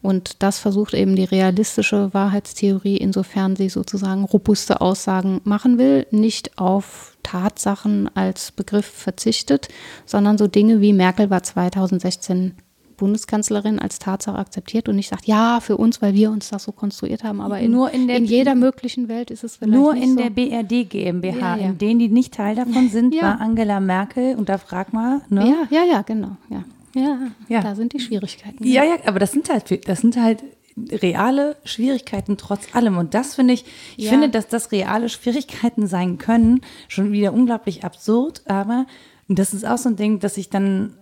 Und 0.02 0.42
das 0.42 0.58
versucht 0.58 0.94
eben 0.94 1.16
die 1.16 1.24
realistische 1.24 2.12
Wahrheitstheorie, 2.12 2.96
insofern 2.96 3.56
sie 3.56 3.68
sozusagen 3.68 4.24
robuste 4.24 4.80
Aussagen 4.80 5.40
machen 5.44 5.78
will, 5.78 6.06
nicht 6.10 6.58
auf 6.58 7.16
Tatsachen 7.22 8.14
als 8.14 8.50
Begriff 8.50 8.86
verzichtet, 8.86 9.68
sondern 10.04 10.38
so 10.38 10.48
Dinge 10.48 10.80
wie 10.80 10.92
Merkel 10.92 11.30
war 11.30 11.42
2016 11.42 12.54
Bundeskanzlerin 12.96 13.78
als 13.78 13.98
Tatsache 13.98 14.38
akzeptiert 14.38 14.88
und 14.88 14.96
nicht 14.96 15.08
sagt, 15.08 15.26
ja, 15.26 15.60
für 15.60 15.76
uns, 15.76 16.02
weil 16.02 16.14
wir 16.14 16.30
uns 16.30 16.50
das 16.50 16.64
so 16.64 16.72
konstruiert 16.72 17.24
haben, 17.24 17.40
aber 17.40 17.58
in, 17.58 17.72
nur 17.72 17.90
in, 17.90 18.06
der, 18.06 18.16
in 18.16 18.24
jeder 18.24 18.54
möglichen 18.54 19.08
Welt 19.08 19.30
ist 19.30 19.42
es 19.42 19.56
vielleicht 19.56 19.76
Nur 19.76 19.94
in 19.94 20.16
so. 20.16 20.22
der 20.22 20.30
BRD 20.30 20.88
GmbH, 20.88 21.56
ja, 21.56 21.62
ja. 21.62 21.68
in 21.70 21.78
denen 21.78 21.98
die 21.98 22.08
nicht 22.08 22.34
Teil 22.34 22.54
davon 22.54 22.88
sind, 22.92 23.14
ja. 23.14 23.22
war 23.22 23.40
Angela 23.40 23.80
Merkel 23.80 24.36
und 24.36 24.48
da 24.48 24.58
frag 24.58 24.92
mal. 24.92 25.20
Ne? 25.30 25.48
Ja, 25.48 25.78
ja, 25.78 25.84
ja, 25.84 26.02
genau, 26.02 26.36
ja. 26.48 26.64
Ja, 26.94 27.18
ja, 27.48 27.62
da 27.62 27.74
sind 27.74 27.92
die 27.92 28.00
Schwierigkeiten. 28.00 28.64
Ja, 28.66 28.84
ja, 28.84 28.96
aber 29.06 29.18
das 29.18 29.32
sind 29.32 29.48
halt, 29.48 29.88
das 29.88 30.00
sind 30.00 30.16
halt 30.16 30.42
reale 30.76 31.56
Schwierigkeiten 31.64 32.36
trotz 32.36 32.74
allem. 32.74 32.96
Und 32.96 33.14
das 33.14 33.34
finde 33.34 33.54
ich, 33.54 33.64
ich 33.96 34.06
ja. 34.06 34.10
finde, 34.10 34.28
dass 34.28 34.48
das 34.48 34.72
reale 34.72 35.08
Schwierigkeiten 35.08 35.86
sein 35.86 36.18
können, 36.18 36.60
schon 36.88 37.12
wieder 37.12 37.32
unglaublich 37.32 37.84
absurd, 37.84 38.42
aber 38.46 38.86
das 39.28 39.54
ist 39.54 39.66
auch 39.66 39.78
so 39.78 39.88
ein 39.88 39.96
Ding, 39.96 40.18
dass 40.18 40.36
ich 40.36 40.50
dann 40.50 40.94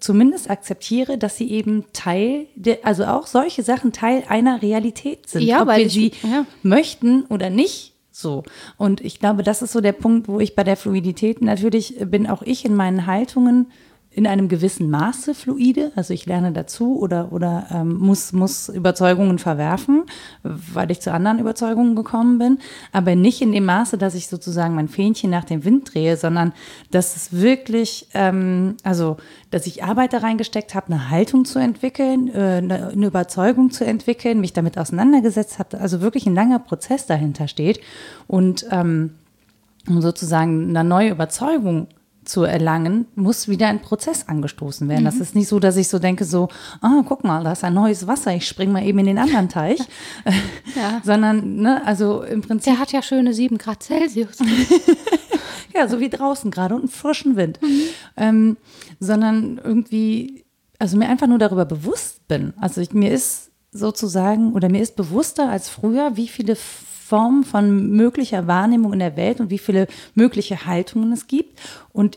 zumindest 0.00 0.50
akzeptiere, 0.50 1.18
dass 1.18 1.36
sie 1.36 1.50
eben 1.50 1.84
Teil, 1.92 2.46
der, 2.56 2.78
also 2.82 3.04
auch 3.04 3.26
solche 3.26 3.62
Sachen 3.62 3.92
Teil 3.92 4.24
einer 4.28 4.60
Realität 4.60 5.28
sind. 5.28 5.42
Ja, 5.42 5.62
ob 5.62 5.68
weil 5.68 5.84
wir 5.84 5.90
sie 5.90 6.12
ja. 6.22 6.46
möchten 6.62 7.24
oder 7.26 7.50
nicht. 7.50 7.94
So. 8.10 8.44
Und 8.76 9.00
ich 9.00 9.18
glaube, 9.18 9.42
das 9.42 9.62
ist 9.62 9.72
so 9.72 9.80
der 9.80 9.92
Punkt, 9.92 10.28
wo 10.28 10.40
ich 10.40 10.54
bei 10.54 10.64
der 10.64 10.76
Fluidität 10.76 11.42
natürlich 11.42 11.96
bin 12.06 12.26
auch 12.26 12.42
ich 12.42 12.64
in 12.64 12.74
meinen 12.74 13.06
Haltungen 13.06 13.70
in 14.14 14.28
einem 14.28 14.48
gewissen 14.48 14.90
Maße 14.90 15.34
fluide, 15.34 15.90
also 15.96 16.14
ich 16.14 16.24
lerne 16.24 16.52
dazu 16.52 16.98
oder, 17.00 17.32
oder 17.32 17.66
ähm, 17.72 17.96
muss, 17.98 18.32
muss 18.32 18.68
Überzeugungen 18.68 19.40
verwerfen, 19.40 20.04
weil 20.42 20.90
ich 20.92 21.00
zu 21.00 21.12
anderen 21.12 21.40
Überzeugungen 21.40 21.96
gekommen 21.96 22.38
bin, 22.38 22.58
aber 22.92 23.16
nicht 23.16 23.42
in 23.42 23.50
dem 23.50 23.64
Maße, 23.64 23.98
dass 23.98 24.14
ich 24.14 24.28
sozusagen 24.28 24.76
mein 24.76 24.88
Fähnchen 24.88 25.30
nach 25.30 25.44
dem 25.44 25.64
Wind 25.64 25.92
drehe, 25.92 26.16
sondern 26.16 26.52
dass 26.92 27.16
es 27.16 27.32
wirklich, 27.32 28.06
ähm, 28.14 28.76
also 28.84 29.16
dass 29.50 29.66
ich 29.66 29.82
Arbeit 29.82 30.12
da 30.12 30.18
reingesteckt 30.18 30.76
habe, 30.76 30.92
eine 30.92 31.10
Haltung 31.10 31.44
zu 31.44 31.58
entwickeln, 31.58 32.28
äh, 32.28 32.58
eine, 32.58 32.88
eine 32.92 33.06
Überzeugung 33.06 33.70
zu 33.70 33.84
entwickeln, 33.84 34.40
mich 34.40 34.52
damit 34.52 34.78
auseinandergesetzt 34.78 35.58
habe, 35.58 35.80
also 35.80 36.00
wirklich 36.00 36.26
ein 36.26 36.36
langer 36.36 36.60
Prozess 36.60 37.06
dahinter 37.06 37.48
steht. 37.48 37.80
Und 38.28 38.64
ähm, 38.70 39.14
um 39.88 40.00
sozusagen 40.00 40.68
eine 40.70 40.88
neue 40.88 41.10
Überzeugung 41.10 41.88
zu 42.24 42.42
erlangen, 42.44 43.06
muss 43.14 43.48
wieder 43.48 43.68
ein 43.68 43.80
Prozess 43.80 44.28
angestoßen 44.28 44.88
werden. 44.88 45.02
Mhm. 45.02 45.06
Das 45.06 45.16
ist 45.16 45.34
nicht 45.34 45.48
so, 45.48 45.60
dass 45.60 45.76
ich 45.76 45.88
so 45.88 45.98
denke, 45.98 46.24
so, 46.24 46.48
ah, 46.80 47.02
guck 47.06 47.24
mal, 47.24 47.44
da 47.44 47.52
ist 47.52 47.64
ein 47.64 47.74
neues 47.74 48.06
Wasser, 48.06 48.34
ich 48.34 48.46
springe 48.46 48.72
mal 48.72 48.84
eben 48.84 48.98
in 49.00 49.06
den 49.06 49.18
anderen 49.18 49.48
Teich. 49.48 49.78
ja. 50.76 51.00
Sondern, 51.04 51.56
ne, 51.56 51.84
also 51.86 52.22
im 52.22 52.40
Prinzip. 52.40 52.72
Der 52.72 52.80
hat 52.80 52.92
ja 52.92 53.02
schöne 53.02 53.34
sieben 53.34 53.58
Grad 53.58 53.82
Celsius. 53.82 54.38
ja, 55.74 55.88
so 55.88 56.00
wie 56.00 56.08
draußen 56.08 56.50
gerade 56.50 56.74
und 56.74 56.82
einen 56.82 56.90
frischen 56.90 57.36
Wind. 57.36 57.60
Mhm. 57.62 57.80
Ähm, 58.16 58.56
sondern 59.00 59.60
irgendwie, 59.62 60.44
also 60.78 60.96
mir 60.96 61.08
einfach 61.08 61.26
nur 61.26 61.38
darüber 61.38 61.64
bewusst 61.64 62.26
bin. 62.28 62.54
Also 62.60 62.80
ich, 62.80 62.92
mir 62.92 63.10
ist 63.10 63.50
sozusagen, 63.70 64.52
oder 64.52 64.68
mir 64.68 64.80
ist 64.80 64.96
bewusster 64.96 65.50
als 65.50 65.68
früher, 65.68 66.16
wie 66.16 66.28
viele 66.28 66.56
Formen 67.04 67.44
von 67.44 67.90
möglicher 67.90 68.46
Wahrnehmung 68.46 68.94
in 68.94 68.98
der 68.98 69.14
Welt 69.14 69.38
und 69.38 69.50
wie 69.50 69.58
viele 69.58 69.88
mögliche 70.14 70.64
Haltungen 70.64 71.12
es 71.12 71.26
gibt. 71.26 71.60
Und 71.92 72.16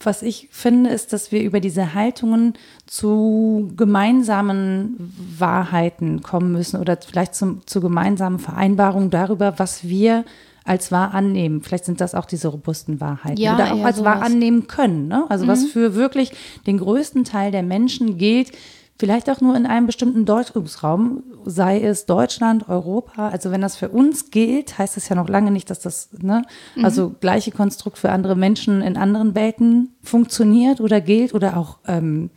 was 0.00 0.22
ich 0.22 0.48
finde, 0.50 0.88
ist, 0.88 1.12
dass 1.12 1.30
wir 1.30 1.42
über 1.42 1.60
diese 1.60 1.92
Haltungen 1.92 2.54
zu 2.86 3.70
gemeinsamen 3.76 5.12
Wahrheiten 5.38 6.22
kommen 6.22 6.52
müssen 6.52 6.80
oder 6.80 6.96
vielleicht 6.96 7.34
zum, 7.34 7.66
zu 7.66 7.82
gemeinsamen 7.82 8.38
Vereinbarungen 8.38 9.10
darüber, 9.10 9.58
was 9.58 9.86
wir 9.86 10.24
als 10.64 10.90
wahr 10.90 11.12
annehmen. 11.12 11.60
Vielleicht 11.60 11.84
sind 11.84 12.00
das 12.00 12.14
auch 12.14 12.24
diese 12.24 12.48
robusten 12.48 13.02
Wahrheiten. 13.02 13.38
Ja, 13.38 13.56
oder 13.56 13.74
auch 13.74 13.84
als 13.84 13.98
sowas. 13.98 14.14
wahr 14.14 14.22
annehmen 14.22 14.66
können. 14.68 15.06
Ne? 15.08 15.26
Also 15.28 15.44
mhm. 15.44 15.48
was 15.48 15.66
für 15.66 15.94
wirklich 15.94 16.32
den 16.66 16.78
größten 16.78 17.24
Teil 17.24 17.52
der 17.52 17.62
Menschen 17.62 18.16
gilt, 18.16 18.52
vielleicht 18.98 19.28
auch 19.28 19.40
nur 19.40 19.56
in 19.56 19.66
einem 19.66 19.86
bestimmten 19.86 20.24
Deutungsraum, 20.24 21.24
sei 21.44 21.80
es 21.80 22.06
Deutschland, 22.06 22.68
Europa. 22.68 23.28
Also 23.28 23.50
wenn 23.50 23.60
das 23.60 23.76
für 23.76 23.88
uns 23.88 24.30
gilt, 24.30 24.78
heißt 24.78 24.96
das 24.96 25.08
ja 25.08 25.16
noch 25.16 25.28
lange 25.28 25.50
nicht, 25.50 25.70
dass 25.70 25.80
das, 25.80 26.10
ne, 26.12 26.42
mhm. 26.76 26.84
also 26.84 27.14
gleiche 27.20 27.50
Konstrukt 27.50 27.98
für 27.98 28.10
andere 28.10 28.36
Menschen 28.36 28.82
in 28.82 28.96
anderen 28.96 29.34
Welten 29.34 29.94
funktioniert 30.02 30.80
oder 30.80 31.00
gilt 31.00 31.34
oder 31.34 31.56
auch 31.56 31.78
ähm, 31.86 32.30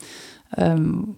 ähm, 0.55 1.17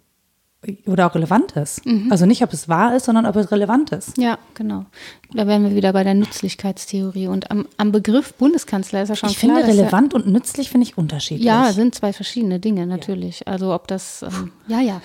oder 0.85 1.07
auch 1.07 1.15
relevant 1.15 1.53
ist. 1.53 1.85
Mhm. 1.85 2.11
Also 2.11 2.25
nicht, 2.25 2.43
ob 2.43 2.51
es 2.51 2.67
wahr 2.67 2.93
ist, 2.93 3.05
sondern 3.05 3.25
ob 3.25 3.35
es 3.37 3.49
relevant 3.49 3.93
ist. 3.93 4.17
Ja, 4.17 4.37
genau. 4.55 4.85
Da 5.33 5.47
wären 5.47 5.63
wir 5.63 5.73
wieder 5.73 5.93
bei 5.93 6.03
der 6.03 6.15
Nützlichkeitstheorie. 6.15 7.27
Und 7.27 7.49
am, 7.49 7.65
am 7.77 7.93
Begriff 7.93 8.33
Bundeskanzler 8.33 9.03
ist 9.03 9.09
ja 9.09 9.15
schon 9.15 9.29
ich 9.29 9.39
klar. 9.39 9.59
Ich 9.59 9.65
finde, 9.65 9.81
relevant 9.81 10.13
und 10.13 10.27
nützlich 10.27 10.69
finde 10.69 10.85
ich 10.85 10.97
unterschiedlich. 10.97 11.45
Ja, 11.45 11.71
sind 11.71 11.95
zwei 11.95 12.11
verschiedene 12.11 12.59
Dinge, 12.59 12.85
natürlich. 12.87 13.39
Ja. 13.39 13.53
Also 13.53 13.73
ob 13.73 13.87
das, 13.87 14.21
ähm, 14.21 14.51
ja, 14.67 14.81
ja. 14.81 15.01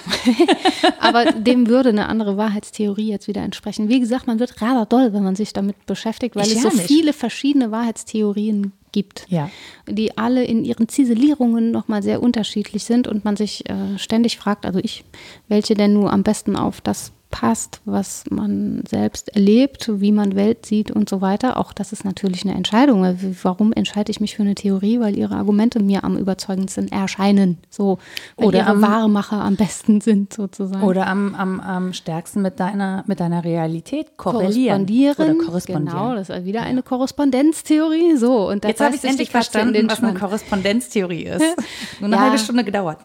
Aber 1.01 1.27
dem 1.27 1.69
würde 1.69 1.91
eine 1.91 2.09
andere 2.09 2.37
Wahrheitstheorie 2.37 3.09
jetzt 3.09 3.29
wieder 3.29 3.43
entsprechen. 3.43 3.89
Wie 3.89 4.01
gesagt, 4.01 4.27
man 4.27 4.41
wird 4.41 4.61
rather 4.61 4.87
doll, 4.87 5.13
wenn 5.13 5.23
man 5.23 5.37
sich 5.37 5.53
damit 5.53 5.87
beschäftigt, 5.87 6.35
weil 6.35 6.49
ich 6.49 6.57
es 6.57 6.63
so 6.63 6.69
nicht. 6.69 6.87
viele 6.87 7.13
verschiedene 7.13 7.71
Wahrheitstheorien 7.71 8.73
gibt, 8.95 9.27
ja. 9.29 9.51
die 9.89 10.17
alle 10.17 10.45
in 10.45 10.65
ihren 10.65 10.89
Ziselierungen 10.89 11.73
nochmal 11.73 12.03
sehr 12.03 12.23
unterschiedlich 12.23 12.85
sind 12.85 13.09
und 13.09 13.25
man 13.25 13.37
sich 13.37 13.69
äh, 13.69 13.99
ständig 13.99 14.39
fragt, 14.39 14.65
also 14.65 14.79
ich, 14.79 15.05
welche 15.49 15.75
denn 15.75 15.93
nur 15.93 16.13
am 16.13 16.23
besten 16.23 16.55
auf 16.57 16.81
das 16.81 17.13
passt, 17.35 17.81
was 17.85 18.23
man 18.31 18.85
selbst 18.89 19.35
erlebt, 19.35 19.91
wie 19.93 20.13
man 20.13 20.37
Welt 20.37 20.65
sieht 20.65 20.93
und 20.93 21.09
so 21.09 21.21
weiter. 21.21 21.57
Auch 21.57 21.73
das 21.73 21.93
ist 21.93 22.05
natürlich 22.05 22.45
eine 22.45 22.55
Entscheidung. 22.55 23.03
Warum 23.43 23.73
entscheide 23.73 24.13
ich 24.13 24.21
mich 24.21 24.37
für 24.37 24.43
eine 24.43 24.55
Theorie? 24.55 25.01
Weil 25.01 25.19
ihre 25.19 25.35
Argumente 25.35 25.83
mir 25.83 26.05
am 26.05 26.17
überzeugendsten 26.17 26.93
erscheinen. 26.93 27.59
So, 27.71 27.99
oder 28.37 28.59
ihre 28.59 28.69
am, 28.69 28.83
Wahrmacher 28.83 29.43
am 29.43 29.57
besten 29.57 30.01
sind 30.01 30.33
sozusagen. 30.33 30.85
Oder 30.85 31.09
am, 31.09 31.35
am, 31.35 31.59
am 31.59 31.93
stärksten 31.93 32.41
mit 32.41 32.61
deiner, 32.61 33.03
mit 33.09 33.19
deiner 33.19 33.43
Realität 33.43 34.17
korrelieren. 34.17 34.87
Korrespondieren. 34.87 35.37
Oder 35.37 35.45
korrespondieren. 35.45 35.87
Genau, 35.87 36.15
das 36.15 36.31
ist 36.31 36.45
wieder 36.45 36.63
eine 36.63 36.85
Korrespondenztheorie. 36.85 38.17
So, 38.17 38.49
und 38.49 38.65
Jetzt 38.65 38.81
habe 38.81 38.95
ich 38.95 39.03
endlich 39.03 39.31
verstanden, 39.31 39.91
was 39.91 40.01
eine 40.01 40.15
Korrespondenztheorie 40.15 41.25
ist. 41.25 41.57
Nur 41.99 42.07
eine 42.07 42.15
ja. 42.15 42.23
halbe 42.23 42.39
Stunde 42.39 42.63
gedauert. 42.63 42.99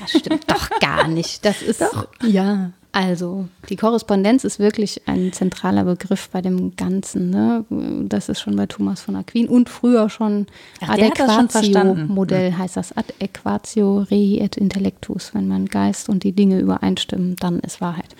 Das 0.00 0.12
stimmt 0.20 0.48
doch 0.48 0.70
gar 0.78 1.08
nicht. 1.08 1.44
Das 1.44 1.62
ist 1.62 1.80
doch. 1.80 2.06
Ja. 2.22 2.70
Also, 2.94 3.48
die 3.70 3.76
Korrespondenz 3.76 4.44
ist 4.44 4.58
wirklich 4.58 5.08
ein 5.08 5.32
zentraler 5.32 5.84
Begriff 5.84 6.28
bei 6.28 6.42
dem 6.42 6.76
Ganzen. 6.76 7.30
Ne? 7.30 7.64
Das 8.06 8.28
ist 8.28 8.40
schon 8.40 8.54
bei 8.54 8.66
Thomas 8.66 9.00
von 9.00 9.16
Aquin 9.16 9.48
und 9.48 9.70
früher 9.70 10.10
schon 10.10 10.46
Adequatio-Modell 10.86 12.52
hm. 12.52 12.58
heißt 12.58 12.76
das. 12.76 12.94
Adequatio 12.94 14.00
rei 14.10 14.38
et 14.42 14.58
intellectus. 14.58 15.34
Wenn 15.34 15.48
man 15.48 15.66
Geist 15.66 16.10
und 16.10 16.22
die 16.22 16.32
Dinge 16.32 16.58
übereinstimmen, 16.60 17.36
dann 17.36 17.60
ist 17.60 17.80
Wahrheit. 17.80 18.14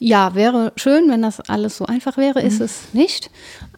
Ja, 0.00 0.34
wäre 0.34 0.72
schön, 0.74 1.08
wenn 1.08 1.22
das 1.22 1.40
alles 1.40 1.76
so 1.76 1.86
einfach 1.86 2.16
wäre, 2.16 2.42
ist 2.42 2.58
Mhm. 2.58 2.64
es 2.64 2.94
nicht. 2.94 3.30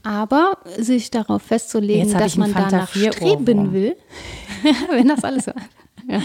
Aber 0.02 0.57
sich 0.79 1.11
darauf 1.11 1.42
festzulegen, 1.42 2.11
dass 2.12 2.37
man 2.38 2.55
danach 2.55 2.88
4 2.88 3.12
streben 3.12 3.72
will, 3.74 3.97
wenn 4.90 5.09
das 5.09 5.24
alles 5.24 5.45
so 5.45 5.53
einfach 5.53 5.68
ja, 6.09 6.20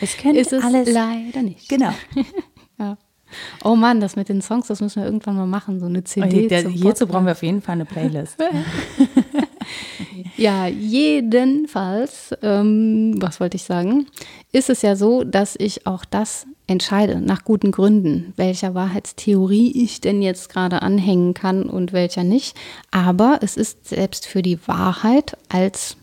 Es 0.00 0.16
könnte 0.16 0.40
ist 0.40 0.52
es 0.52 0.62
alles. 0.62 0.88
leider 0.92 1.42
nicht. 1.42 1.68
Genau. 1.68 1.92
Oh 3.64 3.76
Mann, 3.76 4.00
das 4.00 4.16
mit 4.16 4.28
den 4.28 4.42
Songs, 4.42 4.66
das 4.66 4.80
müssen 4.80 5.00
wir 5.00 5.06
irgendwann 5.06 5.36
mal 5.36 5.46
machen, 5.46 5.80
so 5.80 5.86
eine 5.86 6.04
CD. 6.04 6.26
Okay, 6.26 6.48
der, 6.48 6.68
hierzu 6.68 7.06
brauchen 7.06 7.26
wir 7.26 7.32
auf 7.32 7.42
jeden 7.42 7.62
Fall 7.62 7.74
eine 7.74 7.84
Playlist. 7.84 8.36
Ja, 10.36 10.66
jedenfalls, 10.66 12.34
ähm, 12.42 13.14
was 13.20 13.40
wollte 13.40 13.56
ich 13.56 13.64
sagen, 13.64 14.06
ist 14.52 14.70
es 14.70 14.80
ja 14.82 14.96
so, 14.96 15.22
dass 15.22 15.54
ich 15.58 15.86
auch 15.86 16.04
das 16.04 16.46
entscheide, 16.66 17.20
nach 17.20 17.44
guten 17.44 17.72
Gründen, 17.72 18.32
welcher 18.36 18.74
Wahrheitstheorie 18.74 19.70
ich 19.82 20.00
denn 20.00 20.22
jetzt 20.22 20.48
gerade 20.48 20.82
anhängen 20.82 21.34
kann 21.34 21.64
und 21.64 21.92
welcher 21.92 22.24
nicht. 22.24 22.56
Aber 22.90 23.40
es 23.42 23.56
ist 23.56 23.88
selbst 23.88 24.26
für 24.26 24.40
die 24.40 24.58
Wahrheit 24.66 25.36
als 25.48 25.96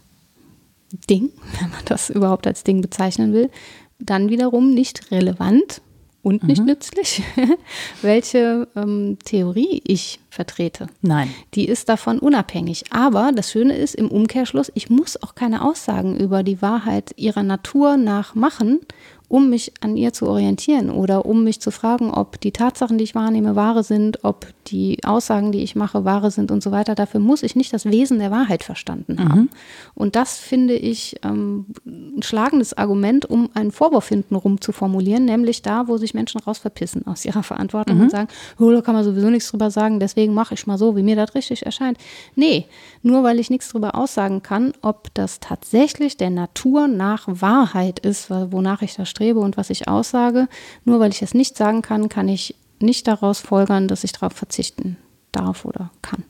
Ding, 1.09 1.31
wenn 1.59 1.71
man 1.71 1.85
das 1.85 2.09
überhaupt 2.09 2.47
als 2.47 2.63
Ding 2.63 2.81
bezeichnen 2.81 3.33
will, 3.33 3.49
dann 3.99 4.29
wiederum 4.29 4.71
nicht 4.71 5.09
relevant 5.11 5.81
und 6.27 6.43
nicht 6.43 6.65
nützlich, 6.65 7.23
welche 8.01 8.67
ähm, 8.75 9.17
Theorie 9.23 9.81
ich 9.85 10.19
vertrete. 10.29 10.87
Nein. 11.01 11.33
Die 11.53 11.65
ist 11.69 11.87
davon 11.87 12.19
unabhängig. 12.19 12.83
Aber 12.91 13.31
das 13.33 13.49
Schöne 13.49 13.77
ist 13.77 13.95
im 13.95 14.09
Umkehrschluss, 14.09 14.69
ich 14.75 14.89
muss 14.89 15.21
auch 15.23 15.35
keine 15.35 15.63
Aussagen 15.63 16.17
über 16.17 16.43
die 16.43 16.61
Wahrheit 16.61 17.13
ihrer 17.15 17.43
Natur 17.43 17.95
nach 17.95 18.35
machen, 18.35 18.81
um 19.29 19.49
mich 19.49 19.73
an 19.81 19.97
ihr 19.97 20.13
zu 20.13 20.27
orientieren 20.27 20.89
oder 20.89 21.25
um 21.25 21.43
mich 21.43 21.59
zu 21.59 21.71
fragen, 21.71 22.11
ob 22.11 22.39
die 22.39 22.51
Tatsachen, 22.51 22.97
die 22.97 23.03
ich 23.03 23.15
wahrnehme, 23.15 23.55
wahre 23.55 23.83
sind, 23.83 24.23
ob 24.23 24.47
die 24.67 25.03
Aussagen, 25.03 25.51
die 25.51 25.63
ich 25.63 25.75
mache, 25.75 26.05
wahre 26.05 26.31
sind 26.31 26.49
und 26.51 26.63
so 26.63 26.71
weiter. 26.71 26.95
Dafür 26.95 27.19
muss 27.19 27.43
ich 27.43 27.55
nicht 27.55 27.73
das 27.73 27.85
Wesen 27.85 28.19
der 28.19 28.31
Wahrheit 28.31 28.63
verstanden 28.63 29.19
haben. 29.19 29.49
Und 29.95 30.15
das 30.15 30.37
finde 30.37 30.75
ich 30.75 31.17
ähm, 31.23 31.65
ein 31.85 32.23
schlagendes 32.23 32.75
Argument, 32.75 33.25
um 33.25 33.49
einen 33.53 33.71
Vorwurf 33.71 34.07
hintenrum 34.09 34.61
zu 34.61 34.71
formulieren, 34.71 35.25
nämlich 35.25 35.61
da, 35.61 35.87
wo 35.87 35.97
sich 35.97 36.13
Menschen 36.13 36.39
raus 36.41 36.57
verpissen 36.59 37.05
aus 37.05 37.25
ihrer 37.25 37.43
Verantwortung 37.43 37.99
und 38.01 38.11
sagen, 38.11 38.27
oh, 38.59 38.71
da 38.71 38.81
kann 38.81 38.95
man 38.95 39.03
sowieso 39.03 39.29
nichts 39.29 39.49
drüber 39.49 39.71
sagen, 39.71 39.99
deswegen 39.99 40.33
mache 40.33 40.53
ich 40.53 40.67
mal 40.67 40.77
so, 40.77 40.95
wie 40.95 41.03
mir 41.03 41.15
das 41.15 41.35
richtig 41.35 41.65
erscheint. 41.65 41.97
Nee, 42.35 42.65
nur 43.01 43.23
weil 43.23 43.39
ich 43.39 43.49
nichts 43.49 43.69
drüber 43.69 43.95
aussagen 43.95 44.41
kann, 44.41 44.73
ob 44.81 45.13
das 45.13 45.39
tatsächlich 45.39 46.17
der 46.17 46.29
Natur 46.29 46.87
nach 46.87 47.27
Wahrheit 47.27 47.99
ist, 47.99 48.29
wonach 48.29 48.81
ich 48.81 48.95
da 48.95 49.05
strebe 49.17 49.39
und 49.39 49.57
was 49.57 49.69
ich 49.71 49.87
aussage, 49.87 50.47
nur 50.85 50.99
weil 50.99 51.11
ich 51.11 51.21
es 51.23 51.33
nicht 51.33 51.57
sagen 51.57 51.81
kann, 51.81 52.07
kann 52.07 52.29
ich 52.29 52.55
nicht 52.79 53.07
daraus 53.07 53.39
folgern, 53.39 53.87
dass 53.87 54.03
ich 54.03 54.11
darauf 54.11 54.33
verzichten 54.33 54.95
darf 55.31 55.65
oder 55.65 55.89
kann. 56.03 56.23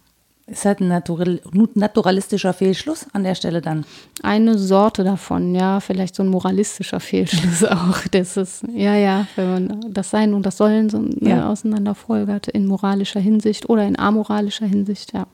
Ist 0.50 0.64
halt 0.64 0.80
ein 0.80 0.88
natural, 0.88 1.42
naturalistischer 1.74 2.54
Fehlschluss 2.54 3.06
an 3.12 3.26
der 3.26 3.36
Stelle 3.36 3.60
dann. 3.60 3.84
Eine 4.24 4.58
Sorte 4.58 5.04
davon, 5.04 5.54
ja, 5.54 5.82
vielleicht 5.82 6.16
so 6.16 6.24
ein 6.24 6.30
moralistischer 6.30 7.02
Fehlschluss 7.02 7.64
auch. 7.70 7.98
Das 8.12 8.38
ist, 8.38 8.64
ja, 8.74 8.96
ja, 8.96 9.28
wenn 9.36 9.50
man 9.52 9.94
das 9.94 10.10
Sein 10.10 10.34
und 10.34 10.46
das 10.46 10.56
Sollen 10.56 10.90
so 10.90 11.00
ne, 11.00 11.32
Ja. 11.32 11.50
auseinanderfolgert 11.52 12.48
in 12.48 12.66
moralischer 12.66 13.20
Hinsicht 13.20 13.68
oder 13.68 13.84
in 13.86 14.00
amoralischer 14.00 14.68
Hinsicht, 14.68 15.12
ja. 15.12 15.28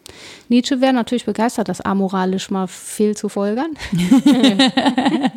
Nietzsche 0.49 0.81
wäre 0.81 0.93
natürlich 0.93 1.25
begeistert, 1.25 1.69
das 1.69 1.81
amoralisch 1.81 2.49
mal 2.49 2.65
fehl 2.67 3.15
zu 3.15 3.29
folgern. 3.29 3.69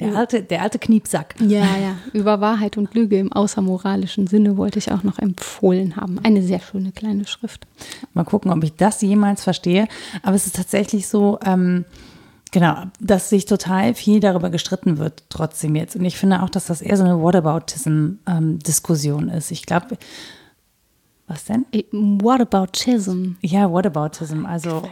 Der 0.00 0.16
alte, 0.16 0.42
der 0.42 0.62
alte 0.62 0.78
Kniepsack. 0.78 1.34
Ja, 1.40 1.76
ja. 1.76 1.96
Über 2.12 2.40
Wahrheit 2.40 2.76
und 2.76 2.94
Lüge 2.94 3.18
im 3.18 3.32
außermoralischen 3.32 4.26
Sinne 4.26 4.56
wollte 4.56 4.78
ich 4.78 4.92
auch 4.92 5.02
noch 5.02 5.18
empfohlen 5.18 5.96
haben. 5.96 6.18
Eine 6.22 6.42
sehr 6.42 6.60
schöne 6.60 6.92
kleine 6.92 7.26
Schrift. 7.26 7.66
Mal 8.14 8.24
gucken, 8.24 8.50
ob 8.50 8.64
ich 8.64 8.74
das 8.74 9.02
jemals 9.02 9.44
verstehe. 9.44 9.86
Aber 10.22 10.34
es 10.34 10.46
ist 10.46 10.56
tatsächlich 10.56 11.08
so, 11.08 11.38
ähm, 11.44 11.84
genau, 12.50 12.84
dass 13.00 13.28
sich 13.28 13.46
total 13.46 13.94
viel 13.94 14.20
darüber 14.20 14.50
gestritten 14.50 14.98
wird, 14.98 15.24
trotzdem 15.28 15.76
jetzt. 15.76 15.96
Und 15.96 16.04
ich 16.04 16.16
finde 16.16 16.42
auch, 16.42 16.50
dass 16.50 16.66
das 16.66 16.82
eher 16.82 16.96
so 16.96 17.04
eine 17.04 17.20
Whataboutism-Diskussion 17.20 19.28
ist. 19.28 19.50
Ich 19.50 19.66
glaube, 19.66 19.98
was 21.32 21.44
denn? 21.44 21.64
What 21.92 22.40
about 22.40 22.72
Chism? 22.72 23.32
Ja, 23.40 23.70
Whataboutism. 23.70 24.44
Also, 24.46 24.82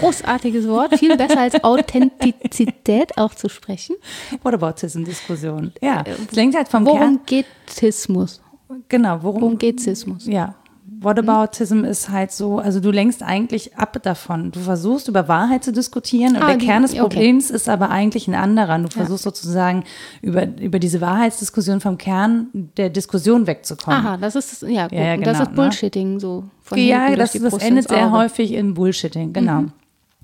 Großartiges 0.00 0.66
Wort, 0.68 0.98
viel 0.98 1.16
besser 1.16 1.40
als 1.40 1.62
Authentizität 1.62 3.16
auch 3.16 3.34
zu 3.34 3.48
sprechen. 3.48 3.96
Whataboutism-Diskussion. 4.42 5.72
Ja, 5.80 6.02
es 6.02 6.32
lenkt 6.32 6.56
halt 6.56 6.68
vom 6.68 6.84
Worum 6.84 7.20
geht 7.24 7.46
Tismus? 7.66 8.40
Kern. 8.68 8.84
Genau, 8.88 9.22
worum, 9.22 9.42
Worum 9.42 9.58
geht 9.58 9.80
Sismus? 9.80 10.26
Ja. 10.26 10.54
Whataboutism 11.00 11.84
ist 11.84 12.08
halt 12.10 12.32
so, 12.32 12.58
also 12.58 12.80
du 12.80 12.90
lenkst 12.90 13.22
eigentlich 13.22 13.76
ab 13.76 14.00
davon. 14.02 14.50
Du 14.50 14.60
versuchst 14.60 15.06
über 15.08 15.28
Wahrheit 15.28 15.62
zu 15.62 15.72
diskutieren 15.72 16.36
und 16.36 16.42
Ah, 16.42 16.46
der 16.48 16.56
die- 16.56 16.66
Kern 16.66 16.82
des 16.82 16.92
okay. 16.92 17.00
Problems 17.02 17.50
ist 17.50 17.68
aber 17.68 17.90
eigentlich 17.90 18.26
ein 18.28 18.34
anderer. 18.34 18.78
Du 18.78 18.88
versuchst 18.88 19.22
sozusagen 19.24 19.84
über, 20.22 20.46
über 20.58 20.78
diese 20.78 21.00
Wahrheitsdiskussion 21.00 21.80
vom 21.80 21.98
Kern 21.98 22.48
der 22.52 22.90
Diskussion 22.90 23.46
wegzukommen. 23.46 24.00
Aha, 24.00 24.16
das 24.16 24.34
ist 24.34 24.62
ja, 24.62 24.88
gut. 24.88 24.98
Ja, 24.98 25.04
ja, 25.04 25.14
Und 25.14 25.26
das 25.26 25.38
genau, 25.38 25.50
ist 25.50 25.56
Bullshitting 25.56 26.20
so 26.20 26.44
von 26.62 26.78
ja, 26.78 27.14
das, 27.14 27.32
das 27.32 27.54
endet 27.58 27.88
sehr. 27.88 28.06
Mhm. 28.08 28.12
häufig 28.12 28.52
in 28.52 28.74
Bullshitting, 28.74 29.32
genau. 29.32 29.64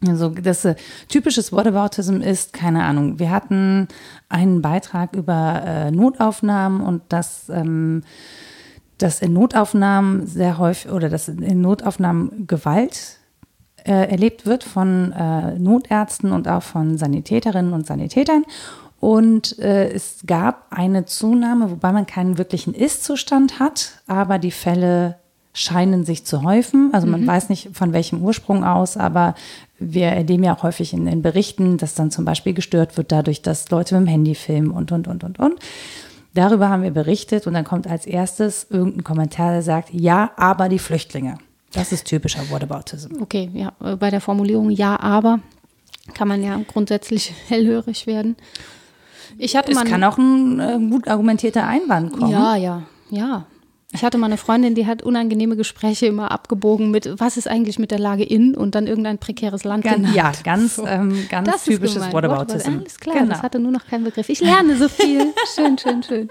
Also 0.06 0.28
das 0.28 0.64
äh, 0.66 0.74
typisches 1.08 1.50
Whataboutism 1.52 2.16
ist, 2.20 2.52
keine 2.52 2.82
Ahnung, 2.84 3.18
wir 3.18 3.30
hatten 3.30 3.88
einen 4.28 4.60
Beitrag 4.60 5.14
über 5.16 5.62
äh, 5.64 5.90
Notaufnahmen 5.90 6.82
und 6.82 7.00
das 7.08 7.48
ähm, 7.48 8.02
dass 8.98 9.20
in 9.20 9.32
Notaufnahmen 9.32 10.26
sehr 10.26 10.58
häufig 10.58 10.90
oder 10.90 11.08
dass 11.08 11.28
in 11.28 11.60
Notaufnahmen 11.60 12.46
Gewalt 12.46 13.18
äh, 13.84 14.10
erlebt 14.10 14.46
wird 14.46 14.64
von 14.64 15.12
äh, 15.12 15.58
Notärzten 15.58 16.32
und 16.32 16.48
auch 16.48 16.62
von 16.62 16.96
Sanitäterinnen 16.96 17.72
und 17.72 17.86
Sanitätern. 17.86 18.44
Und 19.00 19.58
äh, 19.58 19.90
es 19.90 20.20
gab 20.26 20.66
eine 20.70 21.04
Zunahme, 21.04 21.70
wobei 21.70 21.92
man 21.92 22.06
keinen 22.06 22.38
wirklichen 22.38 22.72
Ist-Zustand 22.72 23.58
hat, 23.58 24.00
aber 24.06 24.38
die 24.38 24.50
Fälle 24.50 25.16
scheinen 25.52 26.04
sich 26.04 26.24
zu 26.24 26.42
häufen. 26.42 26.90
Also 26.92 27.06
man 27.06 27.24
weiß 27.26 27.48
nicht 27.48 27.70
von 27.74 27.92
welchem 27.92 28.22
Ursprung 28.22 28.64
aus, 28.64 28.96
aber 28.96 29.34
wir 29.78 30.06
erleben 30.06 30.42
ja 30.42 30.56
auch 30.56 30.62
häufig 30.62 30.92
in 30.92 31.04
den 31.04 31.22
Berichten, 31.22 31.76
dass 31.78 31.94
dann 31.94 32.10
zum 32.10 32.24
Beispiel 32.24 32.54
gestört 32.54 32.96
wird 32.96 33.12
dadurch, 33.12 33.40
dass 33.40 33.70
Leute 33.70 33.94
mit 33.94 34.06
dem 34.06 34.10
Handy 34.10 34.34
filmen 34.34 34.70
und, 34.70 34.90
und, 34.90 35.06
und, 35.06 35.22
und, 35.22 35.38
und. 35.38 35.60
Darüber 36.34 36.68
haben 36.68 36.82
wir 36.82 36.90
berichtet 36.90 37.46
und 37.46 37.54
dann 37.54 37.64
kommt 37.64 37.86
als 37.86 38.06
erstes 38.06 38.66
irgendein 38.68 39.04
Kommentar, 39.04 39.52
der 39.52 39.62
sagt, 39.62 39.90
ja, 39.92 40.32
aber 40.36 40.68
die 40.68 40.80
Flüchtlinge. 40.80 41.38
Das 41.72 41.92
ist 41.92 42.06
typischer 42.06 42.50
Whataboutism. 42.50 43.22
Okay, 43.22 43.50
ja, 43.52 43.72
bei 43.96 44.10
der 44.10 44.20
Formulierung 44.20 44.70
ja, 44.70 44.98
aber 44.98 45.40
kann 46.12 46.28
man 46.28 46.42
ja 46.42 46.60
grundsätzlich 46.66 47.32
hellhörig 47.48 48.06
werden. 48.06 48.36
Ich 49.38 49.56
hatte 49.56 49.72
Es 49.72 49.76
mal 49.76 49.84
kann 49.84 50.04
auch 50.04 50.18
ein 50.18 50.60
äh, 50.60 50.78
gut 50.90 51.08
argumentierter 51.08 51.66
Einwand 51.66 52.12
kommen. 52.12 52.30
Ja, 52.30 52.56
ja, 52.56 52.82
ja. 53.10 53.46
Ich 53.94 54.02
hatte 54.04 54.18
mal 54.18 54.26
eine 54.26 54.36
Freundin, 54.36 54.74
die 54.74 54.86
hat 54.86 55.02
unangenehme 55.02 55.56
Gespräche 55.56 56.06
immer 56.06 56.30
abgebogen 56.32 56.90
mit, 56.90 57.08
was 57.20 57.36
ist 57.36 57.48
eigentlich 57.48 57.78
mit 57.78 57.90
der 57.90 57.98
Lage 58.00 58.24
in 58.24 58.54
und 58.56 58.74
dann 58.74 58.86
irgendein 58.86 59.18
prekäres 59.18 59.64
Land 59.64 59.84
Ganz, 59.84 59.96
genannt. 59.96 60.14
ja, 60.16 60.32
ganz, 60.42 60.80
ähm, 60.84 61.26
ganz 61.30 61.46
Das 61.48 61.56
ist 61.58 61.64
typisches. 61.66 62.12
Whataboutism. 62.12 62.78
Alles 62.80 62.98
klar, 62.98 63.16
Genau. 63.16 63.28
das 63.30 63.42
hatte 63.42 63.58
nur 63.60 63.70
noch 63.72 63.86
keinen 63.86 64.04
Begriff. 64.04 64.28
Ich 64.28 64.40
lerne 64.40 64.76
so 64.76 64.88
viel. 64.88 65.32
schön, 65.54 65.78
schön, 65.78 66.02
schön. 66.02 66.28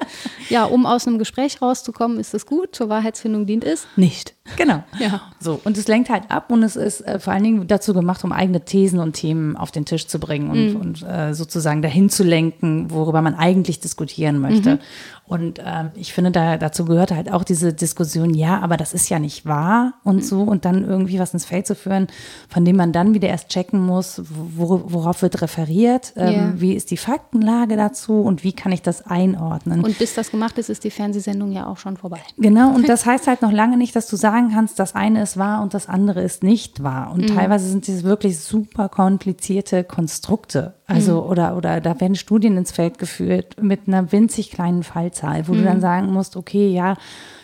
Ja, 0.50 0.66
um 0.66 0.86
aus 0.86 1.08
einem 1.08 1.20
Gespräch 1.20 1.62
rauszukommen, 1.62 2.20
ist 2.20 2.34
es 2.34 2.46
gut. 2.46 2.76
Zur 2.76 2.90
Wahrheitsfindung 2.90 3.46
dient 3.46 3.64
es 3.64 3.88
nicht. 3.96 4.36
Genau. 4.58 4.84
Ja. 5.00 5.22
So, 5.40 5.62
und 5.64 5.78
es 5.78 5.88
lenkt 5.88 6.10
halt 6.10 6.30
ab 6.30 6.52
und 6.52 6.64
es 6.64 6.76
ist 6.76 7.00
äh, 7.02 7.18
vor 7.18 7.32
allen 7.32 7.44
Dingen 7.44 7.68
dazu 7.68 7.94
gemacht, 7.94 8.22
um 8.26 8.34
eigene 8.34 8.66
Thesen 8.66 9.00
und 9.00 9.14
Themen 9.14 9.56
auf 9.56 9.72
den 9.72 9.86
Tisch 9.86 10.08
zu 10.08 10.20
bringen 10.20 10.50
und, 10.52 10.74
Mhm. 10.74 10.76
und 10.82 11.04
äh, 11.04 11.34
sozusagen 11.34 11.82
dahin 11.82 12.10
zu 12.10 12.24
lenken, 12.26 12.92
worüber 12.92 13.22
man 13.22 13.36
eigentlich 13.36 13.80
diskutieren 13.80 14.40
möchte. 14.40 14.72
Mhm. 14.76 14.80
Und 15.26 15.60
ähm, 15.66 15.92
ich 15.96 16.12
finde, 16.12 16.32
da, 16.32 16.58
dazu 16.58 16.84
gehört 16.84 17.12
halt 17.12 17.32
auch 17.32 17.46
diese 17.54 17.72
Diskussion, 17.72 18.34
ja, 18.34 18.60
aber 18.62 18.78
das 18.78 18.94
ist 18.94 19.10
ja 19.10 19.20
nicht 19.20 19.46
wahr 19.46 19.94
und 20.04 20.18
Mhm. 20.18 20.22
so 20.22 20.42
und 20.42 20.66
dann 20.66 20.84
irgendwie 20.84 21.20
was 21.20 21.34
ins 21.34 21.46
Feld 21.46 21.68
zu 21.68 21.76
führen, 21.76 22.08
von 22.50 22.66
dem 22.66 22.76
man 22.78 22.92
dann 22.92 23.14
wieder 23.14 23.28
erst 23.30 23.50
checken 23.50 23.80
muss, 23.80 24.22
wo, 24.28 24.82
worauf 24.88 25.22
wird 25.22 25.42
referiert, 25.42 26.14
ähm, 26.16 26.34
Ja. 26.34 26.54
wie 26.62 26.74
ist 26.74 26.90
die 26.90 26.98
Faktenlage 26.98 27.78
dazu 27.78 28.22
und 28.22 28.44
wie 28.44 28.54
kann 28.54 28.72
ich 28.72 28.82
das 28.82 29.06
einordnen. 29.06 29.84
Und 29.84 29.98
bis 30.00 30.16
das 30.16 30.32
gemacht 30.32 30.58
ist, 30.58 30.70
ist 30.70 30.84
die 30.84 30.90
Fernsehsendung 30.90 31.52
ja 31.52 31.68
auch 31.68 31.78
schon 31.78 31.96
vorbei. 31.96 32.20
Genau, 32.38 32.74
und 32.74 32.90
das 32.90 33.06
heißt 33.06 33.28
halt 33.28 33.42
noch 33.44 33.52
lange 33.52 33.78
nicht, 33.78 33.96
dass 33.96 34.08
du 34.08 34.16
sagen 34.16 34.50
kannst, 34.52 34.80
das 34.80 34.96
eine 34.96 35.22
ist 35.22 35.38
wahr 35.38 35.62
und 35.62 35.76
das 35.76 35.88
andere 35.88 36.22
ist 36.22 36.42
nicht 36.44 36.82
wahr. 36.82 37.12
Und 37.14 37.28
teilweise 37.30 37.70
sind 37.70 37.86
diese 37.86 38.04
wirklich 38.04 38.40
super 38.40 38.90
komplizierte 38.90 39.84
Konstrukte. 39.84 40.74
Also, 40.94 41.24
oder, 41.26 41.58
oder 41.58 41.82
da 41.82 42.00
werden 42.00 42.16
Studien 42.16 42.58
ins 42.58 42.72
Feld 42.72 42.98
geführt 42.98 43.56
mit 43.62 43.88
einer 43.88 44.12
winzig 44.12 44.52
kleinen 44.52 44.84
Fallzahl, 44.84 45.48
wo 45.48 45.54
du 45.54 45.64
dann 45.64 45.82
sagen 45.82 46.12
musst, 46.14 46.36
okay, 46.36 46.70
ja, 46.70 46.96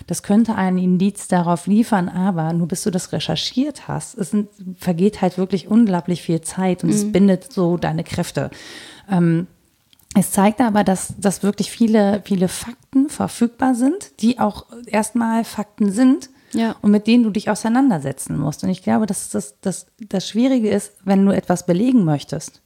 das 0.08 0.24
könnte 0.24 0.56
ein 0.56 0.78
Indiz 0.78 1.28
darauf 1.28 1.68
liefern, 1.68 2.10
aber 2.10 2.54
nur 2.54 2.68
bis 2.68 2.84
du 2.84 2.92
das 2.92 3.12
recherchiert 3.12 3.88
hast, 3.88 4.18
es 4.18 4.32
sind, 4.32 4.50
vergeht 4.78 5.22
halt 5.22 5.38
wirklich 5.38 5.68
unglaublich 5.68 6.22
viel 6.22 6.42
Zeit 6.42 6.84
und 6.84 6.90
es 6.90 7.12
bindet 7.12 7.52
so 7.54 7.78
deine 7.78 8.04
Kräfte. 8.04 8.50
Ähm, 9.10 9.48
Es 10.16 10.32
zeigt 10.32 10.60
aber, 10.62 10.84
dass, 10.84 11.14
dass 11.20 11.44
wirklich 11.44 11.70
viele, 11.70 12.22
viele 12.26 12.48
Fakten 12.48 13.10
verfügbar 13.10 13.76
sind, 13.76 14.20
die 14.22 14.40
auch 14.40 14.66
erstmal 14.88 15.44
Fakten 15.44 15.92
sind 15.92 16.30
Ja. 16.54 16.76
und 16.82 16.90
mit 16.90 17.06
denen 17.06 17.24
du 17.24 17.30
dich 17.30 17.50
auseinandersetzen 17.52 18.36
musst. 18.40 18.64
Und 18.64 18.70
ich 18.72 18.82
glaube, 18.82 19.06
dass 19.06 19.30
das, 19.30 19.60
das, 19.62 19.86
das 20.10 20.28
Schwierige 20.28 20.70
ist, 20.70 20.94
wenn 21.04 21.24
du 21.24 21.32
etwas 21.32 21.68
belegen 21.68 22.04
möchtest 22.06 22.62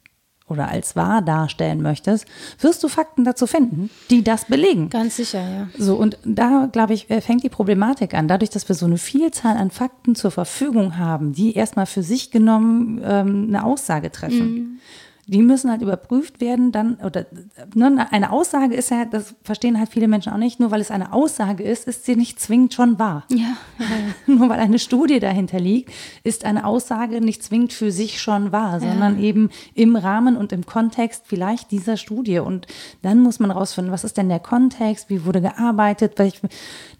oder 0.48 0.68
als 0.68 0.94
wahr 0.94 1.22
darstellen 1.22 1.80
möchtest, 1.80 2.26
wirst 2.60 2.82
du 2.84 2.88
Fakten 2.88 3.24
dazu 3.24 3.46
finden, 3.46 3.90
die 4.10 4.22
das 4.22 4.44
belegen. 4.44 4.90
Ganz 4.90 5.16
sicher, 5.16 5.40
ja. 5.40 5.68
So, 5.78 5.96
und 5.96 6.18
da, 6.24 6.68
glaube 6.70 6.92
ich, 6.92 7.10
äh, 7.10 7.20
fängt 7.20 7.42
die 7.44 7.48
Problematik 7.48 8.12
an. 8.14 8.28
Dadurch, 8.28 8.50
dass 8.50 8.68
wir 8.68 8.76
so 8.76 8.86
eine 8.86 8.98
Vielzahl 8.98 9.56
an 9.56 9.70
Fakten 9.70 10.14
zur 10.14 10.30
Verfügung 10.30 10.98
haben, 10.98 11.32
die 11.32 11.54
erstmal 11.54 11.86
für 11.86 12.02
sich 12.02 12.30
genommen 12.30 13.00
ähm, 13.02 13.46
eine 13.48 13.64
Aussage 13.64 14.10
treffen. 14.10 14.80
Die 15.26 15.42
müssen 15.42 15.70
halt 15.70 15.82
überprüft 15.82 16.40
werden, 16.40 16.70
dann, 16.72 16.96
oder 16.96 17.26
ne, 17.74 18.06
eine 18.10 18.30
Aussage 18.30 18.74
ist 18.74 18.90
ja, 18.90 19.04
das 19.04 19.34
verstehen 19.42 19.78
halt 19.78 19.88
viele 19.88 20.08
Menschen 20.08 20.32
auch 20.32 20.38
nicht, 20.38 20.60
nur 20.60 20.70
weil 20.70 20.80
es 20.80 20.90
eine 20.90 21.12
Aussage 21.12 21.62
ist, 21.62 21.86
ist 21.86 22.04
sie 22.04 22.16
nicht 22.16 22.40
zwingend 22.40 22.74
schon 22.74 22.98
wahr. 22.98 23.24
Ja, 23.30 23.56
Nur 24.26 24.48
weil 24.48 24.60
eine 24.60 24.78
Studie 24.78 25.20
dahinter 25.20 25.58
liegt, 25.58 25.92
ist 26.24 26.44
eine 26.44 26.64
Aussage 26.66 27.20
nicht 27.20 27.42
zwingend 27.42 27.72
für 27.72 27.90
sich 27.90 28.20
schon 28.20 28.52
wahr, 28.52 28.80
sondern 28.80 29.22
eben 29.22 29.50
im 29.74 29.96
Rahmen 29.96 30.36
und 30.36 30.52
im 30.52 30.66
Kontext 30.66 31.24
vielleicht 31.26 31.70
dieser 31.70 31.96
Studie. 31.96 32.38
Und 32.38 32.66
dann 33.02 33.20
muss 33.20 33.40
man 33.40 33.50
rausfinden, 33.50 33.92
was 33.92 34.04
ist 34.04 34.16
denn 34.16 34.28
der 34.28 34.40
Kontext, 34.40 35.10
wie 35.10 35.24
wurde 35.24 35.40
gearbeitet, 35.40 36.14
weil 36.16 36.28
ich, 36.28 36.40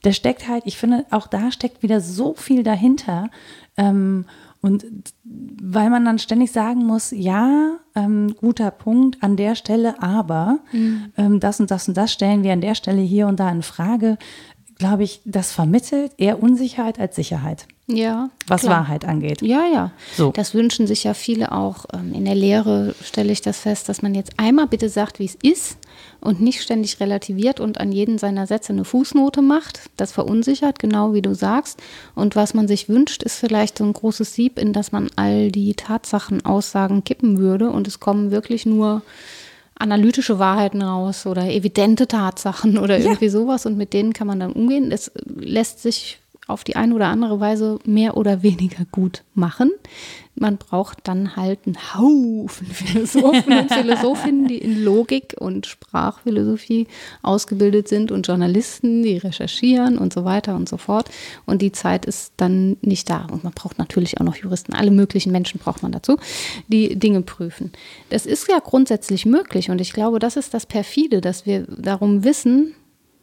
da 0.02 0.12
steckt 0.12 0.48
halt, 0.48 0.64
ich 0.66 0.78
finde, 0.78 1.04
auch 1.10 1.26
da 1.26 1.52
steckt 1.52 1.82
wieder 1.82 2.00
so 2.00 2.34
viel 2.34 2.62
dahinter. 2.62 3.30
Ähm, 3.76 4.26
und 4.64 4.86
weil 5.24 5.90
man 5.90 6.06
dann 6.06 6.18
ständig 6.18 6.50
sagen 6.50 6.86
muss, 6.86 7.10
ja, 7.10 7.76
ähm, 7.94 8.34
guter 8.34 8.70
Punkt 8.70 9.22
an 9.22 9.36
der 9.36 9.56
Stelle, 9.56 10.02
aber 10.02 10.60
ähm, 11.18 11.38
das 11.38 11.60
und 11.60 11.70
das 11.70 11.86
und 11.86 11.98
das 11.98 12.10
stellen 12.10 12.42
wir 12.42 12.54
an 12.54 12.62
der 12.62 12.74
Stelle 12.74 13.02
hier 13.02 13.26
und 13.26 13.38
da 13.40 13.50
in 13.50 13.60
Frage, 13.60 14.16
glaube 14.78 15.04
ich, 15.04 15.20
das 15.24 15.52
vermittelt 15.52 16.12
eher 16.18 16.42
Unsicherheit 16.42 16.98
als 16.98 17.16
Sicherheit, 17.16 17.66
ja. 17.86 18.30
was 18.46 18.62
klar. 18.62 18.80
Wahrheit 18.80 19.04
angeht. 19.04 19.42
Ja, 19.42 19.64
ja. 19.72 19.92
So. 20.16 20.32
Das 20.32 20.54
wünschen 20.54 20.86
sich 20.86 21.04
ja 21.04 21.14
viele 21.14 21.52
auch. 21.52 21.86
Ähm, 21.92 22.12
In 22.12 22.24
der 22.24 22.34
Lehre 22.34 22.94
stelle 23.02 23.32
ich 23.32 23.40
das 23.40 23.58
fest, 23.58 23.88
dass 23.88 24.02
man 24.02 24.14
jetzt 24.14 24.32
einmal 24.38 24.66
bitte 24.66 24.88
sagt, 24.88 25.18
wie 25.18 25.26
es 25.26 25.36
ist 25.36 25.78
und 26.20 26.40
nicht 26.40 26.62
ständig 26.62 26.98
relativiert 27.00 27.60
und 27.60 27.78
an 27.78 27.92
jeden 27.92 28.18
seiner 28.18 28.46
Sätze 28.46 28.72
eine 28.72 28.84
Fußnote 28.84 29.42
macht. 29.42 29.90
Das 29.96 30.12
verunsichert, 30.12 30.78
genau 30.78 31.14
wie 31.14 31.22
du 31.22 31.34
sagst. 31.34 31.80
Und 32.14 32.34
was 32.34 32.54
man 32.54 32.66
sich 32.66 32.88
wünscht, 32.88 33.22
ist 33.22 33.36
vielleicht 33.36 33.78
so 33.78 33.84
ein 33.84 33.92
großes 33.92 34.34
Sieb, 34.34 34.58
in 34.58 34.72
das 34.72 34.90
man 34.90 35.08
all 35.16 35.52
die 35.52 35.74
Tatsachenaussagen 35.74 37.04
kippen 37.04 37.38
würde 37.38 37.70
und 37.70 37.86
es 37.86 38.00
kommen 38.00 38.30
wirklich 38.30 38.66
nur 38.66 39.02
analytische 39.78 40.38
Wahrheiten 40.38 40.82
raus 40.82 41.26
oder 41.26 41.50
evidente 41.50 42.06
Tatsachen 42.06 42.78
oder 42.82 42.98
Ja. 42.98 43.04
irgendwie 43.06 43.28
sowas 43.28 43.66
und 43.66 43.76
mit 43.76 43.92
denen 43.92 44.12
kann 44.12 44.26
man 44.26 44.40
dann 44.40 44.52
umgehen. 44.52 44.92
Es 44.92 45.10
lässt 45.24 45.82
sich 45.82 46.18
auf 46.46 46.64
die 46.64 46.76
eine 46.76 46.94
oder 46.94 47.06
andere 47.06 47.40
Weise 47.40 47.78
mehr 47.84 48.16
oder 48.16 48.42
weniger 48.42 48.84
gut 48.90 49.22
machen. 49.34 49.70
Man 50.36 50.56
braucht 50.56 50.98
dann 51.04 51.36
halt 51.36 51.60
einen 51.64 51.94
Haufen 51.94 52.66
Philosophen 52.72 53.52
und 53.52 53.72
Philosophinnen, 53.72 54.48
die 54.48 54.58
in 54.58 54.82
Logik 54.82 55.36
und 55.38 55.66
Sprachphilosophie 55.66 56.88
ausgebildet 57.22 57.86
sind 57.86 58.10
und 58.10 58.26
Journalisten, 58.26 59.04
die 59.04 59.16
recherchieren 59.16 59.96
und 59.96 60.12
so 60.12 60.24
weiter 60.24 60.56
und 60.56 60.68
so 60.68 60.76
fort. 60.76 61.08
Und 61.46 61.62
die 61.62 61.70
Zeit 61.70 62.04
ist 62.04 62.32
dann 62.36 62.76
nicht 62.80 63.08
da. 63.10 63.26
Und 63.30 63.44
man 63.44 63.52
braucht 63.52 63.78
natürlich 63.78 64.20
auch 64.20 64.24
noch 64.24 64.36
Juristen. 64.36 64.74
Alle 64.74 64.90
möglichen 64.90 65.30
Menschen 65.30 65.60
braucht 65.60 65.82
man 65.84 65.92
dazu, 65.92 66.16
die 66.66 66.98
Dinge 66.98 67.22
prüfen. 67.22 67.70
Das 68.10 68.26
ist 68.26 68.48
ja 68.48 68.58
grundsätzlich 68.58 69.26
möglich. 69.26 69.70
Und 69.70 69.80
ich 69.80 69.92
glaube, 69.92 70.18
das 70.18 70.36
ist 70.36 70.52
das 70.52 70.66
Perfide, 70.66 71.20
dass 71.20 71.46
wir 71.46 71.62
darum 71.62 72.24
wissen, 72.24 72.74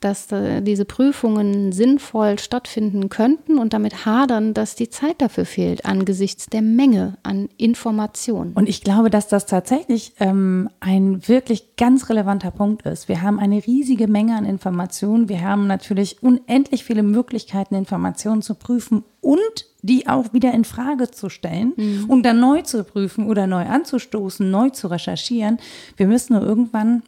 dass 0.02 0.32
äh, 0.32 0.62
diese 0.62 0.84
Prüfungen 0.84 1.72
sinnvoll 1.72 2.39
stattfinden 2.39 3.08
könnten 3.10 3.58
und 3.58 3.74
damit 3.74 4.06
hadern, 4.06 4.54
dass 4.54 4.76
die 4.76 4.89
Zeit 4.89 5.22
dafür 5.22 5.45
fehlt 5.45 5.86
angesichts 5.86 6.47
der 6.47 6.62
Menge 6.62 7.18
an 7.24 7.49
Informationen. 7.58 8.54
Und 8.54 8.68
ich 8.68 8.82
glaube, 8.82 9.10
dass 9.10 9.28
das 9.28 9.45
tatsächlich 9.45 10.14
ähm, 10.20 10.70
ein 10.80 11.28
wirklich 11.28 11.76
ganz 11.78 12.10
relevanter 12.10 12.52
Punkt 12.52 12.86
ist. 12.86 13.08
Wir 13.08 13.22
haben 13.22 13.39
eine 13.39 13.66
riesige 13.66 14.08
Menge 14.08 14.36
an 14.36 14.45
Informationen. 14.45 15.30
Wir 15.30 15.41
haben 15.41 15.68
natürlich 15.68 16.22
unendlich 16.22 16.84
viele 16.84 17.04
Möglichkeiten, 17.04 17.76
Informationen 17.76 18.41
zu 18.41 18.56
prüfen 18.56 19.04
und 19.22 19.68
die 19.84 20.08
auch 20.08 20.34
wieder 20.34 20.54
in 20.54 20.66
Frage 20.66 21.10
zu 21.12 21.30
stellen 21.30 21.74
und 22.08 22.24
dann 22.24 22.39
neu 22.39 22.62
zu 22.62 22.84
prüfen 22.84 23.28
oder 23.28 23.47
neu 23.47 23.66
anzustoßen, 23.66 24.49
neu 24.49 24.70
zu 24.70 24.88
recherchieren. 24.88 25.58
Wir 25.97 26.08
müssen 26.08 26.34
nur 26.34 26.43
irgendwann 26.43 27.04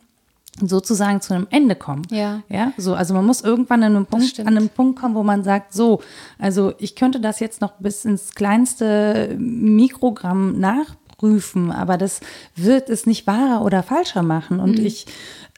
sozusagen 0.62 1.20
zu 1.22 1.34
einem 1.34 1.48
Ende 1.50 1.76
kommen. 1.76 2.04
Ja. 2.12 2.42
Ja, 2.50 2.74
so, 2.78 2.94
also 2.94 3.14
man 3.14 3.26
muss 3.26 3.42
irgendwann 3.42 3.84
an 3.84 3.96
einem 3.96 4.06
Punkt, 4.06 4.40
an 4.40 4.48
einem 4.48 4.70
Punkt 4.70 5.00
kommen, 5.00 5.16
wo 5.16 5.24
man 5.24 5.44
sagt, 5.44 5.74
so, 5.74 6.02
also 6.38 6.74
ich 6.78 6.96
könnte 6.96 7.20
das 7.20 7.40
jetzt 7.40 7.60
noch 7.62 7.74
bis 7.80 8.06
ins 8.06 8.32
kleinste 8.36 9.36
Mikrogramm 9.40 10.60
nachprüfen, 10.60 11.72
aber 11.72 11.98
das 11.98 12.20
wird 12.56 12.90
es 12.90 13.06
nicht 13.06 13.26
wahrer 13.28 13.66
oder 13.66 13.82
falscher 13.84 14.22
machen 14.24 14.60
und 14.60 14.78
Mhm. 14.80 14.86
ich 14.86 15.06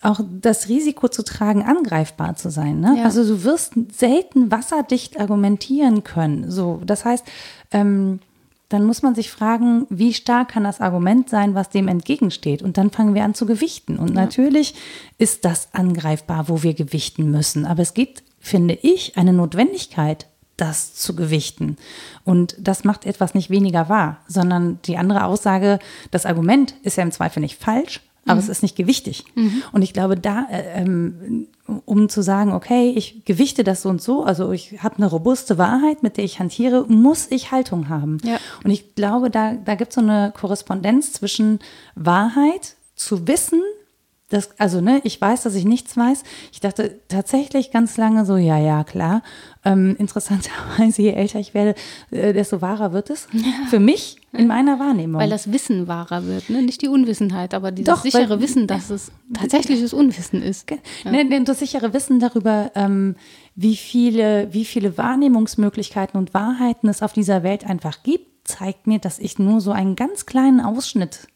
auch 0.01 0.19
das 0.41 0.69
Risiko 0.69 1.07
zu 1.07 1.23
tragen, 1.23 1.63
angreifbar 1.63 2.35
zu 2.35 2.49
sein. 2.49 2.79
Ne? 2.79 2.95
Ja. 2.99 3.03
Also 3.05 3.23
du 3.25 3.43
wirst 3.43 3.73
selten 3.91 4.51
wasserdicht 4.51 5.19
argumentieren 5.19 6.03
können. 6.03 6.51
So, 6.51 6.79
das 6.85 7.05
heißt, 7.05 7.25
ähm, 7.71 8.19
dann 8.69 8.83
muss 8.83 9.01
man 9.01 9.15
sich 9.15 9.29
fragen, 9.29 9.85
wie 9.89 10.13
stark 10.13 10.49
kann 10.49 10.63
das 10.63 10.81
Argument 10.81 11.29
sein, 11.29 11.53
was 11.53 11.69
dem 11.69 11.87
entgegensteht? 11.87 12.61
Und 12.61 12.77
dann 12.77 12.91
fangen 12.91 13.13
wir 13.13 13.23
an 13.23 13.35
zu 13.35 13.45
gewichten. 13.45 13.97
Und 13.97 14.13
natürlich 14.13 14.73
ist 15.17 15.45
das 15.45 15.73
angreifbar, 15.73 16.49
wo 16.49 16.63
wir 16.63 16.73
gewichten 16.73 17.29
müssen. 17.29 17.65
Aber 17.65 17.81
es 17.81 17.93
gibt, 17.93 18.23
finde 18.39 18.73
ich, 18.81 19.17
eine 19.17 19.33
Notwendigkeit, 19.33 20.27
das 20.57 20.95
zu 20.95 21.15
gewichten. 21.15 21.77
Und 22.23 22.55
das 22.59 22.83
macht 22.83 23.05
etwas 23.05 23.33
nicht 23.33 23.49
weniger 23.49 23.89
wahr, 23.89 24.21
sondern 24.27 24.79
die 24.85 24.97
andere 24.97 25.25
Aussage, 25.25 25.79
das 26.11 26.25
Argument 26.25 26.75
ist 26.81 26.97
ja 26.97 27.03
im 27.03 27.11
Zweifel 27.11 27.41
nicht 27.41 27.61
falsch, 27.61 28.01
aber 28.25 28.39
es 28.39 28.49
ist 28.49 28.63
nicht 28.63 28.75
gewichtig. 28.75 29.23
Und 29.71 29.81
ich 29.81 29.93
glaube, 29.93 30.17
da, 30.17 30.47
äh, 30.49 30.81
ähm, 30.81 31.47
um 31.85 32.09
zu 32.09 32.21
sagen, 32.21 32.53
okay, 32.53 32.91
ich 32.95 33.23
gewichte 33.25 33.63
das 33.63 33.81
so 33.81 33.89
und 33.89 34.01
so, 34.01 34.23
also 34.23 34.51
ich 34.51 34.83
habe 34.83 34.97
eine 34.97 35.07
robuste 35.07 35.57
Wahrheit, 35.57 36.03
mit 36.03 36.17
der 36.17 36.23
ich 36.23 36.39
hantiere, 36.39 36.85
muss 36.87 37.27
ich 37.29 37.51
Haltung 37.51 37.89
haben. 37.89 38.17
Ja. 38.23 38.37
Und 38.63 38.71
ich 38.71 38.95
glaube, 38.95 39.29
da, 39.29 39.53
da 39.53 39.75
gibt 39.75 39.91
es 39.91 39.95
so 39.95 40.01
eine 40.01 40.33
Korrespondenz 40.35 41.13
zwischen 41.13 41.59
Wahrheit, 41.95 42.75
zu 42.95 43.27
wissen, 43.27 43.61
das, 44.29 44.49
also 44.57 44.81
ne, 44.81 45.01
ich 45.03 45.21
weiß, 45.21 45.43
dass 45.43 45.53
ich 45.53 45.65
nichts 45.65 45.95
weiß. 45.95 46.23
Ich 46.51 46.59
dachte 46.59 46.99
tatsächlich 47.09 47.71
ganz 47.71 47.95
lange 47.97 48.25
so, 48.25 48.37
ja, 48.37 48.57
ja, 48.57 48.83
klar. 48.83 49.21
Ähm, 49.63 49.95
interessanterweise, 49.99 51.03
je 51.03 51.11
älter 51.11 51.39
ich 51.39 51.53
werde, 51.53 51.75
äh, 52.09 52.33
desto 52.33 52.61
wahrer 52.61 52.91
wird 52.91 53.11
es. 53.11 53.27
Für 53.69 53.79
mich 53.79 54.17
in 54.37 54.47
meiner 54.47 54.79
Wahrnehmung. 54.79 55.19
Weil 55.19 55.29
das 55.29 55.51
Wissen 55.51 55.87
wahrer 55.87 56.25
wird, 56.25 56.49
ne? 56.49 56.61
nicht 56.61 56.81
die 56.81 56.87
Unwissenheit, 56.87 57.53
aber 57.53 57.71
dieses 57.71 57.93
Doch, 57.93 58.03
weil- 58.03 58.11
sichere 58.11 58.39
Wissen, 58.41 58.67
dass 58.67 58.89
es 58.89 59.11
tatsächliches 59.33 59.93
Unwissen 59.93 60.41
ist. 60.41 60.69
Ne, 61.03 61.23
ne, 61.25 61.43
das 61.43 61.59
sichere 61.59 61.93
Wissen 61.93 62.19
darüber, 62.19 62.71
ähm, 62.75 63.15
wie, 63.55 63.75
viele, 63.75 64.53
wie 64.53 64.65
viele 64.65 64.97
Wahrnehmungsmöglichkeiten 64.97 66.19
und 66.19 66.33
Wahrheiten 66.33 66.89
es 66.89 67.01
auf 67.01 67.13
dieser 67.13 67.43
Welt 67.43 67.65
einfach 67.65 68.03
gibt, 68.03 68.47
zeigt 68.47 68.87
mir, 68.87 68.99
dass 68.99 69.19
ich 69.19 69.39
nur 69.39 69.59
so 69.61 69.71
einen 69.71 69.95
ganz 69.95 70.25
kleinen 70.25 70.61
Ausschnitt 70.61 71.27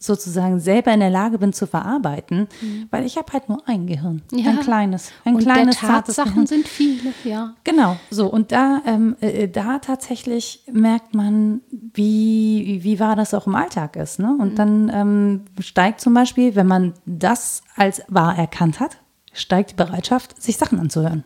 sozusagen 0.00 0.60
selber 0.60 0.92
in 0.94 1.00
der 1.00 1.10
Lage 1.10 1.38
bin 1.38 1.52
zu 1.52 1.66
verarbeiten, 1.66 2.46
weil 2.90 3.04
ich 3.04 3.16
habe 3.16 3.32
halt 3.32 3.48
nur 3.48 3.68
ein 3.68 3.86
Gehirn, 3.88 4.22
Ja. 4.32 4.50
ein 4.50 4.60
kleines, 4.60 5.10
ein 5.24 5.34
Und 5.34 5.42
kleines 5.42 5.80
der 5.80 5.88
Tatsachen 5.88 6.46
sind 6.46 6.68
viele, 6.68 7.12
ja. 7.24 7.54
Genau, 7.64 7.96
so 8.08 8.28
und 8.30 8.52
da, 8.52 8.80
ähm, 8.86 9.16
äh, 9.20 9.48
da 9.48 9.80
tatsächlich 9.80 10.62
merkt 10.70 11.14
man, 11.16 11.62
wie, 11.70 12.80
wie 12.82 13.00
wahr 13.00 13.16
das 13.16 13.34
auch 13.34 13.46
im 13.48 13.56
Alltag 13.56 13.96
ist. 13.96 14.20
Ne? 14.20 14.36
Und 14.38 14.58
dann 14.58 14.88
ähm, 14.94 15.44
steigt 15.60 16.00
zum 16.00 16.14
Beispiel, 16.14 16.54
wenn 16.54 16.66
man 16.68 16.94
das 17.04 17.62
als 17.76 18.02
wahr 18.08 18.38
erkannt 18.38 18.78
hat, 18.80 18.98
steigt 19.32 19.72
die 19.72 19.76
Bereitschaft, 19.76 20.40
sich 20.40 20.56
Sachen 20.56 20.78
anzuhören. 20.78 21.24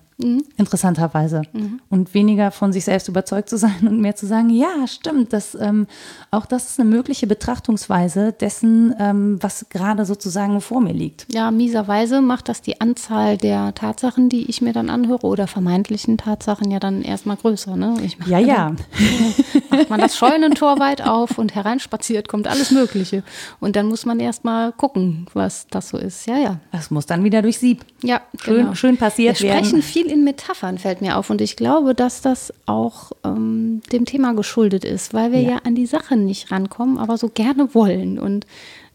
Interessanterweise. 0.56 1.42
Und 1.88 2.14
weniger 2.14 2.50
von 2.50 2.72
sich 2.72 2.84
selbst 2.84 3.08
überzeugt 3.08 3.48
zu 3.48 3.56
sein 3.56 3.86
und 3.88 4.00
mehr 4.00 4.16
zu 4.16 4.26
sagen, 4.26 4.50
ja, 4.50 4.86
stimmt, 4.86 5.32
das, 5.32 5.54
ähm, 5.54 5.86
auch 6.30 6.46
das 6.46 6.70
ist 6.70 6.80
eine 6.80 6.88
mögliche 6.88 7.26
Betrachtungsweise 7.26 8.32
dessen, 8.32 8.94
ähm, 8.98 9.38
was 9.40 9.66
gerade 9.70 10.04
sozusagen 10.04 10.60
vor 10.60 10.80
mir 10.80 10.92
liegt. 10.92 11.26
Ja, 11.32 11.50
mieserweise 11.50 12.20
macht 12.20 12.48
das 12.48 12.62
die 12.62 12.80
Anzahl 12.80 13.36
der 13.36 13.74
Tatsachen, 13.74 14.28
die 14.28 14.48
ich 14.48 14.62
mir 14.62 14.72
dann 14.72 14.90
anhöre, 14.90 15.26
oder 15.26 15.46
vermeintlichen 15.46 16.18
Tatsachen 16.18 16.70
ja 16.70 16.78
dann 16.78 17.02
erstmal 17.02 17.36
größer. 17.36 17.76
Ne? 17.76 17.96
Mach 18.18 18.26
Ja, 18.26 18.38
ja. 18.38 18.74
macht 19.70 19.90
man 19.90 20.00
das 20.00 20.16
Scheunentor 20.16 20.78
weit 20.78 21.02
auf 21.02 21.38
und 21.38 21.54
hereinspaziert, 21.54 22.28
kommt 22.28 22.46
alles 22.46 22.70
Mögliche. 22.70 23.22
Und 23.60 23.76
dann 23.76 23.86
muss 23.86 24.06
man 24.06 24.20
erstmal 24.20 24.72
gucken, 24.72 25.26
was 25.34 25.66
das 25.68 25.88
so 25.88 25.98
ist. 25.98 26.26
Ja, 26.26 26.38
ja. 26.38 26.60
Das 26.70 26.90
muss 26.90 27.06
dann 27.06 27.24
wieder 27.24 27.42
durch 27.42 27.58
Sieb. 27.58 27.84
Ja, 28.02 28.20
Schön- 28.42 28.56
genau. 28.56 28.74
schön 28.74 28.96
passiert 28.96 29.40
Wir 29.40 29.48
sprechen 29.50 29.72
werden. 29.72 29.82
viel 29.82 30.06
in 30.06 30.24
Metaphern, 30.24 30.78
fällt 30.78 31.00
mir 31.00 31.16
auf. 31.16 31.30
Und 31.30 31.40
ich 31.40 31.54
glaube, 31.56 31.94
dass 31.94 32.20
das 32.20 32.52
auch 32.66 33.12
ähm, 33.24 33.80
dem 33.92 34.04
Thema 34.06 34.32
geschuldet 34.34 34.84
ist, 34.84 35.14
weil 35.14 35.30
wir 35.32 35.40
ja. 35.40 35.50
Ja. 35.50 35.56
an 35.64 35.74
die 35.76 35.86
Sachen 35.86 36.24
nicht 36.24 36.50
rankommen, 36.50 36.98
aber 36.98 37.16
so 37.16 37.28
gerne 37.28 37.74
wollen. 37.74 38.18
Und 38.18 38.46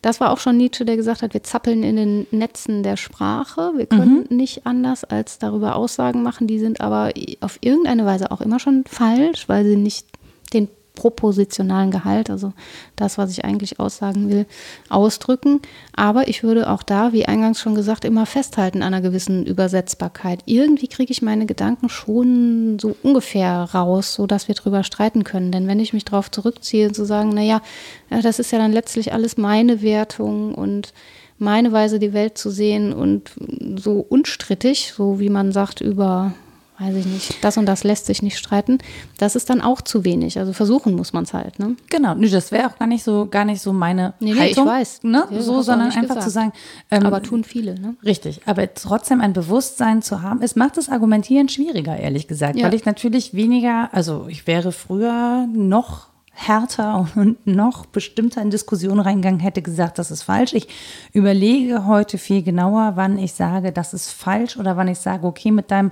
Das 0.04 0.20
war 0.20 0.32
auch 0.32 0.38
schon 0.40 0.58
Nietzsche, 0.58 0.86
der 0.86 0.96
gesagt 0.96 1.22
hat, 1.24 1.34
wir 1.34 1.42
zappeln 1.44 1.82
in 1.84 1.96
den 1.96 2.28
Netzen 2.32 2.84
der 2.84 2.98
Sprache. 2.98 3.72
Wir 3.76 3.88
können 3.88 4.26
mhm. 4.30 4.38
nicht 4.38 4.66
anders 4.68 5.04
als 5.04 5.40
darüber 5.40 5.76
Aussagen 5.76 6.22
machen. 6.22 6.46
Die 6.46 6.60
sind 6.60 6.82
aber 6.82 7.12
auf 7.42 7.58
irgendeine 7.62 8.06
Weise 8.06 8.30
auch 8.32 8.42
immer 8.42 8.60
schon 8.60 8.84
falsch, 8.88 9.50
weil 9.50 9.66
sie 9.66 9.76
nicht 9.76 10.06
den 10.54 10.68
propositionalen 10.98 11.92
Gehalt, 11.92 12.30
also 12.30 12.52
das, 12.96 13.18
was 13.18 13.32
ich 13.32 13.46
eigentlich 13.46 13.80
aussagen 13.80 14.30
will, 14.30 14.46
ausdrücken. 14.90 15.62
Aber 15.96 16.28
ich 16.28 16.44
würde 16.44 16.70
auch 16.70 16.84
da, 16.84 17.14
wie 17.14 17.26
eingangs 17.26 17.62
schon 17.62 17.76
gesagt, 17.76 18.04
immer 18.04 18.26
festhalten 18.26 18.82
an 18.82 18.94
einer 18.94 19.02
gewissen 19.02 19.46
Übersetzbarkeit. 19.46 20.42
Irgendwie 20.46 20.88
kriege 20.88 21.12
ich 21.12 21.22
meine 21.22 21.46
Gedanken 21.46 21.88
schon 21.88 22.80
so 22.80 22.98
ungefähr 23.04 23.70
raus, 23.74 24.16
sodass 24.16 24.48
wir 24.48 24.56
darüber 24.56 24.84
streiten 24.84 25.24
können. 25.24 25.52
Denn 25.52 25.68
wenn 25.68 25.80
ich 25.80 25.94
mich 25.94 26.04
darauf 26.04 26.32
zurückziehe, 26.32 26.92
zu 26.92 27.06
sagen, 27.06 27.30
naja, 27.30 27.62
das 28.10 28.40
ist 28.40 28.52
ja 28.52 28.58
dann 28.58 28.74
letztlich 28.74 29.14
alles 29.14 29.38
meine 29.38 29.82
Wertung 29.82 30.56
und 30.56 30.94
meine 31.40 31.72
Weise, 31.72 32.00
die 32.00 32.14
Welt 32.14 32.38
zu 32.38 32.50
sehen 32.50 32.92
und 32.92 33.32
so 33.78 34.04
unstrittig, 34.10 34.94
so 34.96 35.20
wie 35.20 35.30
man 35.30 35.52
sagt, 35.52 35.82
über 35.82 36.34
weiß 36.80 36.96
ich 36.96 37.06
nicht, 37.06 37.44
das 37.44 37.58
und 37.58 37.66
das 37.66 37.84
lässt 37.84 38.06
sich 38.06 38.22
nicht 38.22 38.38
streiten, 38.38 38.78
das 39.18 39.36
ist 39.36 39.50
dann 39.50 39.62
auch 39.62 39.82
zu 39.82 40.06
wenig. 40.06 40.38
Also 40.38 40.54
versuchen 40.54 40.96
muss 40.96 41.12
man 41.12 41.24
es 41.24 41.34
halt. 41.34 41.58
Ne? 41.60 41.76
Genau, 41.90 42.14
nee, 42.14 42.30
das 42.30 42.52
wäre 42.52 42.68
auch 42.68 42.78
gar 42.78 42.88
nicht 42.88 43.04
so, 43.04 43.26
gar 43.26 43.46
nicht 43.46 43.62
so 43.62 43.74
meine 43.74 44.14
nee, 44.20 44.34
nee, 44.34 44.40
Haltung. 44.40 44.66
ich 44.66 44.72
weiß. 44.72 45.04
Ne? 45.04 45.28
Ja, 45.30 45.42
so, 45.42 45.62
sondern 45.62 45.88
einfach 45.88 46.02
gesagt. 46.02 46.24
zu 46.24 46.30
sagen. 46.30 46.54
Ähm, 46.92 47.06
aber 47.06 47.24
tun 47.24 47.44
viele. 47.44 47.80
Ne? 47.80 47.96
Richtig, 48.04 48.42
aber 48.46 48.74
trotzdem 48.74 49.22
ein 49.22 49.34
Bewusstsein 49.34 50.02
zu 50.02 50.22
haben, 50.22 50.42
es 50.42 50.56
macht 50.56 50.78
das 50.78 50.90
Argumentieren 50.90 51.50
schwieriger, 51.50 51.98
ehrlich 51.98 52.28
gesagt, 52.28 52.58
ja. 52.58 52.66
weil 52.66 52.74
ich 52.76 52.86
natürlich 52.86 53.34
weniger, 53.34 53.90
also 53.92 54.28
ich 54.28 54.46
wäre 54.46 54.72
früher 54.72 55.48
noch 55.52 56.08
härter 56.38 57.08
und 57.16 57.48
noch 57.48 57.88
bestimmter 57.88 58.42
in 58.42 58.52
Diskussionen 58.52 59.00
reingegangen, 59.00 59.40
hätte 59.40 59.62
gesagt, 59.64 59.98
das 59.98 60.12
ist 60.12 60.24
falsch. 60.24 60.54
Ich 60.54 60.68
überlege 61.12 61.88
heute 61.88 62.18
viel 62.18 62.44
genauer, 62.44 62.94
wann 62.96 63.18
ich 63.18 63.34
sage, 63.34 63.72
das 63.72 63.94
ist 63.94 64.12
falsch 64.12 64.58
oder 64.58 64.78
wann 64.78 64.88
ich 64.88 65.00
sage, 65.00 65.26
okay, 65.26 65.52
mit 65.52 65.72
deinem 65.72 65.92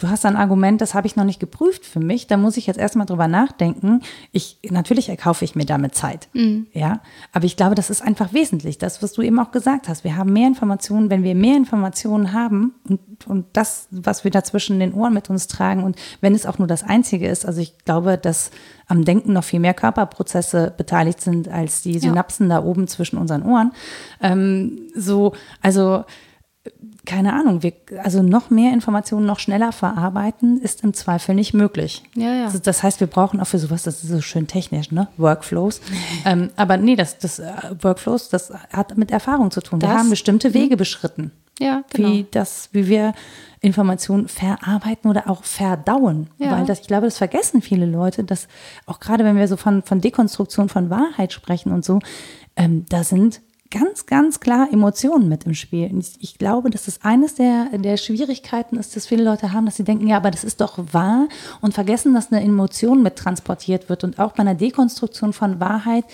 du 0.00 0.08
hast 0.08 0.26
ein 0.26 0.36
Argument, 0.36 0.80
das 0.80 0.94
habe 0.94 1.06
ich 1.06 1.14
noch 1.14 1.24
nicht 1.24 1.38
geprüft 1.38 1.84
für 1.84 2.00
mich, 2.00 2.26
da 2.26 2.36
muss 2.36 2.56
ich 2.56 2.66
jetzt 2.66 2.78
erstmal 2.78 3.06
drüber 3.06 3.28
nachdenken. 3.28 4.00
Ich, 4.32 4.58
natürlich 4.68 5.08
erkaufe 5.08 5.44
ich 5.44 5.54
mir 5.54 5.66
damit 5.66 5.94
Zeit. 5.94 6.28
Mhm. 6.32 6.66
Ja, 6.72 7.00
aber 7.32 7.44
ich 7.44 7.56
glaube, 7.56 7.74
das 7.74 7.90
ist 7.90 8.02
einfach 8.02 8.32
wesentlich. 8.32 8.78
Das, 8.78 9.02
was 9.02 9.12
du 9.12 9.22
eben 9.22 9.38
auch 9.38 9.52
gesagt 9.52 9.88
hast. 9.88 10.02
Wir 10.02 10.16
haben 10.16 10.32
mehr 10.32 10.48
Informationen, 10.48 11.10
wenn 11.10 11.22
wir 11.22 11.34
mehr 11.34 11.56
Informationen 11.56 12.32
haben 12.32 12.74
und, 12.88 13.00
und 13.26 13.46
das, 13.52 13.88
was 13.90 14.24
wir 14.24 14.30
da 14.30 14.42
zwischen 14.42 14.80
den 14.80 14.94
Ohren 14.94 15.12
mit 15.12 15.30
uns 15.30 15.46
tragen 15.46 15.84
und 15.84 15.96
wenn 16.20 16.34
es 16.34 16.46
auch 16.46 16.58
nur 16.58 16.68
das 16.68 16.82
Einzige 16.82 17.28
ist. 17.28 17.44
Also 17.44 17.60
ich 17.60 17.76
glaube, 17.84 18.16
dass 18.16 18.50
am 18.86 19.04
Denken 19.04 19.34
noch 19.34 19.44
viel 19.44 19.60
mehr 19.60 19.74
Körperprozesse 19.74 20.72
beteiligt 20.76 21.20
sind 21.20 21.48
als 21.48 21.82
die 21.82 21.98
Synapsen 21.98 22.48
ja. 22.48 22.60
da 22.60 22.66
oben 22.66 22.88
zwischen 22.88 23.18
unseren 23.18 23.42
Ohren. 23.42 23.72
Ähm, 24.20 24.78
so, 24.96 25.32
also 25.60 26.04
keine 27.06 27.32
Ahnung, 27.32 27.62
wir, 27.62 27.72
also 28.02 28.22
noch 28.22 28.50
mehr 28.50 28.72
Informationen 28.72 29.26
noch 29.26 29.38
schneller 29.38 29.72
verarbeiten, 29.72 30.60
ist 30.60 30.84
im 30.84 30.94
Zweifel 30.94 31.34
nicht 31.34 31.54
möglich. 31.54 32.02
Ja, 32.14 32.34
ja. 32.34 32.44
Also 32.44 32.58
das 32.58 32.82
heißt, 32.82 33.00
wir 33.00 33.06
brauchen 33.06 33.40
auch 33.40 33.46
für 33.46 33.58
sowas, 33.58 33.82
das 33.82 34.04
ist 34.04 34.10
so 34.10 34.20
schön 34.20 34.46
technisch, 34.46 34.90
ne? 34.90 35.08
Workflows. 35.16 35.80
ähm, 36.24 36.50
aber 36.56 36.76
nee, 36.76 36.96
das, 36.96 37.18
das 37.18 37.38
äh, 37.38 37.52
Workflows, 37.80 38.28
das 38.28 38.52
hat 38.72 38.96
mit 38.96 39.10
Erfahrung 39.10 39.50
zu 39.50 39.60
tun. 39.60 39.80
Das, 39.80 39.90
wir 39.90 39.98
haben 39.98 40.10
bestimmte 40.10 40.54
Wege 40.54 40.76
beschritten. 40.76 41.32
Ja, 41.58 41.84
genau. 41.92 42.08
Wie 42.08 42.26
das, 42.30 42.70
wie 42.72 42.88
wir 42.88 43.12
Informationen 43.60 44.28
verarbeiten 44.28 45.10
oder 45.10 45.28
auch 45.28 45.44
verdauen. 45.44 46.28
Ja. 46.38 46.52
Weil 46.52 46.64
das, 46.64 46.80
ich 46.80 46.86
glaube, 46.86 47.06
das 47.06 47.18
vergessen 47.18 47.60
viele 47.60 47.84
Leute, 47.84 48.24
dass 48.24 48.48
auch 48.86 48.98
gerade 48.98 49.24
wenn 49.24 49.36
wir 49.36 49.46
so 49.46 49.56
von, 49.56 49.82
von 49.82 50.00
Dekonstruktion 50.00 50.68
von 50.68 50.88
Wahrheit 50.88 51.32
sprechen 51.32 51.72
und 51.72 51.84
so, 51.84 51.98
ähm, 52.56 52.86
da 52.88 53.04
sind 53.04 53.42
ganz, 53.70 54.06
ganz 54.06 54.40
klar 54.40 54.68
Emotionen 54.72 55.28
mit 55.28 55.44
im 55.44 55.54
Spiel. 55.54 55.90
Und 55.90 56.04
ich 56.18 56.38
glaube, 56.38 56.70
dass 56.70 56.86
das 56.86 57.02
eines 57.02 57.34
der, 57.34 57.66
der 57.78 57.96
Schwierigkeiten 57.96 58.76
ist, 58.76 58.96
dass 58.96 59.06
viele 59.06 59.24
Leute 59.24 59.52
haben, 59.52 59.66
dass 59.66 59.76
sie 59.76 59.84
denken, 59.84 60.06
ja, 60.06 60.16
aber 60.16 60.30
das 60.30 60.44
ist 60.44 60.60
doch 60.60 60.78
wahr 60.92 61.28
und 61.60 61.74
vergessen, 61.74 62.14
dass 62.14 62.32
eine 62.32 62.42
Emotion 62.42 63.02
mit 63.02 63.16
transportiert 63.16 63.88
wird. 63.88 64.04
Und 64.04 64.18
auch 64.18 64.32
bei 64.32 64.40
einer 64.40 64.54
Dekonstruktion 64.54 65.32
von 65.32 65.60
Wahrheit 65.60 66.04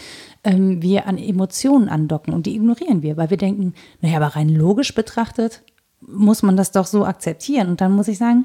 ähm, 0.45 0.83
wir 0.83 1.07
an 1.07 1.19
Emotionen 1.19 1.89
andocken 1.89 2.35
und 2.35 2.47
die 2.47 2.57
ignorieren 2.57 3.03
wir, 3.03 3.17
weil 3.17 3.31
wir 3.31 3.39
denken, 3.39 3.75
naja, 4.01 4.19
aber 4.19 4.37
rein 4.37 4.49
logisch 4.49 4.95
betrachtet 4.95 5.63
muss 6.01 6.43
man 6.43 6.57
das 6.57 6.73
doch 6.73 6.87
so 6.87 7.05
akzeptieren. 7.05 7.69
Und 7.69 7.81
dann 7.81 7.93
muss 7.93 8.09
ich 8.09 8.19
sagen, 8.19 8.45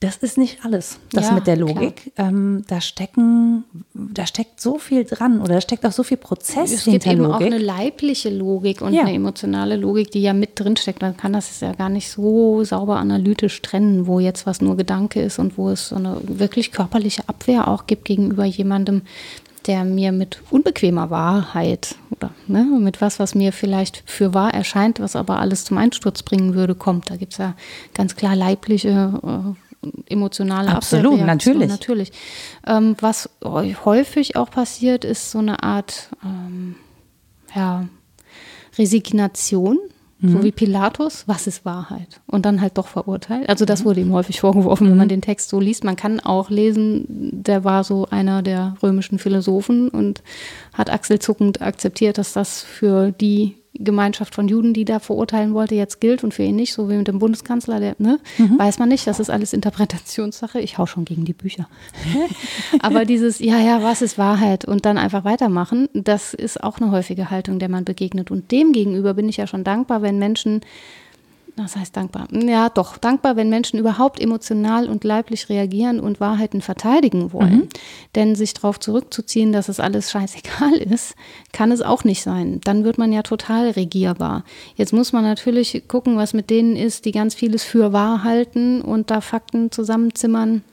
das 0.00 0.16
ist 0.18 0.36
nicht 0.36 0.64
alles, 0.64 0.98
das 1.12 1.28
ja, 1.28 1.34
mit 1.34 1.46
der 1.46 1.56
Logik. 1.56 2.12
Ähm, 2.16 2.62
da 2.68 2.80
stecken, 2.80 3.64
da 3.94 4.26
steckt 4.26 4.60
so 4.60 4.78
viel 4.78 5.04
dran 5.04 5.40
oder 5.40 5.54
da 5.54 5.60
steckt 5.60 5.86
auch 5.86 5.92
so 5.92 6.02
viel 6.02 6.16
Prozess 6.16 6.72
es 6.72 6.84
hinter 6.84 6.90
gibt 6.90 7.06
eben 7.06 7.22
Logik. 7.22 7.34
auch 7.34 7.40
eine 7.40 7.58
leibliche 7.58 8.28
Logik 8.28 8.82
und 8.82 8.92
ja. 8.92 9.02
eine 9.02 9.14
emotionale 9.14 9.76
Logik, 9.76 10.10
die 10.10 10.20
ja 10.20 10.34
mit 10.34 10.60
drin 10.60 10.76
steckt. 10.76 11.00
Man 11.00 11.16
kann 11.16 11.32
das 11.32 11.60
ja 11.60 11.72
gar 11.72 11.88
nicht 11.88 12.10
so 12.10 12.64
sauber 12.64 12.96
analytisch 12.96 13.62
trennen, 13.62 14.06
wo 14.06 14.20
jetzt 14.20 14.46
was 14.46 14.60
nur 14.60 14.76
Gedanke 14.76 15.22
ist 15.22 15.38
und 15.38 15.56
wo 15.56 15.70
es 15.70 15.88
so 15.88 15.96
eine 15.96 16.18
wirklich 16.22 16.72
körperliche 16.72 17.26
Abwehr 17.28 17.68
auch 17.68 17.86
gibt 17.86 18.04
gegenüber 18.04 18.44
jemandem, 18.44 19.02
der 19.66 19.84
mir 19.84 20.12
mit 20.12 20.42
unbequemer 20.50 21.10
Wahrheit 21.10 21.96
oder 22.10 22.30
ne, 22.46 22.64
mit 22.64 23.00
was, 23.00 23.18
was 23.18 23.34
mir 23.34 23.52
vielleicht 23.52 24.02
für 24.06 24.34
wahr 24.34 24.52
erscheint, 24.52 25.00
was 25.00 25.16
aber 25.16 25.38
alles 25.38 25.64
zum 25.64 25.78
Einsturz 25.78 26.22
bringen 26.22 26.54
würde, 26.54 26.74
kommt. 26.74 27.10
Da 27.10 27.16
gibt 27.16 27.32
es 27.32 27.38
ja 27.38 27.54
ganz 27.94 28.16
klar 28.16 28.36
leibliche 28.36 29.20
äh, 29.22 29.63
emotionale 30.06 30.70
Absolut, 30.70 31.20
natürlich. 31.20 31.68
natürlich. 31.68 32.12
Ähm, 32.66 32.96
was 33.00 33.30
häufig 33.44 34.36
auch 34.36 34.50
passiert, 34.50 35.04
ist 35.04 35.30
so 35.30 35.38
eine 35.38 35.62
Art 35.62 36.10
ähm, 36.24 36.76
ja, 37.54 37.88
Resignation. 38.78 39.78
So 40.20 40.38
mhm. 40.38 40.42
wie 40.42 40.52
Pilatus, 40.52 41.24
was 41.26 41.46
ist 41.46 41.66
Wahrheit? 41.66 42.20
Und 42.26 42.46
dann 42.46 42.62
halt 42.62 42.78
doch 42.78 42.86
verurteilt. 42.86 43.48
Also 43.48 43.66
das 43.66 43.80
mhm. 43.80 43.84
wurde 43.84 44.00
ihm 44.00 44.12
häufig 44.12 44.40
vorgeworfen, 44.40 44.88
wenn 44.88 44.96
man 44.96 45.08
mhm. 45.08 45.10
den 45.10 45.22
Text 45.22 45.50
so 45.50 45.60
liest. 45.60 45.84
Man 45.84 45.96
kann 45.96 46.20
auch 46.20 46.48
lesen, 46.48 47.04
der 47.08 47.64
war 47.64 47.84
so 47.84 48.06
einer 48.06 48.42
der 48.42 48.74
römischen 48.82 49.18
Philosophen 49.18 49.90
und 49.90 50.22
hat 50.72 50.88
achselzuckend 50.88 51.60
akzeptiert, 51.60 52.16
dass 52.16 52.32
das 52.32 52.62
für 52.62 53.10
die 53.10 53.56
Gemeinschaft 53.74 54.34
von 54.34 54.46
Juden, 54.46 54.72
die 54.72 54.84
da 54.84 55.00
verurteilen 55.00 55.52
wollte, 55.52 55.74
jetzt 55.74 56.00
gilt 56.00 56.22
und 56.22 56.32
für 56.32 56.44
ihn 56.44 56.56
nicht, 56.56 56.72
so 56.72 56.88
wie 56.88 56.96
mit 56.96 57.08
dem 57.08 57.18
Bundeskanzler, 57.18 57.80
der, 57.80 57.96
ne, 57.98 58.20
mhm. 58.38 58.58
weiß 58.58 58.78
man 58.78 58.88
nicht, 58.88 59.06
das 59.06 59.18
ist 59.18 59.30
alles 59.30 59.52
Interpretationssache. 59.52 60.60
Ich 60.60 60.78
hau 60.78 60.86
schon 60.86 61.04
gegen 61.04 61.24
die 61.24 61.32
Bücher. 61.32 61.68
Aber 62.80 63.04
dieses, 63.04 63.40
ja, 63.40 63.58
ja, 63.58 63.82
was 63.82 64.00
ist 64.00 64.16
Wahrheit 64.16 64.64
und 64.64 64.86
dann 64.86 64.96
einfach 64.96 65.24
weitermachen, 65.24 65.88
das 65.92 66.34
ist 66.34 66.62
auch 66.62 66.78
eine 66.78 66.92
häufige 66.92 67.30
Haltung, 67.30 67.58
der 67.58 67.68
man 67.68 67.84
begegnet. 67.84 68.30
Und 68.30 68.52
dem 68.52 68.72
gegenüber 68.72 69.14
bin 69.14 69.28
ich 69.28 69.38
ja 69.38 69.46
schon 69.46 69.64
dankbar, 69.64 70.02
wenn 70.02 70.18
Menschen 70.18 70.60
das 71.56 71.76
heißt 71.76 71.96
dankbar. 71.96 72.26
Ja, 72.32 72.68
doch, 72.68 72.98
dankbar, 72.98 73.36
wenn 73.36 73.48
Menschen 73.48 73.78
überhaupt 73.78 74.20
emotional 74.20 74.88
und 74.88 75.04
leiblich 75.04 75.48
reagieren 75.48 76.00
und 76.00 76.18
Wahrheiten 76.18 76.60
verteidigen 76.60 77.32
wollen. 77.32 77.56
Mhm. 77.56 77.68
Denn 78.16 78.34
sich 78.34 78.54
darauf 78.54 78.80
zurückzuziehen, 78.80 79.52
dass 79.52 79.68
es 79.68 79.78
alles 79.78 80.10
scheißegal 80.10 80.74
ist, 80.74 81.14
kann 81.52 81.70
es 81.70 81.80
auch 81.80 82.02
nicht 82.02 82.22
sein. 82.22 82.60
Dann 82.64 82.82
wird 82.82 82.98
man 82.98 83.12
ja 83.12 83.22
total 83.22 83.70
regierbar. 83.70 84.44
Jetzt 84.74 84.92
muss 84.92 85.12
man 85.12 85.22
natürlich 85.22 85.84
gucken, 85.86 86.16
was 86.16 86.34
mit 86.34 86.50
denen 86.50 86.74
ist, 86.74 87.04
die 87.04 87.12
ganz 87.12 87.34
vieles 87.34 87.62
für 87.62 87.92
wahr 87.92 88.24
halten 88.24 88.80
und 88.80 89.10
da 89.10 89.20
Fakten 89.20 89.70
zusammenzimmern 89.70 90.64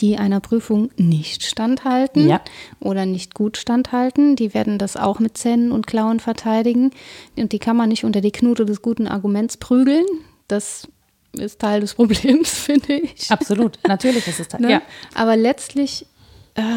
die 0.00 0.16
einer 0.16 0.40
Prüfung 0.40 0.90
nicht 0.96 1.42
standhalten 1.44 2.28
ja. 2.28 2.40
oder 2.80 3.06
nicht 3.06 3.34
gut 3.34 3.56
standhalten. 3.56 4.36
Die 4.36 4.54
werden 4.54 4.78
das 4.78 4.96
auch 4.96 5.18
mit 5.18 5.36
Zähnen 5.38 5.72
und 5.72 5.86
Klauen 5.86 6.20
verteidigen. 6.20 6.90
Und 7.36 7.52
die 7.52 7.58
kann 7.58 7.76
man 7.76 7.88
nicht 7.88 8.04
unter 8.04 8.20
die 8.20 8.32
Knute 8.32 8.64
des 8.64 8.82
guten 8.82 9.06
Arguments 9.06 9.56
prügeln. 9.56 10.06
Das 10.48 10.88
ist 11.32 11.60
Teil 11.60 11.80
des 11.80 11.94
Problems, 11.96 12.50
finde 12.50 12.94
ich. 12.94 13.30
Absolut, 13.30 13.78
natürlich 13.86 14.26
ist 14.26 14.40
es 14.40 14.48
Teil. 14.48 14.60
Ne? 14.60 14.72
Ja. 14.72 14.82
Aber 15.14 15.36
letztlich 15.36 16.06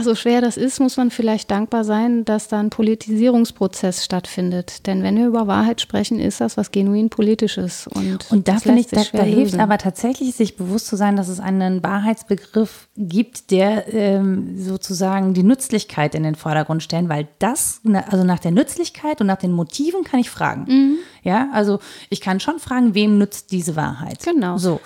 so 0.03 0.15
schwer 0.15 0.41
das 0.41 0.57
ist, 0.57 0.79
muss 0.79 0.97
man 0.97 1.11
vielleicht 1.11 1.49
dankbar 1.49 1.83
sein, 1.83 2.25
dass 2.25 2.47
da 2.47 2.59
ein 2.59 2.69
Politisierungsprozess 2.69 4.05
stattfindet. 4.05 4.85
Denn 4.87 5.03
wenn 5.03 5.17
wir 5.17 5.27
über 5.27 5.47
Wahrheit 5.47 5.81
sprechen, 5.81 6.19
ist 6.19 6.41
das 6.41 6.57
was 6.57 6.71
genuin 6.71 7.09
Politisches. 7.09 7.87
Und, 7.87 8.31
und 8.31 8.47
da 8.47 8.57
finde 8.57 8.81
ich, 8.81 8.87
da, 8.87 9.03
da 9.11 9.23
hilft 9.23 9.57
aber 9.57 9.77
tatsächlich, 9.77 10.35
sich 10.35 10.55
bewusst 10.57 10.87
zu 10.87 10.95
sein, 10.95 11.15
dass 11.15 11.27
es 11.27 11.39
einen 11.39 11.83
Wahrheitsbegriff 11.83 12.87
gibt, 12.95 13.51
der 13.51 13.93
ähm, 13.93 14.57
sozusagen 14.57 15.33
die 15.33 15.43
Nützlichkeit 15.43 16.15
in 16.15 16.23
den 16.23 16.35
Vordergrund 16.35 16.83
stellen, 16.83 17.09
weil 17.09 17.27
das, 17.39 17.81
also 18.09 18.23
nach 18.23 18.39
der 18.39 18.51
Nützlichkeit 18.51 19.21
und 19.21 19.27
nach 19.27 19.37
den 19.37 19.51
Motiven 19.51 20.03
kann 20.03 20.19
ich 20.19 20.29
fragen. 20.29 20.65
Mhm. 20.67 20.97
Ja, 21.23 21.49
also 21.53 21.79
ich 22.09 22.21
kann 22.21 22.39
schon 22.39 22.59
fragen, 22.59 22.95
wem 22.95 23.17
nützt 23.17 23.51
diese 23.51 23.75
Wahrheit? 23.75 24.23
Genau. 24.23 24.57
So. 24.57 24.79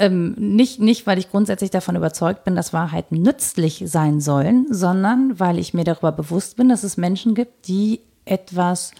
Ähm, 0.00 0.34
nicht, 0.38 0.80
nicht, 0.80 1.06
weil 1.06 1.18
ich 1.18 1.30
grundsätzlich 1.30 1.70
davon 1.70 1.94
überzeugt 1.94 2.44
bin, 2.44 2.56
dass 2.56 2.72
Wahrheiten 2.72 3.20
nützlich 3.20 3.82
sein 3.84 4.22
sollen, 4.22 4.66
sondern 4.70 5.38
weil 5.38 5.58
ich 5.58 5.74
mir 5.74 5.84
darüber 5.84 6.10
bewusst 6.10 6.56
bin, 6.56 6.70
dass 6.70 6.84
es 6.84 6.96
Menschen 6.96 7.34
gibt, 7.34 7.68
die 7.68 8.00
etwas 8.24 8.92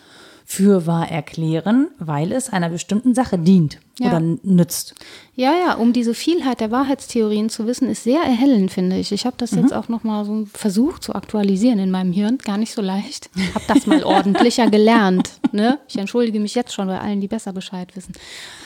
für 0.44 0.86
wahr 0.86 1.10
erklären, 1.10 1.88
weil 1.98 2.32
es 2.32 2.50
einer 2.50 2.68
bestimmten 2.68 3.14
Sache 3.14 3.38
dient. 3.38 3.78
Ja. 4.00 4.08
oder 4.08 4.20
nützt. 4.42 4.94
Ja, 5.34 5.54
ja, 5.54 5.74
um 5.74 5.92
diese 5.92 6.12
Vielheit 6.12 6.60
der 6.60 6.70
Wahrheitstheorien 6.70 7.48
zu 7.48 7.66
wissen, 7.66 7.88
ist 7.88 8.04
sehr 8.04 8.20
erhellend, 8.20 8.70
finde 8.70 8.96
ich. 8.96 9.12
Ich 9.12 9.24
habe 9.24 9.36
das 9.38 9.52
mhm. 9.52 9.60
jetzt 9.60 9.72
auch 9.72 9.88
nochmal 9.88 10.24
so 10.24 10.46
versucht 10.52 11.02
zu 11.02 11.14
aktualisieren 11.14 11.78
in 11.78 11.90
meinem 11.90 12.12
Hirn. 12.12 12.38
Gar 12.38 12.58
nicht 12.58 12.74
so 12.74 12.82
leicht. 12.82 13.30
Habe 13.54 13.64
das 13.66 13.86
mal 13.86 14.02
ordentlicher 14.04 14.66
gelernt. 14.70 15.30
Ne? 15.52 15.78
Ich 15.88 15.96
entschuldige 15.96 16.40
mich 16.40 16.54
jetzt 16.54 16.74
schon 16.74 16.88
bei 16.88 17.00
allen, 17.00 17.20
die 17.20 17.28
besser 17.28 17.52
Bescheid 17.52 17.94
wissen. 17.96 18.12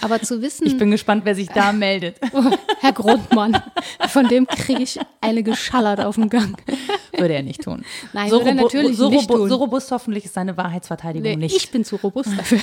Aber 0.01 0.21
zu 0.21 0.43
wissen. 0.43 0.67
Ich 0.67 0.77
bin 0.77 0.91
gespannt, 0.91 1.25
wer 1.25 1.35
sich 1.35 1.49
da 1.49 1.73
meldet. 1.73 2.17
Oh, 2.37 2.51
Herr 2.81 2.93
Grundmann, 2.93 3.63
von 4.09 4.27
dem 4.27 4.49
kriege 4.49 4.83
ich 4.83 4.99
eine 5.21 5.45
geschallert 5.45 6.01
auf 6.01 6.17
dem 6.17 6.29
Gang. 6.29 6.57
Würde 7.17 7.35
er 7.35 7.43
nicht 7.45 7.63
tun. 7.63 7.85
Nein, 8.13 8.29
so 8.29 8.39
würde 8.39 8.49
er 8.49 8.55
natürlich 8.55 8.97
so, 8.97 9.09
nicht 9.09 9.29
tun. 9.29 9.49
so 9.49 9.57
robust 9.57 9.93
hoffentlich 9.93 10.25
ist 10.25 10.35
seine 10.35 10.57
Wahrheitsverteidigung 10.57 11.31
nee, 11.31 11.37
nicht. 11.37 11.57
Ich 11.57 11.71
bin 11.71 11.85
zu 11.85 11.97
robust 11.97 12.31
dafür. 12.37 12.59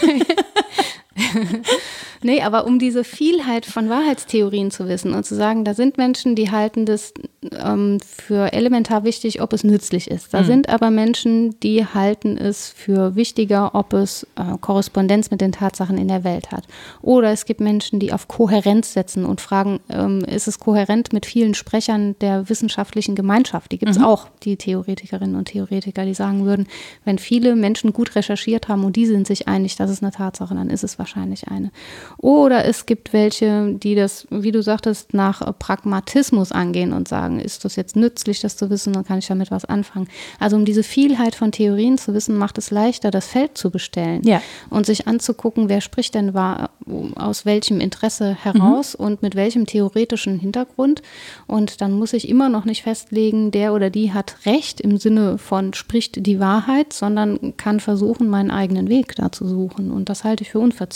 Nee, 2.22 2.42
aber 2.42 2.66
um 2.66 2.80
diese 2.80 3.04
Vielheit 3.04 3.66
von 3.66 3.90
Wahrheitstheorien 3.90 4.72
zu 4.72 4.88
wissen 4.88 5.14
und 5.14 5.26
zu 5.26 5.36
sagen, 5.36 5.66
da 5.66 5.74
sind 5.74 5.98
Menschen, 5.98 6.36
die 6.36 6.52
halten 6.52 6.86
das 6.86 7.14
ähm, 7.60 8.00
für 8.02 8.54
elementar 8.54 9.04
wichtig, 9.04 9.42
ob 9.42 9.54
es 9.54 9.64
nützlich 9.64 10.10
ist. 10.10 10.34
Da 10.34 10.42
mhm. 10.42 10.46
sind 10.46 10.70
aber 10.70 10.92
Menschen, 10.92 11.60
die 11.62 11.86
halten 11.86 12.38
es 12.38 12.70
für 12.70 13.16
wichtiger, 13.16 13.74
ob 13.74 13.94
es 13.94 14.28
äh, 14.36 14.58
Korrespondenz 14.60 15.32
mit 15.32 15.42
den 15.42 15.52
Tatsachen 15.52 15.98
in 15.98 16.08
der 16.08 16.24
Welt 16.24 16.52
hat. 16.52 16.66
Oder 17.02 17.32
es 17.32 17.46
gibt 17.46 17.62
Menschen, 17.62 18.00
die 18.00 18.14
auf 18.14 18.28
Kohärenz 18.28 18.94
setzen 18.94 19.26
und 19.26 19.42
fragen, 19.42 19.80
ähm, 19.90 20.24
ist 20.26 20.48
es 20.48 20.60
kohärent 20.60 21.14
mit 21.14 21.26
vielen 21.26 21.54
Sprechern 21.54 22.16
der 22.22 22.50
wissenschaftlichen 22.50 23.16
Gemeinschaft? 23.16 23.72
Die 23.72 23.80
gibt 23.80 23.92
es 23.92 24.00
mhm. 24.00 24.06
auch, 24.06 24.28
die 24.44 24.58
Theoretikerinnen 24.58 25.36
und 25.36 25.46
Theoretiker, 25.46 26.06
die 26.06 26.14
sagen 26.14 26.46
würden, 26.46 26.68
wenn 27.06 27.18
viele 27.18 27.56
Menschen 27.56 27.94
gut 27.94 28.16
recherchiert 28.16 28.68
haben 28.68 28.84
und 28.84 28.96
die 28.96 29.06
sind 29.06 29.28
sich 29.28 29.48
einig, 29.48 29.76
das 29.76 29.90
ist 29.90 30.04
eine 30.04 30.12
Tatsache, 30.12 30.54
dann 30.54 30.70
ist 30.70 30.84
es 30.84 31.00
wahrscheinlich 31.00 31.11
eine. 31.18 31.72
Oder 32.18 32.66
es 32.66 32.86
gibt 32.86 33.14
welche, 33.14 33.74
die 33.74 33.96
das, 33.96 34.28
wie 34.30 34.52
du 34.52 34.62
sagtest, 34.62 35.14
nach 35.14 35.42
Pragmatismus 35.60 36.52
angehen 36.52 36.94
und 36.94 37.08
sagen, 37.08 37.40
ist 37.40 37.66
das 37.66 37.76
jetzt 37.76 37.96
nützlich, 37.96 38.42
das 38.42 38.58
zu 38.58 38.70
wissen, 38.70 38.94
dann 38.94 39.06
kann 39.06 39.20
ich 39.20 39.28
damit 39.28 39.52
was 39.52 39.66
anfangen. 39.66 40.08
Also 40.40 40.56
um 40.56 40.66
diese 40.66 40.84
Vielheit 40.84 41.36
von 41.36 41.52
Theorien 41.52 41.98
zu 41.98 42.14
wissen, 42.14 42.38
macht 42.38 42.58
es 42.58 42.72
leichter, 42.72 43.12
das 43.12 43.28
Feld 43.28 43.58
zu 43.58 43.72
bestellen 43.72 44.22
ja. 44.24 44.42
und 44.70 44.86
sich 44.86 45.08
anzugucken, 45.08 45.70
wer 45.70 45.82
spricht 45.82 46.16
denn 46.16 46.34
wahr, 46.34 46.72
aus 47.16 47.46
welchem 47.46 47.80
Interesse 47.80 48.36
heraus 48.36 48.98
mhm. 48.98 49.06
und 49.06 49.22
mit 49.22 49.36
welchem 49.36 49.66
theoretischen 49.66 50.40
Hintergrund. 50.40 51.02
Und 51.48 51.82
dann 51.82 51.92
muss 51.94 52.14
ich 52.14 52.30
immer 52.30 52.50
noch 52.50 52.66
nicht 52.66 52.84
festlegen, 52.84 53.52
der 53.52 53.74
oder 53.74 53.90
die 53.90 54.14
hat 54.14 54.46
Recht 54.46 54.82
im 54.82 54.98
Sinne 54.98 55.38
von 55.38 55.74
spricht 55.74 56.26
die 56.26 56.40
Wahrheit, 56.40 56.94
sondern 56.94 57.56
kann 57.58 57.80
versuchen, 57.80 58.30
meinen 58.30 58.52
eigenen 58.52 58.90
Weg 58.90 59.16
da 59.16 59.32
zu 59.32 59.48
suchen. 59.48 59.92
Und 59.92 60.10
das 60.10 60.24
halte 60.24 60.44
ich 60.44 60.52
für 60.52 60.60
unverzichtbar. 60.60 60.91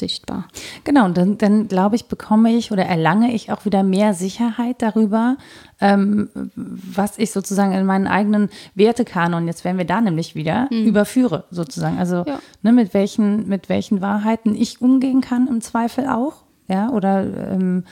Genau, 0.84 1.06
und 1.06 1.18
dann, 1.18 1.38
dann 1.38 1.68
glaube 1.68 1.96
ich, 1.96 2.06
bekomme 2.06 2.54
ich 2.54 2.72
oder 2.72 2.86
erlange 2.86 3.34
ich 3.34 3.52
auch 3.52 3.66
wieder 3.66 3.84
mehr 3.84 4.14
Sicherheit 4.14 4.82
darüber, 4.82 5.38
ähm, 5.82 6.30
was 6.56 7.18
ich 7.18 7.32
sozusagen 7.32 7.74
in 7.74 7.86
meinen 7.86 8.08
eigenen 8.08 8.50
Wertekanon, 8.76 9.48
jetzt 9.48 9.66
wären 9.66 9.78
wir 9.78 9.86
da 9.86 10.02
nämlich 10.02 10.36
wieder, 10.36 10.68
mhm. 10.72 10.86
überführe 10.86 11.46
sozusagen. 11.52 11.98
Also 11.98 12.24
ja. 12.26 12.40
ne, 12.62 12.72
mit, 12.72 12.94
welchen, 12.94 13.48
mit 13.48 13.70
welchen 13.70 14.02
Wahrheiten 14.02 14.56
ich 14.56 14.82
umgehen 14.82 15.22
kann 15.22 15.48
im 15.48 15.62
Zweifel 15.62 16.08
auch, 16.08 16.44
ja, 16.68 16.90
oder 16.90 17.52
ähm, 17.52 17.84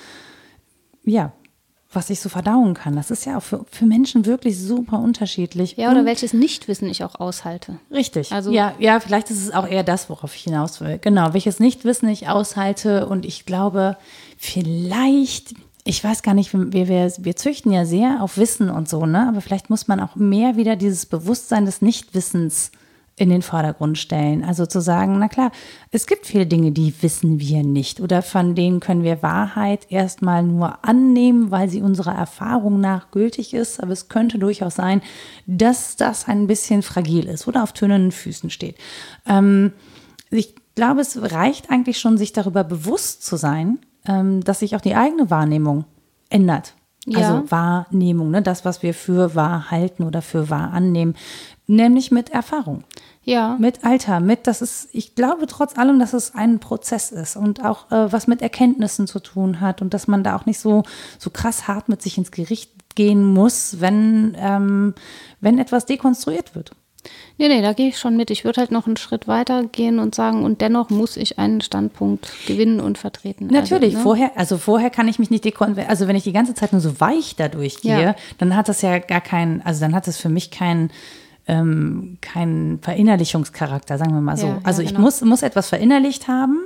ja, 1.04 1.32
was 1.96 2.10
ich 2.10 2.20
so 2.20 2.30
verdauen 2.30 2.74
kann. 2.74 2.96
Das 2.96 3.12
ist 3.12 3.26
ja 3.26 3.38
auch 3.38 3.44
für, 3.44 3.66
für 3.70 3.86
Menschen 3.86 4.26
wirklich 4.26 4.60
super 4.60 5.00
unterschiedlich. 5.00 5.78
Ja, 5.78 5.91
oder 5.91 6.02
und, 6.02 6.06
welches 6.06 6.34
Nichtwissen 6.34 6.89
ich 6.89 7.04
auch 7.04 7.16
aushalte. 7.16 7.80
Richtig. 7.91 8.32
Also 8.32 8.52
ja, 8.52 8.74
ja, 8.80 9.00
vielleicht 9.00 9.30
ist 9.30 9.41
es 9.41 9.52
auch 9.52 9.68
eher 9.68 9.84
das, 9.84 10.10
worauf 10.10 10.36
ich 10.36 10.44
hinaus 10.44 10.82
will. 10.82 11.00
Genau, 11.00 11.34
welches 11.34 11.60
Nichtwissen 11.60 12.10
ich 12.10 12.28
aushalte. 12.28 13.08
Und 13.08 13.26
ich 13.26 13.46
glaube, 13.46 13.98
vielleicht, 14.38 15.54
ich 15.84 16.04
weiß 16.04 16.24
gar 16.24 16.34
nicht, 16.34 16.54
wir, 16.54 16.88
wir, 16.88 17.14
wir 17.18 17.36
züchten 17.36 17.72
ja 17.72 17.86
sehr 17.86 18.18
auf 18.22 18.38
Wissen 18.38 18.70
und 18.70 18.89
so, 18.89 19.06
ne? 19.06 19.28
Aber 19.28 19.41
vielleicht 19.41 19.70
muss 19.70 19.88
man 19.88 20.00
auch 20.00 20.16
mehr 20.16 20.56
wieder 20.56 20.76
dieses 20.76 21.06
Bewusstsein 21.06 21.66
des 21.66 21.82
Nichtwissens 21.82 22.72
in 23.16 23.30
den 23.30 23.43
Vordergrund 23.43 23.97
stellen. 23.97 24.43
Also 24.43 24.66
zu 24.66 24.82
sagen, 24.82 25.20
na 25.20 25.28
klar, 25.28 25.51
es 25.91 26.07
gibt 26.07 26.26
viele 26.26 26.47
Dinge, 26.47 26.72
die 26.72 26.93
wissen 27.01 27.39
wir 27.39 27.64
nicht 27.64 27.99
oder 27.99 28.24
von 28.24 28.55
denen 28.55 28.80
können 28.80 29.03
wir 29.03 29.22
Wahrheit 29.22 29.91
erstmal 29.91 30.41
nur 30.41 30.84
annehmen, 30.84 31.51
weil 31.51 31.70
sie 31.70 31.84
unserer 31.84 32.16
Erfahrung 32.16 32.80
nach 32.80 33.11
gültig 33.11 33.53
ist. 33.53 33.82
Aber 33.82 33.91
es 33.91 34.09
könnte 34.09 34.39
durchaus 34.39 34.76
sein, 34.76 35.01
dass 35.45 35.95
das 35.95 36.28
ein 36.28 36.47
bisschen 36.47 36.82
fragil 36.82 37.26
ist 37.28 37.47
oder 37.47 37.61
auf 37.61 37.74
tönernen 37.74 38.11
Füßen 38.11 38.49
steht. 38.49 38.78
Ähm, 39.28 39.74
ich 40.32 40.55
glaube, 40.74 41.01
es 41.01 41.32
reicht 41.32 41.70
eigentlich 41.70 41.99
schon, 41.99 42.18
sich 42.18 42.34
darüber 42.34 42.64
bewusst 42.64 43.24
zu 43.24 43.38
sein, 43.38 43.78
ähm, 44.07 44.43
dass 44.43 44.59
sich 44.59 44.76
auch 44.76 44.82
die 44.82 44.95
eigene 44.95 45.30
Wahrnehmung 45.30 45.86
ändert. 46.30 46.74
Ja. 47.05 47.20
Also 47.20 47.51
Wahrnehmung, 47.51 48.32
ne? 48.32 48.41
das, 48.41 48.64
was 48.64 48.82
wir 48.82 48.93
für 48.93 49.36
wahr 49.36 49.72
halten 49.72 50.03
oder 50.03 50.22
für 50.22 50.49
wahr 50.49 50.72
annehmen, 50.72 51.16
nämlich 51.68 52.11
mit 52.11 52.30
Erfahrung. 52.30 52.84
Ja. 53.24 53.55
Mit 53.57 53.86
Alter, 53.86 54.20
mit, 54.20 54.47
das 54.47 54.61
ist, 54.61 54.89
ich 54.91 55.16
glaube 55.16 55.47
trotz 55.47 55.78
allem, 55.78 55.97
dass 55.97 56.14
es 56.14 56.36
ein 56.36 56.59
Prozess 56.59 57.11
ist 57.11 57.38
und 57.38 57.64
auch 57.64 57.89
äh, 57.89 58.11
was 58.11 58.28
mit 58.28 58.41
Erkenntnissen 58.41 59.07
zu 59.07 59.20
tun 59.20 59.61
hat 59.61 59.82
und 59.82 59.93
dass 59.93 60.07
man 60.07 60.24
da 60.24 60.36
auch 60.36 60.45
nicht 60.45 60.59
so, 60.59 60.84
so 61.18 61.30
krass 61.30 61.68
hart 61.68 61.88
mit 61.88 62.01
sich 62.01 62.18
ins 62.18 62.32
Gericht 62.32 62.72
gehen 62.95 63.24
muss, 63.24 63.80
wenn, 63.80 64.36
ähm, 64.38 64.93
wenn 65.39 65.57
etwas 65.57 65.86
dekonstruiert 65.86 66.53
wird. 66.53 66.72
Nee, 67.38 67.47
nee, 67.47 67.61
da 67.61 67.74
gehe 67.74 67.89
ich 67.89 67.97
schon 67.97 68.16
mit. 68.16 68.30
Ich 68.32 68.45
würde 68.45 68.61
halt 68.61 68.72
noch 68.72 68.86
einen 68.86 68.97
Schritt 68.97 69.28
weiter 69.28 69.64
gehen 69.66 69.99
und 69.99 70.16
sagen, 70.16 70.43
und 70.43 70.61
dennoch 70.61 70.89
muss 70.89 71.18
ich 71.18 71.39
einen 71.39 71.61
Standpunkt 71.61 72.32
gewinnen 72.45 72.80
und 72.80 72.97
vertreten. 72.97 73.47
Natürlich, 73.47 73.95
also, 73.95 73.97
ne? 73.97 74.03
vorher, 74.03 74.32
also 74.36 74.57
vorher 74.57 74.89
kann 74.89 75.07
ich 75.07 75.20
mich 75.20 75.30
nicht 75.30 75.43
dekonstruieren. 75.43 75.89
Also 75.89 76.07
wenn 76.07 76.16
ich 76.16 76.24
die 76.24 76.32
ganze 76.32 76.53
Zeit 76.53 76.72
nur 76.72 76.82
so 76.82 76.99
weich 76.99 77.36
dadurch 77.36 77.82
gehe, 77.82 78.03
ja. 78.03 78.16
dann 78.38 78.55
hat 78.55 78.70
das 78.70 78.82
ja 78.82 78.99
gar 78.99 79.22
keinen, 79.22 79.61
also 79.61 79.82
dann 79.82 79.95
hat 79.95 80.07
es 80.07 80.18
für 80.18 80.30
mich 80.30 80.51
keinen 80.51 80.91
ähm, 81.48 82.18
keinen 82.22 82.80
Verinnerlichungscharakter, 82.80 83.98
sagen 83.98 84.14
wir 84.14 84.22
mal 84.22 84.38
so. 84.38 84.48
Ja, 84.48 84.60
also 84.64 84.82
ja, 84.82 84.88
genau. 84.88 85.00
ich 85.00 85.04
muss, 85.04 85.22
muss 85.22 85.41
etwas 85.41 85.70
verinnerlicht 85.70 86.28
haben. 86.28 86.60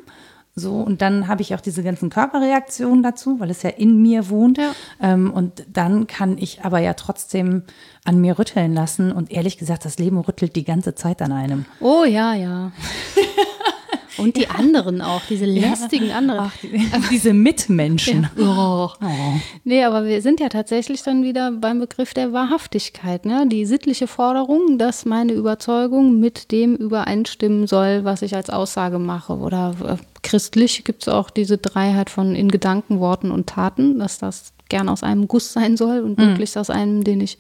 So, 0.59 0.73
und 0.73 1.03
dann 1.03 1.27
habe 1.27 1.43
ich 1.43 1.53
auch 1.53 1.61
diese 1.61 1.83
ganzen 1.83 2.09
Körperreaktionen 2.09 3.03
dazu, 3.03 3.39
weil 3.39 3.51
es 3.51 3.61
ja 3.61 3.69
in 3.69 4.01
mir 4.01 4.27
wohnt. 4.29 4.57
Ja. 4.57 4.71
Ähm, 4.99 5.31
und 5.31 5.63
dann 5.71 6.07
kann 6.07 6.39
ich 6.39 6.65
aber 6.65 6.79
ja 6.79 6.95
trotzdem 6.95 7.61
an 8.05 8.19
mir 8.19 8.39
rütteln 8.39 8.73
lassen. 8.73 9.11
Und 9.11 9.31
ehrlich 9.31 9.59
gesagt, 9.59 9.85
das 9.85 9.99
Leben 9.99 10.17
rüttelt 10.17 10.55
die 10.55 10.63
ganze 10.63 10.95
Zeit 10.95 11.21
an 11.21 11.31
einem. 11.31 11.65
Oh 11.79 12.05
ja, 12.05 12.33
ja. 12.33 12.71
Und 14.17 14.35
die 14.35 14.43
ja. 14.43 14.51
anderen 14.51 15.01
auch, 15.01 15.21
diese 15.29 15.45
lästigen 15.45 16.09
ja. 16.09 16.17
anderen. 16.17 16.41
Ach, 16.45 16.53
die, 16.61 16.89
diese 17.11 17.33
Mitmenschen. 17.33 18.29
Ja. 18.37 18.89
Oh. 18.99 19.05
oh. 19.05 19.39
Nee, 19.63 19.83
aber 19.83 20.05
wir 20.05 20.21
sind 20.21 20.39
ja 20.39 20.49
tatsächlich 20.49 21.03
dann 21.03 21.23
wieder 21.23 21.51
beim 21.51 21.79
Begriff 21.79 22.13
der 22.13 22.33
Wahrhaftigkeit. 22.33 23.25
Ne? 23.25 23.45
Die 23.47 23.65
sittliche 23.65 24.07
Forderung, 24.07 24.77
dass 24.77 25.05
meine 25.05 25.33
Überzeugung 25.33 26.19
mit 26.19 26.51
dem 26.51 26.75
übereinstimmen 26.75 27.67
soll, 27.67 28.03
was 28.03 28.21
ich 28.21 28.35
als 28.35 28.49
Aussage 28.49 28.99
mache. 28.99 29.33
Oder 29.33 29.75
äh, 29.85 29.95
christlich 30.23 30.83
gibt 30.83 31.03
es 31.03 31.09
auch 31.09 31.29
diese 31.29 31.57
Dreiheit 31.57 32.09
von 32.09 32.35
in 32.35 32.49
Gedanken, 32.49 32.99
Worten 32.99 33.31
und 33.31 33.47
Taten, 33.47 33.99
dass 33.99 34.19
das 34.19 34.53
gern 34.69 34.89
aus 34.89 35.03
einem 35.03 35.27
Guss 35.27 35.53
sein 35.53 35.77
soll 35.77 35.99
und 36.01 36.17
mhm. 36.17 36.25
möglichst 36.25 36.57
aus 36.57 36.69
einem, 36.69 37.03
den 37.03 37.21
ich 37.21 37.37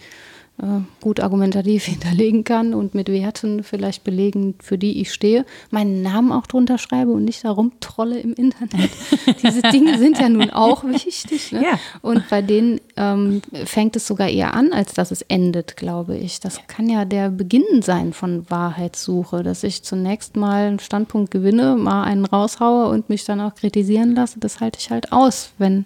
gut 1.01 1.19
argumentativ 1.19 1.85
hinterlegen 1.85 2.43
kann 2.43 2.73
und 2.73 2.95
mit 2.95 3.09
Werten 3.09 3.63
vielleicht 3.63 4.03
belegen, 4.03 4.55
für 4.59 4.77
die 4.77 4.99
ich 5.01 5.13
stehe, 5.13 5.45
meinen 5.69 6.01
Namen 6.01 6.31
auch 6.31 6.47
drunter 6.47 6.79
schreibe 6.79 7.11
und 7.11 7.25
nicht 7.25 7.43
darum 7.43 7.73
trolle 7.79 8.19
im 8.19 8.33
Internet. 8.33 8.89
Diese 9.43 9.61
Dinge 9.61 9.99
sind 9.99 10.17
ja 10.17 10.29
nun 10.29 10.49
auch 10.49 10.83
wichtig. 10.83 11.51
Ne? 11.51 11.63
Ja. 11.63 11.79
Und 12.01 12.27
bei 12.29 12.41
denen 12.41 12.81
ähm, 12.95 13.41
fängt 13.65 13.95
es 13.95 14.07
sogar 14.07 14.29
eher 14.29 14.55
an, 14.55 14.73
als 14.73 14.93
dass 14.93 15.11
es 15.11 15.21
endet, 15.21 15.77
glaube 15.77 16.17
ich. 16.17 16.39
Das 16.39 16.59
kann 16.67 16.89
ja 16.89 17.05
der 17.05 17.29
Beginn 17.29 17.81
sein 17.81 18.13
von 18.13 18.49
Wahrheitssuche, 18.49 19.43
dass 19.43 19.63
ich 19.63 19.83
zunächst 19.83 20.35
mal 20.35 20.67
einen 20.67 20.79
Standpunkt 20.79 21.29
gewinne, 21.29 21.75
mal 21.75 22.03
einen 22.03 22.25
raushaue 22.25 22.89
und 22.89 23.09
mich 23.09 23.25
dann 23.25 23.41
auch 23.41 23.53
kritisieren 23.53 24.15
lasse. 24.15 24.39
Das 24.39 24.59
halte 24.59 24.79
ich 24.79 24.89
halt 24.89 25.11
aus, 25.11 25.51
wenn 25.59 25.85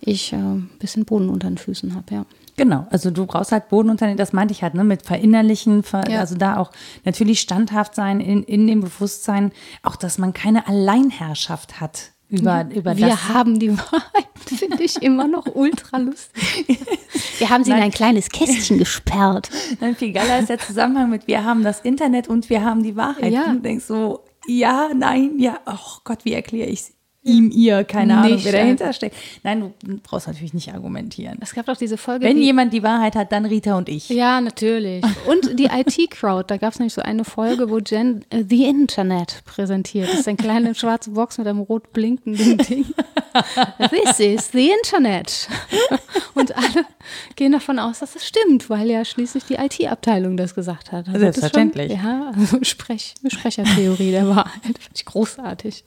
ich 0.00 0.32
äh, 0.32 0.36
ein 0.36 0.70
bisschen 0.78 1.04
Boden 1.04 1.28
unter 1.28 1.48
den 1.48 1.58
Füßen 1.58 1.94
habe, 1.94 2.14
ja. 2.14 2.26
Genau, 2.56 2.86
also 2.90 3.10
du 3.10 3.26
brauchst 3.26 3.52
halt 3.52 3.68
Bodenunternehmen, 3.68 4.16
das 4.16 4.32
meinte 4.32 4.52
ich 4.52 4.62
halt, 4.62 4.74
ne, 4.74 4.82
mit 4.82 5.02
Verinnerlichen, 5.02 5.82
ver 5.82 6.08
ja. 6.08 6.20
also 6.20 6.36
da 6.36 6.56
auch 6.56 6.72
natürlich 7.04 7.40
standhaft 7.40 7.94
sein 7.94 8.20
in, 8.20 8.42
in 8.42 8.66
dem 8.66 8.80
Bewusstsein, 8.80 9.52
auch 9.82 9.96
dass 9.96 10.16
man 10.16 10.32
keine 10.32 10.66
Alleinherrschaft 10.66 11.80
hat 11.80 12.12
über, 12.28 12.66
über 12.74 12.96
wir 12.96 13.08
das. 13.08 13.28
Wir 13.28 13.34
haben 13.34 13.58
die 13.58 13.76
Wahrheit, 13.78 14.26
finde 14.46 14.82
ich 14.82 15.02
immer 15.02 15.28
noch 15.28 15.46
ultra 15.54 15.98
lustig. 15.98 16.66
Wir 17.38 17.50
haben 17.50 17.64
sie 17.64 17.70
Nein. 17.70 17.80
in 17.80 17.84
ein 17.84 17.90
kleines 17.90 18.30
Kästchen 18.30 18.78
gesperrt. 18.78 19.50
Nein, 19.80 19.94
viel 19.94 20.12
geiler 20.12 20.38
ist 20.38 20.48
der 20.48 20.58
Zusammenhang 20.58 21.10
mit 21.10 21.26
wir 21.26 21.44
haben 21.44 21.62
das 21.62 21.80
Internet 21.80 22.28
und 22.28 22.48
wir 22.48 22.64
haben 22.64 22.82
die 22.82 22.96
Wahrheit. 22.96 23.30
Ja. 23.30 23.44
Und 23.44 23.56
du 23.56 23.60
denkst 23.60 23.84
so, 23.84 24.24
ja, 24.46 24.88
nein, 24.94 25.38
ja, 25.38 25.58
oh 25.66 25.98
Gott, 26.04 26.24
wie 26.24 26.32
erkläre 26.32 26.68
ich 26.70 26.80
es? 26.80 26.95
Ihm, 27.26 27.50
ihr, 27.50 27.84
keine 27.84 28.16
Ahnung, 28.18 28.38
wer 28.42 28.52
dahinter 28.52 28.92
steckt. 28.92 29.16
Nein, 29.42 29.72
du 29.82 29.98
brauchst 30.02 30.26
natürlich 30.26 30.54
nicht 30.54 30.72
argumentieren. 30.72 31.38
Es 31.40 31.54
gab 31.54 31.66
doch 31.66 31.76
diese 31.76 31.96
Folge. 31.96 32.24
Wenn 32.24 32.36
die, 32.36 32.44
jemand 32.44 32.72
die 32.72 32.82
Wahrheit 32.82 33.16
hat, 33.16 33.32
dann 33.32 33.44
Rita 33.44 33.76
und 33.76 33.88
ich. 33.88 34.08
ja, 34.08 34.40
natürlich. 34.40 35.04
Und 35.26 35.58
die 35.58 35.64
IT-Crowd, 35.72 36.44
da 36.46 36.56
gab 36.56 36.72
es 36.72 36.78
nämlich 36.78 36.94
so 36.94 37.02
eine 37.02 37.24
Folge, 37.24 37.68
wo 37.68 37.78
Jen 37.78 38.24
äh, 38.30 38.44
The 38.48 38.66
Internet 38.66 39.42
präsentiert. 39.44 40.08
Das 40.08 40.20
ist 40.20 40.28
eine 40.28 40.36
kleine 40.36 40.74
schwarze 40.76 41.10
Box 41.10 41.38
mit 41.38 41.46
einem 41.46 41.60
rot 41.60 41.92
blinkenden 41.92 42.58
Ding. 42.58 42.86
This 43.90 44.20
is 44.20 44.50
the 44.52 44.70
Internet. 44.70 45.48
Und 46.34 46.56
alle 46.56 46.86
gehen 47.34 47.52
davon 47.52 47.78
aus, 47.78 47.98
dass 47.98 48.14
es 48.16 48.26
stimmt, 48.26 48.70
weil 48.70 48.88
ja 48.88 49.04
schließlich 49.04 49.44
die 49.44 49.54
IT-Abteilung 49.54 50.36
das 50.36 50.54
gesagt 50.54 50.92
hat. 50.92 51.08
Also 51.08 51.12
das 51.12 51.20
Selbstverständlich. 51.20 51.92
Schon, 51.92 52.00
ja, 52.04 52.32
also 52.34 52.58
Sprech, 52.62 53.14
Sprechertheorie 53.26 54.10
der 54.10 54.28
Wahrheit. 54.28 54.62
Finde 54.62 54.80
ich 54.94 55.04
großartig. 55.04 55.84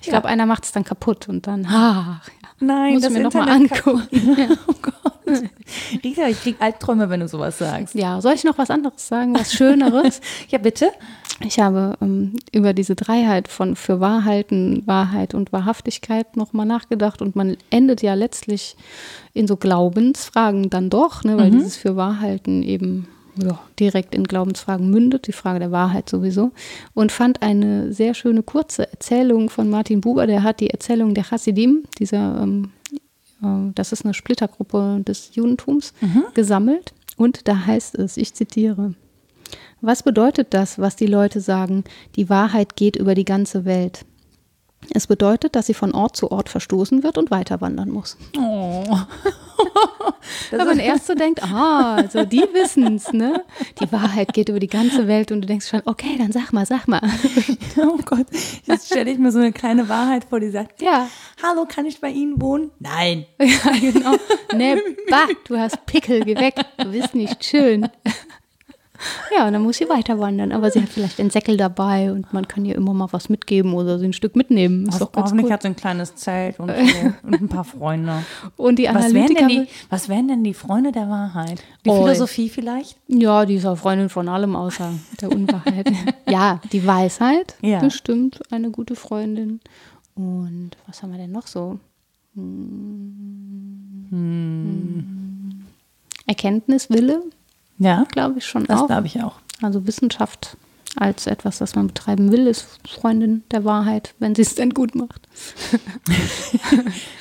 Ich 0.00 0.08
glaube, 0.08 0.28
einer 0.28 0.46
macht 0.46 0.65
es 0.66 0.72
dann 0.72 0.84
kaputt 0.84 1.28
und 1.28 1.46
dann, 1.46 1.64
ja. 1.64 2.20
Nein, 2.58 2.94
muss 2.94 3.02
ich 3.02 3.08
das 3.08 3.12
mir 3.12 3.22
nochmal 3.22 3.48
angucken. 3.48 4.06
Oh 4.66 4.74
Gott. 4.80 5.12
Rita, 6.04 6.28
ich 6.28 6.40
krieg 6.40 6.56
Albträume, 6.60 7.10
wenn 7.10 7.20
du 7.20 7.28
sowas 7.28 7.58
sagst. 7.58 7.94
Ja, 7.94 8.20
soll 8.20 8.34
ich 8.34 8.44
noch 8.44 8.58
was 8.58 8.70
anderes 8.70 9.08
sagen, 9.08 9.34
was 9.34 9.52
Schöneres? 9.52 10.20
Ja, 10.48 10.58
bitte. 10.58 10.90
Ich 11.40 11.58
habe 11.58 11.96
ähm, 12.00 12.36
über 12.52 12.72
diese 12.72 12.94
Dreiheit 12.94 13.48
von 13.48 13.76
für 13.76 14.00
Wahrheiten, 14.00 14.86
Wahrheit 14.86 15.34
und 15.34 15.52
Wahrhaftigkeit 15.52 16.36
nochmal 16.36 16.66
nachgedacht 16.66 17.20
und 17.20 17.36
man 17.36 17.56
endet 17.70 18.00
ja 18.02 18.14
letztlich 18.14 18.76
in 19.34 19.46
so 19.46 19.56
Glaubensfragen 19.56 20.70
dann 20.70 20.88
doch, 20.88 21.24
ne, 21.24 21.36
weil 21.36 21.50
dieses 21.50 21.76
für 21.76 21.96
Wahrheiten 21.96 22.62
eben 22.62 23.08
ja, 23.36 23.58
direkt 23.78 24.14
in 24.14 24.24
Glaubensfragen 24.24 24.90
mündet, 24.90 25.26
die 25.26 25.32
Frage 25.32 25.58
der 25.58 25.72
Wahrheit 25.72 26.08
sowieso. 26.08 26.52
Und 26.94 27.12
fand 27.12 27.42
eine 27.42 27.92
sehr 27.92 28.14
schöne 28.14 28.42
kurze 28.42 28.90
Erzählung 28.90 29.50
von 29.50 29.68
Martin 29.70 30.00
Buber, 30.00 30.26
der 30.26 30.42
hat 30.42 30.60
die 30.60 30.70
Erzählung 30.70 31.14
der 31.14 31.30
Hasidim, 31.30 31.84
dieser, 31.98 32.42
ähm, 32.42 32.70
äh, 33.42 33.72
das 33.74 33.92
ist 33.92 34.04
eine 34.04 34.14
Splittergruppe 34.14 35.02
des 35.06 35.34
Judentums, 35.34 35.92
gesammelt. 36.34 36.92
Und 37.16 37.48
da 37.48 37.66
heißt 37.66 37.94
es, 37.96 38.16
ich 38.16 38.34
zitiere, 38.34 38.94
was 39.80 40.02
bedeutet 40.02 40.48
das, 40.50 40.78
was 40.78 40.96
die 40.96 41.06
Leute 41.06 41.40
sagen, 41.40 41.84
die 42.16 42.28
Wahrheit 42.28 42.76
geht 42.76 42.96
über 42.96 43.14
die 43.14 43.24
ganze 43.24 43.64
Welt? 43.64 44.04
Es 44.92 45.06
bedeutet, 45.06 45.56
dass 45.56 45.66
sie 45.66 45.74
von 45.74 45.92
Ort 45.92 46.16
zu 46.16 46.30
Ort 46.30 46.48
verstoßen 46.48 47.02
wird 47.02 47.18
und 47.18 47.30
weiter 47.30 47.60
wandern 47.60 47.90
muss. 47.90 48.16
Oh. 48.38 48.84
Wenn 50.50 50.66
man 50.66 50.78
erst 50.78 51.06
so 51.06 51.14
denkt, 51.14 51.42
ah, 51.42 51.96
also 51.96 52.24
die 52.24 52.44
wissen's, 52.52 53.12
ne? 53.12 53.44
Die 53.80 53.90
Wahrheit 53.92 54.32
geht 54.32 54.48
über 54.48 54.60
die 54.60 54.66
ganze 54.66 55.08
Welt 55.08 55.32
und 55.32 55.42
du 55.42 55.46
denkst 55.46 55.68
schon, 55.68 55.82
okay, 55.84 56.16
dann 56.18 56.32
sag 56.32 56.52
mal, 56.52 56.66
sag 56.66 56.88
mal. 56.88 57.00
oh 57.76 57.98
Gott, 58.04 58.26
jetzt 58.64 58.86
stelle 58.86 59.10
ich 59.10 59.18
mir 59.18 59.32
so 59.32 59.38
eine 59.38 59.52
kleine 59.52 59.88
Wahrheit 59.88 60.24
vor, 60.24 60.40
die 60.40 60.50
sagt, 60.50 60.82
Ja, 60.82 61.08
hallo, 61.42 61.66
kann 61.66 61.86
ich 61.86 62.00
bei 62.00 62.10
Ihnen 62.10 62.40
wohnen? 62.40 62.70
Nein. 62.78 63.26
ja 63.40 63.72
genau. 63.80 64.16
Ne, 64.54 64.82
bah, 65.10 65.26
du 65.46 65.58
hast 65.58 65.84
Pickel, 65.86 66.24
geh 66.24 66.36
weg, 66.36 66.54
du 66.78 66.90
bist 66.90 67.14
nicht 67.14 67.44
schön. 67.44 67.88
Ja, 69.36 69.46
und 69.46 69.52
dann 69.52 69.62
muss 69.62 69.76
sie 69.76 69.88
weiter 69.88 70.18
wandern. 70.18 70.52
Aber 70.52 70.70
sie 70.70 70.80
hat 70.82 70.88
vielleicht 70.88 71.20
einen 71.20 71.30
Säckel 71.30 71.56
dabei 71.56 72.10
und 72.12 72.32
man 72.32 72.46
kann 72.48 72.64
ihr 72.64 72.74
immer 72.74 72.94
mal 72.94 73.08
was 73.12 73.28
mitgeben 73.28 73.74
oder 73.74 73.98
sie 73.98 74.06
ein 74.06 74.12
Stück 74.12 74.36
mitnehmen. 74.36 74.88
Ist 74.88 75.00
doch 75.00 75.12
ganz 75.12 75.26
Hoffentlich 75.30 75.52
hat 75.52 75.62
sie 75.62 75.68
ein 75.68 75.76
kleines 75.76 76.14
Zelt 76.16 76.58
und, 76.60 76.68
so, 76.70 76.74
und 77.26 77.34
ein 77.42 77.48
paar 77.48 77.64
Freunde. 77.64 78.22
Und 78.56 78.78
die 78.78 78.84
Was 78.84 79.12
wären, 79.14 79.26
denn 79.28 79.36
Analytiker, 79.36 79.48
die, 79.48 79.68
was 79.90 80.08
wären 80.08 80.28
denn 80.28 80.44
die 80.44 80.54
Freunde 80.54 80.92
der 80.92 81.08
Wahrheit? 81.08 81.62
Die 81.84 81.90
Oi. 81.90 82.02
Philosophie 82.02 82.48
vielleicht? 82.48 82.96
ja, 83.08 83.44
die 83.46 83.56
ist 83.56 83.66
auch 83.66 83.76
Freundin 83.76 84.08
von 84.08 84.28
allem 84.28 84.56
außer 84.56 84.90
der 85.20 85.30
Unwahrheit. 85.32 85.90
ja, 86.28 86.60
die 86.72 86.86
Weisheit, 86.86 87.56
Ja. 87.62 87.80
bestimmt 87.80 88.40
eine 88.50 88.70
gute 88.70 88.96
Freundin. 88.96 89.60
Und 90.14 90.70
was 90.86 91.02
haben 91.02 91.12
wir 91.12 91.18
denn 91.18 91.32
noch 91.32 91.46
so? 91.46 91.78
Hm. 94.36 95.64
Erkenntnis, 96.26 96.90
Wille, 96.90 97.22
Ja, 97.78 98.04
glaube 98.10 98.38
ich 98.38 98.46
schon 98.46 98.64
das 98.64 98.80
auch. 98.80 98.86
glaube 98.86 99.06
ich 99.06 99.22
auch. 99.22 99.36
Also 99.62 99.86
Wissenschaft 99.86 100.56
als 100.98 101.26
etwas, 101.26 101.58
das 101.58 101.74
man 101.74 101.88
betreiben 101.88 102.32
will, 102.32 102.46
ist 102.46 102.66
Freundin 102.88 103.42
der 103.50 103.64
Wahrheit, 103.64 104.14
wenn 104.18 104.34
sie 104.34 104.42
es 104.42 104.54
denn 104.54 104.70
gut 104.70 104.94
macht. 104.94 105.28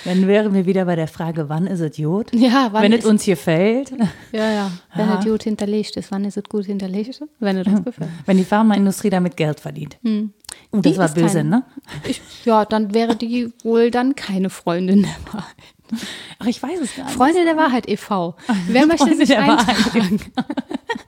Dann 0.06 0.28
wären 0.28 0.54
wir 0.54 0.66
wieder 0.66 0.86
bei 0.86 0.96
der 0.96 1.08
Frage, 1.10 1.50
wann 1.50 1.68
ist 1.68 1.82
es 1.82 1.98
gut? 1.98 2.34
Ja, 2.34 2.70
wann 2.72 2.84
Wenn 2.84 2.94
es 2.94 3.06
uns 3.06 3.24
hier 3.24 3.36
fällt. 3.38 3.92
Ja, 4.32 4.50
ja. 4.52 4.72
Wenn 4.96 5.10
es 5.10 5.26
gut 5.26 5.44
hinterlegt 5.44 5.98
ist, 5.98 6.12
wann 6.12 6.24
ist 6.26 6.38
es 6.38 6.44
gut 6.46 6.66
hinterlegt? 6.66 7.22
Wenn 7.40 7.58
es 7.58 7.68
uns 7.68 7.84
gefällt. 7.84 8.10
Wenn 8.26 8.38
die 8.38 8.46
Pharmaindustrie 8.46 9.10
damit 9.10 9.36
Geld 9.36 9.60
verdient. 9.60 9.98
Uh, 10.06 10.30
das 10.72 10.72
Hm. 10.72 10.82
Die 10.84 10.98
war 10.98 11.10
böse, 11.10 11.38
kein- 11.40 11.50
ne? 11.50 11.64
Ich, 12.08 12.22
ja, 12.46 12.64
dann 12.66 12.94
wäre 12.94 13.16
die 13.16 13.52
wohl 13.64 13.92
dann 13.92 14.16
keine 14.16 14.50
Freundin 14.50 15.02
der 15.04 15.34
Wahrheit. 15.34 15.56
Ach, 16.40 16.46
ich 16.46 16.62
weiß 16.62 16.80
es 16.82 16.96
gar 16.96 17.06
nicht. 17.06 17.16
Freunde 17.16 17.44
der 17.44 17.58
Wahrheit 17.58 17.88
e.V. 17.88 18.36
Wer 18.68 18.86
möchte 18.86 19.06
Freunde 19.06 19.26
sich 19.26 19.38
eintragen? 19.38 20.20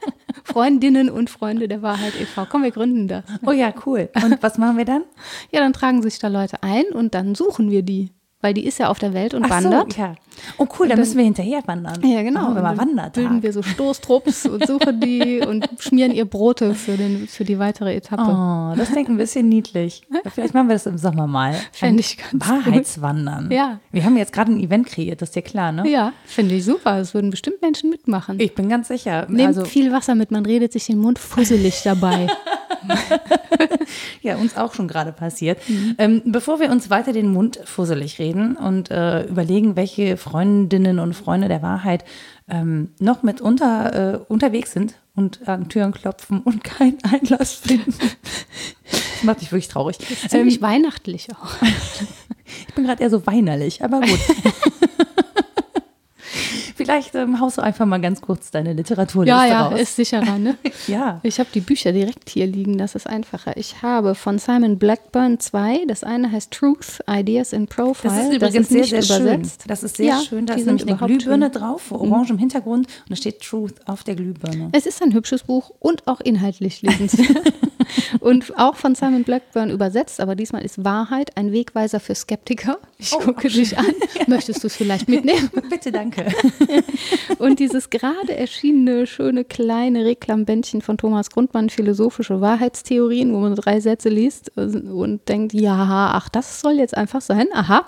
Freundinnen 0.43 1.09
und 1.09 1.29
Freunde 1.29 1.67
der 1.67 1.81
Wahrheit 1.81 2.13
e.V. 2.19 2.45
Komm, 2.49 2.63
wir 2.63 2.71
gründen 2.71 3.07
das. 3.07 3.25
Oh 3.45 3.51
ja, 3.51 3.73
cool. 3.85 4.09
Und 4.23 4.41
was 4.41 4.57
machen 4.57 4.77
wir 4.77 4.85
dann? 4.85 5.03
Ja, 5.51 5.59
dann 5.59 5.73
tragen 5.73 6.01
sich 6.01 6.19
da 6.19 6.27
Leute 6.27 6.63
ein 6.63 6.85
und 6.93 7.13
dann 7.13 7.35
suchen 7.35 7.69
wir 7.69 7.83
die. 7.83 8.11
Weil 8.39 8.53
die 8.53 8.65
ist 8.65 8.77
ja 8.77 8.89
auf 8.89 8.99
der 8.99 9.13
Welt 9.13 9.33
und 9.33 9.45
Ach 9.45 9.49
wandert. 9.49 9.93
So, 9.93 10.01
ja. 10.01 10.13
Oh 10.59 10.67
cool, 10.77 10.87
da 10.87 10.95
müssen 10.95 11.17
wir 11.17 11.23
hinterher 11.23 11.63
wandern. 11.65 11.99
Ja, 12.07 12.21
genau. 12.21 12.49
Und 12.49 12.55
dann 12.55 12.77
Wandertag. 12.77 13.13
Bilden 13.13 13.41
wir 13.41 13.51
so 13.51 13.63
Stoßtrupps 13.63 14.45
und 14.45 14.67
suchen 14.67 14.99
die 14.99 15.39
und 15.39 15.67
schmieren 15.79 16.11
ihr 16.11 16.25
Brote 16.25 16.75
für, 16.75 16.97
den, 16.97 17.27
für 17.27 17.43
die 17.43 17.57
weitere 17.57 17.95
Etappe. 17.95 18.21
Oh, 18.23 18.77
das 18.77 18.91
klingt 18.91 19.09
ein 19.09 19.17
bisschen 19.17 19.49
niedlich. 19.49 20.03
Vielleicht 20.31 20.53
machen 20.53 20.67
wir 20.67 20.75
das 20.75 20.85
im 20.85 20.99
Sommer 20.99 21.25
mal. 21.25 21.55
Fänd 21.71 21.93
Ein 21.93 21.99
ich 21.99 22.17
ganz 22.17 22.47
Wahrheitswandern. 22.47 23.49
Ja. 23.49 23.79
Wir 23.91 24.05
haben 24.05 24.15
jetzt 24.17 24.33
gerade 24.33 24.51
ein 24.51 24.59
Event 24.59 24.85
kreiert, 24.85 25.21
das 25.23 25.29
ist 25.29 25.35
dir 25.35 25.41
klar, 25.41 25.71
ne? 25.71 25.89
Ja, 25.89 26.13
finde 26.25 26.55
ich 26.55 26.65
super. 26.65 26.99
Es 26.99 27.15
würden 27.15 27.31
bestimmt 27.31 27.63
Menschen 27.63 27.89
mitmachen. 27.89 28.39
Ich 28.39 28.53
bin 28.53 28.69
ganz 28.69 28.87
sicher. 28.87 29.25
Nehmt 29.29 29.47
also, 29.47 29.65
viel 29.65 29.91
Wasser 29.91 30.13
mit, 30.13 30.29
man 30.29 30.45
redet 30.45 30.73
sich 30.73 30.85
den 30.85 30.99
Mund 30.99 31.17
fusselig 31.17 31.81
dabei. 31.83 32.27
ja, 34.21 34.35
uns 34.35 34.55
auch 34.55 34.73
schon 34.73 34.87
gerade 34.87 35.11
passiert. 35.11 35.57
Mhm. 35.67 35.95
Ähm, 35.97 36.21
bevor 36.25 36.59
wir 36.59 36.69
uns 36.69 36.89
weiter 36.89 37.13
den 37.13 37.31
Mund 37.31 37.59
fusselig 37.65 38.19
reden 38.19 38.26
und 38.35 38.91
äh, 38.91 39.23
überlegen, 39.23 39.75
welche 39.75 40.17
Freundinnen 40.17 40.99
und 40.99 41.13
Freunde 41.13 41.47
der 41.47 41.61
Wahrheit 41.61 42.03
ähm, 42.49 42.91
noch 42.99 43.23
mit 43.23 43.41
unter, 43.41 44.13
äh, 44.13 44.19
unterwegs 44.27 44.71
sind 44.71 44.95
und 45.15 45.47
an 45.47 45.69
Türen 45.69 45.91
klopfen 45.91 46.41
und 46.41 46.63
keinen 46.63 46.97
Einlass 47.03 47.53
finden. 47.53 47.93
Das 47.99 49.23
macht 49.23 49.41
mich 49.41 49.51
wirklich 49.51 49.67
traurig. 49.67 49.97
Ähm, 50.23 50.29
Ziemlich 50.29 50.61
weihnachtlich 50.61 51.29
auch. 51.31 51.55
ich 52.67 52.73
bin 52.73 52.85
gerade 52.85 53.01
eher 53.01 53.09
so 53.09 53.25
weinerlich, 53.25 53.83
aber 53.83 54.01
gut. 54.01 54.19
Vielleicht 56.87 57.15
ähm, 57.15 57.41
haust 57.41 57.57
du 57.57 57.61
einfach 57.61 57.85
mal 57.85 57.99
ganz 57.99 58.21
kurz 58.21 58.49
deine 58.49 58.71
Literaturliste 58.71 59.29
Ja, 59.37 59.45
ja, 59.45 59.67
raus. 59.67 59.79
ist 59.81 59.97
sicherer, 59.97 60.37
ne? 60.39 60.55
ja. 60.87 61.19
Ich 61.21 61.37
habe 61.39 61.49
die 61.53 61.59
Bücher 61.59 61.91
direkt 61.91 62.29
hier 62.29 62.47
liegen, 62.47 62.77
das 62.77 62.95
ist 62.95 63.07
einfacher. 63.07 63.57
Ich 63.57 63.81
habe 63.81 64.15
von 64.15 64.39
Simon 64.39 64.77
Blackburn 64.79 65.37
zwei. 65.39 65.81
Das 65.87 66.05
eine 66.05 66.31
heißt 66.31 66.51
Truth, 66.51 66.99
Ideas 67.09 67.51
in 67.51 67.67
Profile. 67.67 68.13
Das 68.13 68.23
ist 68.29 68.33
übrigens 68.35 68.69
sehr, 68.69 68.79
nicht 68.81 68.89
sehr 68.91 69.01
schön. 69.01 69.21
übersetzt. 69.23 69.63
Das 69.67 69.83
ist 69.83 69.97
sehr 69.97 70.05
Ja, 70.07 70.19
schön. 70.21 70.45
Da 70.45 70.53
ist 70.53 70.63
sind 70.63 70.77
nämlich 70.77 70.87
eine 70.87 70.97
Glühbirne 71.07 71.51
schön. 71.51 71.61
drauf, 71.61 71.91
orange 71.91 72.29
im 72.31 72.37
Hintergrund 72.37 72.87
und 72.87 73.09
da 73.09 73.15
steht 73.17 73.41
Truth 73.41 73.75
auf 73.85 74.05
der 74.05 74.15
Glühbirne. 74.15 74.69
Es 74.71 74.85
ist 74.85 75.01
ein 75.03 75.13
hübsches 75.13 75.43
Buch 75.43 75.71
und 75.79 76.07
auch 76.07 76.21
inhaltlich 76.21 76.81
lesenswert. 76.81 77.53
und 78.21 78.57
auch 78.57 78.75
von 78.75 78.95
Simon 78.95 79.23
Blackburn 79.23 79.69
übersetzt, 79.71 80.19
aber 80.21 80.35
diesmal 80.35 80.63
ist 80.63 80.83
Wahrheit 80.83 81.35
ein 81.37 81.51
Wegweiser 81.51 81.99
für 81.99 82.15
Skeptiker. 82.15 82.77
Ich 82.97 83.13
Oh, 83.13 83.19
gucke 83.19 83.47
dich 83.49 83.77
an. 83.77 83.85
Möchtest 84.27 84.63
du 84.63 84.67
es 84.67 84.75
vielleicht 84.75 85.07
mitnehmen? 85.09 85.49
Bitte, 85.69 85.91
danke. 85.91 86.25
Und 87.39 87.59
dieses 87.59 87.89
gerade 87.89 88.35
erschienene, 88.35 89.07
schöne, 89.07 89.43
kleine 89.43 90.05
Reklambändchen 90.05 90.81
von 90.81 90.97
Thomas 90.97 91.29
Grundmann, 91.29 91.69
Philosophische 91.69 92.41
Wahrheitstheorien, 92.41 93.33
wo 93.33 93.39
man 93.39 93.55
drei 93.55 93.79
Sätze 93.79 94.09
liest 94.09 94.51
und 94.57 95.27
denkt, 95.27 95.53
ja, 95.53 96.11
ach, 96.13 96.29
das 96.29 96.61
soll 96.61 96.73
jetzt 96.73 96.97
einfach 96.97 97.21
sein, 97.21 97.47
aha. 97.53 97.85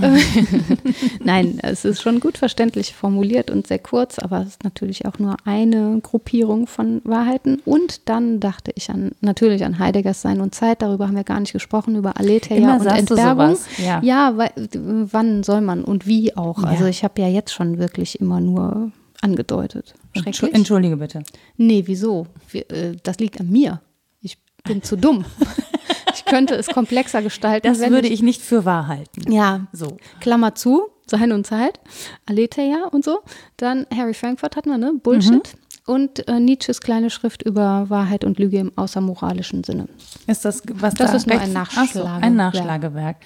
Nein, 1.24 1.58
es 1.62 1.84
ist 1.84 2.02
schon 2.02 2.20
gut 2.20 2.38
verständlich 2.38 2.94
formuliert 2.94 3.50
und 3.50 3.66
sehr 3.66 3.78
kurz, 3.78 4.18
aber 4.18 4.42
es 4.42 4.48
ist 4.48 4.64
natürlich 4.64 5.06
auch 5.06 5.18
nur 5.18 5.36
eine 5.44 6.00
Gruppierung 6.02 6.66
von 6.66 7.00
Wahrheiten. 7.04 7.60
Und 7.64 8.08
dann 8.08 8.40
dachte 8.40 8.72
ich 8.74 8.90
an, 8.90 9.12
natürlich 9.20 9.64
an 9.64 9.78
Heideggers 9.78 10.22
Sein 10.22 10.40
und 10.40 10.54
Zeit, 10.54 10.82
darüber 10.82 11.06
haben 11.06 11.16
wir 11.16 11.24
gar 11.24 11.40
nicht 11.40 11.52
gesprochen, 11.52 11.96
über 11.96 12.18
Aletheia 12.18 12.58
Immer 12.58 12.80
und 12.80 12.86
Entbergung. 12.86 13.56
ja. 13.78 14.00
ja, 14.02 14.36
weil, 14.36 14.50
wann 14.74 15.42
soll 15.42 15.60
man 15.60 15.84
und 15.84 16.06
wie 16.06 16.36
auch. 16.36 16.62
Also 16.62 16.86
ich 16.86 17.04
habe 17.04 17.20
ja 17.20 17.28
jetzt 17.28 17.52
schon 17.52 17.78
wirklich 17.78 18.20
immer 18.28 18.40
nur 18.40 18.92
angedeutet. 19.22 19.94
Schrecklich. 20.14 20.54
Entschuldige 20.54 20.96
bitte. 20.98 21.22
Nee, 21.56 21.82
wieso? 21.86 22.26
Wir, 22.50 22.70
äh, 22.70 22.96
das 23.02 23.18
liegt 23.18 23.40
an 23.40 23.48
mir. 23.50 23.80
Ich 24.20 24.36
bin 24.64 24.82
zu 24.82 24.96
dumm. 24.96 25.24
ich 26.14 26.24
könnte 26.26 26.54
es 26.54 26.66
komplexer 26.68 27.22
gestalten. 27.22 27.66
Das 27.66 27.80
würde 27.90 28.08
ich 28.08 28.22
nicht 28.22 28.42
für 28.42 28.64
wahr 28.64 28.86
halten. 28.86 29.32
Ja, 29.32 29.66
So. 29.72 29.96
Klammer 30.20 30.54
zu, 30.54 30.88
Sein 31.06 31.32
und 31.32 31.46
Zeit, 31.46 31.80
Aletheia 32.26 32.84
und 32.92 33.02
so. 33.04 33.20
Dann 33.56 33.86
Harry 33.96 34.14
Frankfurt 34.14 34.56
hatten 34.56 34.70
wir, 34.70 34.78
ne? 34.78 34.92
Bullshit. 35.02 35.32
Mhm. 35.32 35.92
Und 35.94 36.28
äh, 36.28 36.38
Nietzsches 36.38 36.82
kleine 36.82 37.08
Schrift 37.08 37.42
über 37.42 37.86
Wahrheit 37.88 38.22
und 38.22 38.38
Lüge 38.38 38.58
im 38.58 38.72
außermoralischen 38.76 39.64
Sinne. 39.64 39.88
Ist 40.26 40.44
das, 40.44 40.62
was 40.74 40.92
Das 40.94 41.12
da 41.12 41.16
ist 41.16 41.26
nur 41.26 41.40
ein 41.40 41.56
Ach 41.56 41.64
so, 41.72 41.78
Nachschlagewerk. 42.04 42.22
ein 42.22 42.36
Nachschlagewerk. 42.36 43.16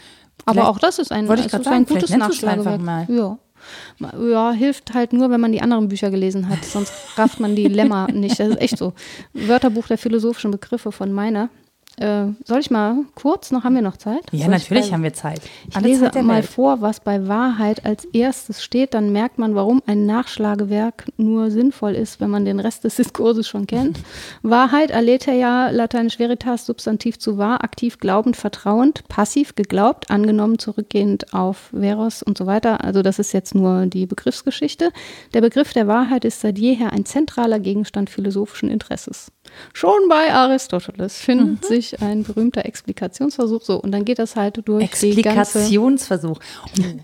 Aber 0.45 0.69
auch 0.69 0.79
das 0.79 1.01
ist 1.01 1.11
ein, 1.11 1.25
ich 1.25 1.29
grad 1.29 1.45
ist 1.45 1.51
sagen, 1.65 1.69
ein 1.77 1.87
gutes 1.87 2.11
Nachschlagewerk. 2.17 3.09
Ja. 3.09 3.39
Ja, 3.99 4.53
hilft 4.53 4.95
halt 4.95 5.13
nur, 5.13 5.31
wenn 5.31 5.41
man 5.41 5.53
die 5.53 5.63
anderen 5.63 5.89
Bücher 5.89 6.11
gelesen 6.11 6.49
hat, 6.49 6.65
sonst 6.65 6.93
rafft 7.17 7.41
man 7.41 7.55
die 7.57 7.69
Lemma 7.69 8.07
nicht. 8.13 8.39
Das 8.41 8.49
ist 8.49 8.61
echt 8.61 8.79
so. 8.79 8.93
Wörterbuch 9.33 9.87
der 9.87 9.99
philosophischen 9.99 10.51
Begriffe 10.51 10.93
von 10.93 11.13
meiner. 11.13 11.49
Äh, 11.99 12.29
soll 12.45 12.61
ich 12.61 12.71
mal 12.71 12.97
kurz, 13.15 13.51
noch 13.51 13.65
haben 13.65 13.75
wir 13.75 13.83
noch 13.83 13.97
Zeit? 13.99 14.23
Ja, 14.33 14.47
Soll 14.47 14.55
ich 14.55 14.63
natürlich 14.63 14.87
bei- 14.89 14.93
haben 14.93 15.03
wir 15.03 15.13
Zeit. 15.13 15.41
ich 15.69 15.77
Alle 15.77 15.89
lese 15.89 16.11
Zeit 16.11 16.23
mal 16.25 16.37
Welt. 16.39 16.47
vor, 16.47 16.81
was 16.81 17.01
bei 17.01 17.29
Wahrheit 17.29 17.85
als 17.85 18.05
erstes 18.07 18.63
steht, 18.65 18.95
dann 18.95 19.13
merkt 19.13 19.39
man, 19.39 19.55
warum 19.55 19.83
ein 19.87 20.07
Nachschlagewerk 20.07 21.05
nur 21.19 21.51
sinnvoll 21.51 21.93
ist, 21.95 22.21
wenn 22.21 22.31
man 22.31 22.45
den 22.45 22.61
Rest 22.61 22.85
des 22.85 22.97
Diskurses 22.97 23.47
schon 23.47 23.67
kennt. 23.67 23.99
Wahrheit, 24.43 24.91
aletheia, 24.93 25.71
lateinisch 25.71 26.19
veritas, 26.19 26.67
Substantiv 26.67 27.19
zu 27.19 27.37
wahr, 27.39 27.63
aktiv 27.63 27.99
glaubend, 27.99 28.37
vertrauend, 28.37 29.07
passiv 29.09 29.55
geglaubt, 29.55 30.11
angenommen, 30.11 30.59
zurückgehend 30.59 31.35
auf 31.35 31.71
veros 31.73 32.23
und 32.23 32.39
so 32.39 32.47
weiter. 32.47 32.83
Also 32.85 33.03
das 33.03 33.19
ist 33.19 33.33
jetzt 33.33 33.55
nur 33.55 33.87
die 33.87 34.07
Begriffsgeschichte. 34.07 34.91
Der 35.35 35.41
Begriff 35.43 35.73
der 35.73 35.87
Wahrheit 35.89 36.25
ist 36.25 36.41
seit 36.41 36.59
jeher 36.59 36.93
ein 36.93 37.05
zentraler 37.05 37.61
Gegenstand 37.61 38.09
philosophischen 38.11 38.71
Interesses. 38.71 39.31
Schon 39.73 40.09
bei 40.09 40.33
Aristoteles 40.33 41.19
findet 41.19 41.65
sich 41.65 42.01
ein 42.03 42.23
berühmter 42.23 42.65
Explikationsversuch. 42.65 43.63
So, 43.63 43.81
und 43.81 43.93
dann 43.93 44.05
geht 44.05 44.19
das 44.19 44.37
halt 44.37 44.61
durch 44.67 44.91
die 44.91 45.23
ganze 45.23 45.59
Explikationsversuch. 45.59 46.39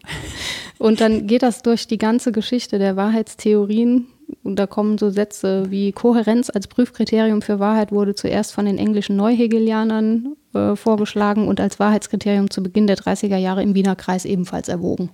und 0.78 1.00
dann 1.00 1.26
geht 1.26 1.42
das 1.42 1.62
durch 1.62 1.86
die 1.86 1.98
ganze 1.98 2.32
Geschichte 2.32 2.78
der 2.78 2.96
Wahrheitstheorien. 2.96 4.06
Und 4.42 4.58
da 4.58 4.66
kommen 4.66 4.98
so 4.98 5.10
Sätze 5.10 5.70
wie 5.70 5.92
Kohärenz 5.92 6.50
als 6.50 6.66
Prüfkriterium 6.66 7.40
für 7.40 7.58
Wahrheit 7.58 7.92
wurde 7.92 8.14
zuerst 8.14 8.52
von 8.52 8.66
den 8.66 8.76
englischen 8.76 9.16
Neuhegelianern 9.16 10.36
äh, 10.54 10.76
vorgeschlagen 10.76 11.46
und 11.46 11.60
als 11.60 11.78
Wahrheitskriterium 11.78 12.50
zu 12.50 12.62
Beginn 12.62 12.86
der 12.86 12.96
30er 12.96 13.36
Jahre 13.36 13.62
im 13.62 13.74
Wiener 13.74 13.96
Kreis 13.96 14.24
ebenfalls 14.24 14.68
erwogen. 14.68 15.10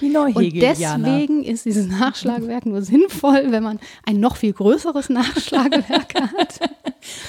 Die 0.00 0.10
Und 0.16 0.62
deswegen 0.62 1.44
ist 1.44 1.66
dieses 1.66 1.88
Nachschlagewerk 1.88 2.64
nur 2.64 2.82
sinnvoll, 2.82 3.46
wenn 3.50 3.62
man 3.62 3.78
ein 4.06 4.18
noch 4.18 4.36
viel 4.36 4.52
größeres 4.52 5.10
Nachschlagewerk 5.10 6.14
hat. 6.20 6.60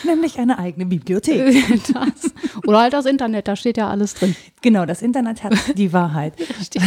Nämlich 0.05 0.39
eine 0.39 0.57
eigene 0.57 0.85
Bibliothek. 0.85 1.83
das. 1.93 2.33
Oder 2.65 2.79
halt 2.79 2.93
das 2.93 3.05
Internet, 3.05 3.47
da 3.47 3.55
steht 3.55 3.77
ja 3.77 3.89
alles 3.89 4.13
drin. 4.13 4.35
Genau, 4.61 4.85
das 4.85 5.01
Internet 5.01 5.43
hat 5.43 5.53
die 5.75 5.93
Wahrheit. 5.93 6.33
Richtig. 6.59 6.81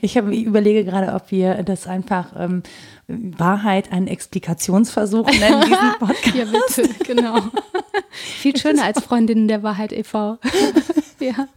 Ich, 0.00 0.16
hab, 0.16 0.28
ich 0.28 0.44
überlege 0.44 0.84
gerade, 0.84 1.12
ob 1.14 1.30
wir 1.30 1.62
das 1.62 1.86
einfach 1.86 2.32
ähm, 2.38 2.62
Wahrheit 3.08 3.92
einen 3.92 4.08
Explikationsversuch 4.08 5.26
nennen, 5.26 5.62
diesen 5.62 5.92
Podcast. 5.98 6.26
Ja, 6.34 6.44
bitte, 6.44 7.04
genau. 7.04 7.38
Viel 8.10 8.56
schöner 8.56 8.84
als 8.84 9.02
Freundinnen 9.02 9.46
der 9.46 9.62
Wahrheit 9.62 9.92
e.V. 9.92 10.38
ja. 11.20 11.48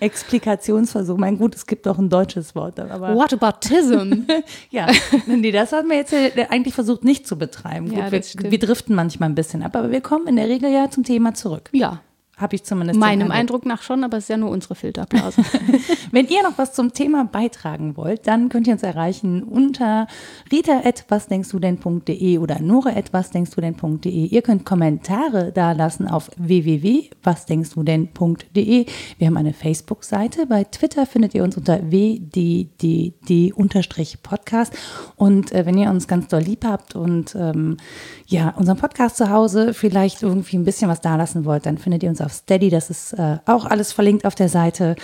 Explikationsversuch. 0.00 1.16
Mein 1.16 1.38
gut, 1.38 1.54
es 1.54 1.66
gibt 1.66 1.88
auch 1.88 1.98
ein 1.98 2.08
deutsches 2.08 2.54
Wort, 2.54 2.78
aber 2.78 3.14
What 3.14 3.38
Baptism? 3.40 4.24
ja, 4.70 4.86
nee, 5.26 5.50
das 5.50 5.72
haben 5.72 5.88
wir 5.88 5.96
jetzt 5.96 6.12
ja 6.12 6.50
eigentlich 6.50 6.74
versucht 6.74 7.02
nicht 7.02 7.26
zu 7.26 7.36
betreiben. 7.36 7.88
Gut, 7.88 7.98
Ja, 7.98 8.12
wir, 8.12 8.22
wir 8.22 8.58
driften 8.58 8.94
manchmal 8.94 9.30
ein 9.30 9.34
bisschen 9.34 9.62
ab, 9.62 9.74
aber 9.74 9.90
wir 9.90 10.02
kommen 10.02 10.26
in 10.26 10.36
der 10.36 10.48
Regel 10.48 10.70
ja 10.70 10.90
zum 10.90 11.02
Thema 11.02 11.34
zurück. 11.34 11.70
Ja, 11.72 12.00
Habe 12.36 12.56
ich 12.56 12.64
zumindest. 12.64 12.98
meinem 12.98 13.30
Eindruck 13.30 13.64
nach 13.64 13.82
schon, 13.82 14.02
aber 14.02 14.16
es 14.16 14.24
ist 14.24 14.28
ja 14.28 14.36
nur 14.36 14.50
unsere 14.50 14.74
Filterblase. 14.74 15.40
Wenn 16.10 16.26
ihr 16.26 16.42
noch 16.42 16.58
was 16.58 16.72
zum 16.72 16.92
Thema 16.92 17.24
beitragen 17.24 17.96
wollt, 17.96 18.26
dann 18.26 18.48
könnt 18.48 18.66
ihr 18.66 18.72
uns 18.72 18.82
erreichen 18.82 19.44
unter 19.44 20.08
rita.wasdenkstudenn.de 20.50 22.38
oder 22.38 22.60
nora.wasdenkstudenn.de. 22.60 24.26
Ihr 24.26 24.42
könnt 24.42 24.64
Kommentare 24.64 25.52
da 25.52 25.70
lassen 25.70 26.08
auf 26.08 26.28
www.wasdenkstudenn.de. 26.36 28.86
Wir 29.18 29.26
haben 29.28 29.36
eine 29.36 29.52
Facebook-Seite. 29.52 30.46
Bei 30.46 30.64
Twitter 30.64 31.06
findet 31.06 31.36
ihr 31.36 31.44
uns 31.44 31.56
unter 31.56 31.88
wddd-podcast. 31.88 34.76
Und 35.14 35.52
äh, 35.52 35.66
wenn 35.66 35.78
ihr 35.78 35.88
uns 35.88 36.08
ganz 36.08 36.26
doll 36.26 36.42
lieb 36.42 36.64
habt 36.64 36.96
und 36.96 37.36
ähm, 37.36 37.76
ja, 38.26 38.48
unseren 38.56 38.78
Podcast 38.78 39.18
zu 39.18 39.30
Hause 39.30 39.72
vielleicht 39.72 40.24
irgendwie 40.24 40.56
ein 40.56 40.64
bisschen 40.64 40.88
was 40.88 41.00
da 41.00 41.14
lassen 41.14 41.44
wollt, 41.44 41.64
dann 41.66 41.78
findet 41.78 42.02
ihr 42.02 42.08
uns 42.08 42.24
auf 42.24 42.32
Steady. 42.34 42.70
Das 42.70 42.90
ist 42.90 43.12
äh, 43.14 43.38
auch 43.46 43.64
alles 43.64 43.92
verlinkt 43.92 44.26
auf 44.26 44.34
der 44.34 44.48
Seite. 44.48 44.96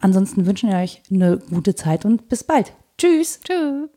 Ansonsten 0.00 0.46
wünschen 0.46 0.70
wir 0.70 0.76
euch 0.78 1.02
eine 1.10 1.38
gute 1.38 1.74
Zeit 1.74 2.04
und 2.04 2.28
bis 2.28 2.44
bald. 2.44 2.72
Tschüss. 2.98 3.40
Tschüss. 3.40 3.88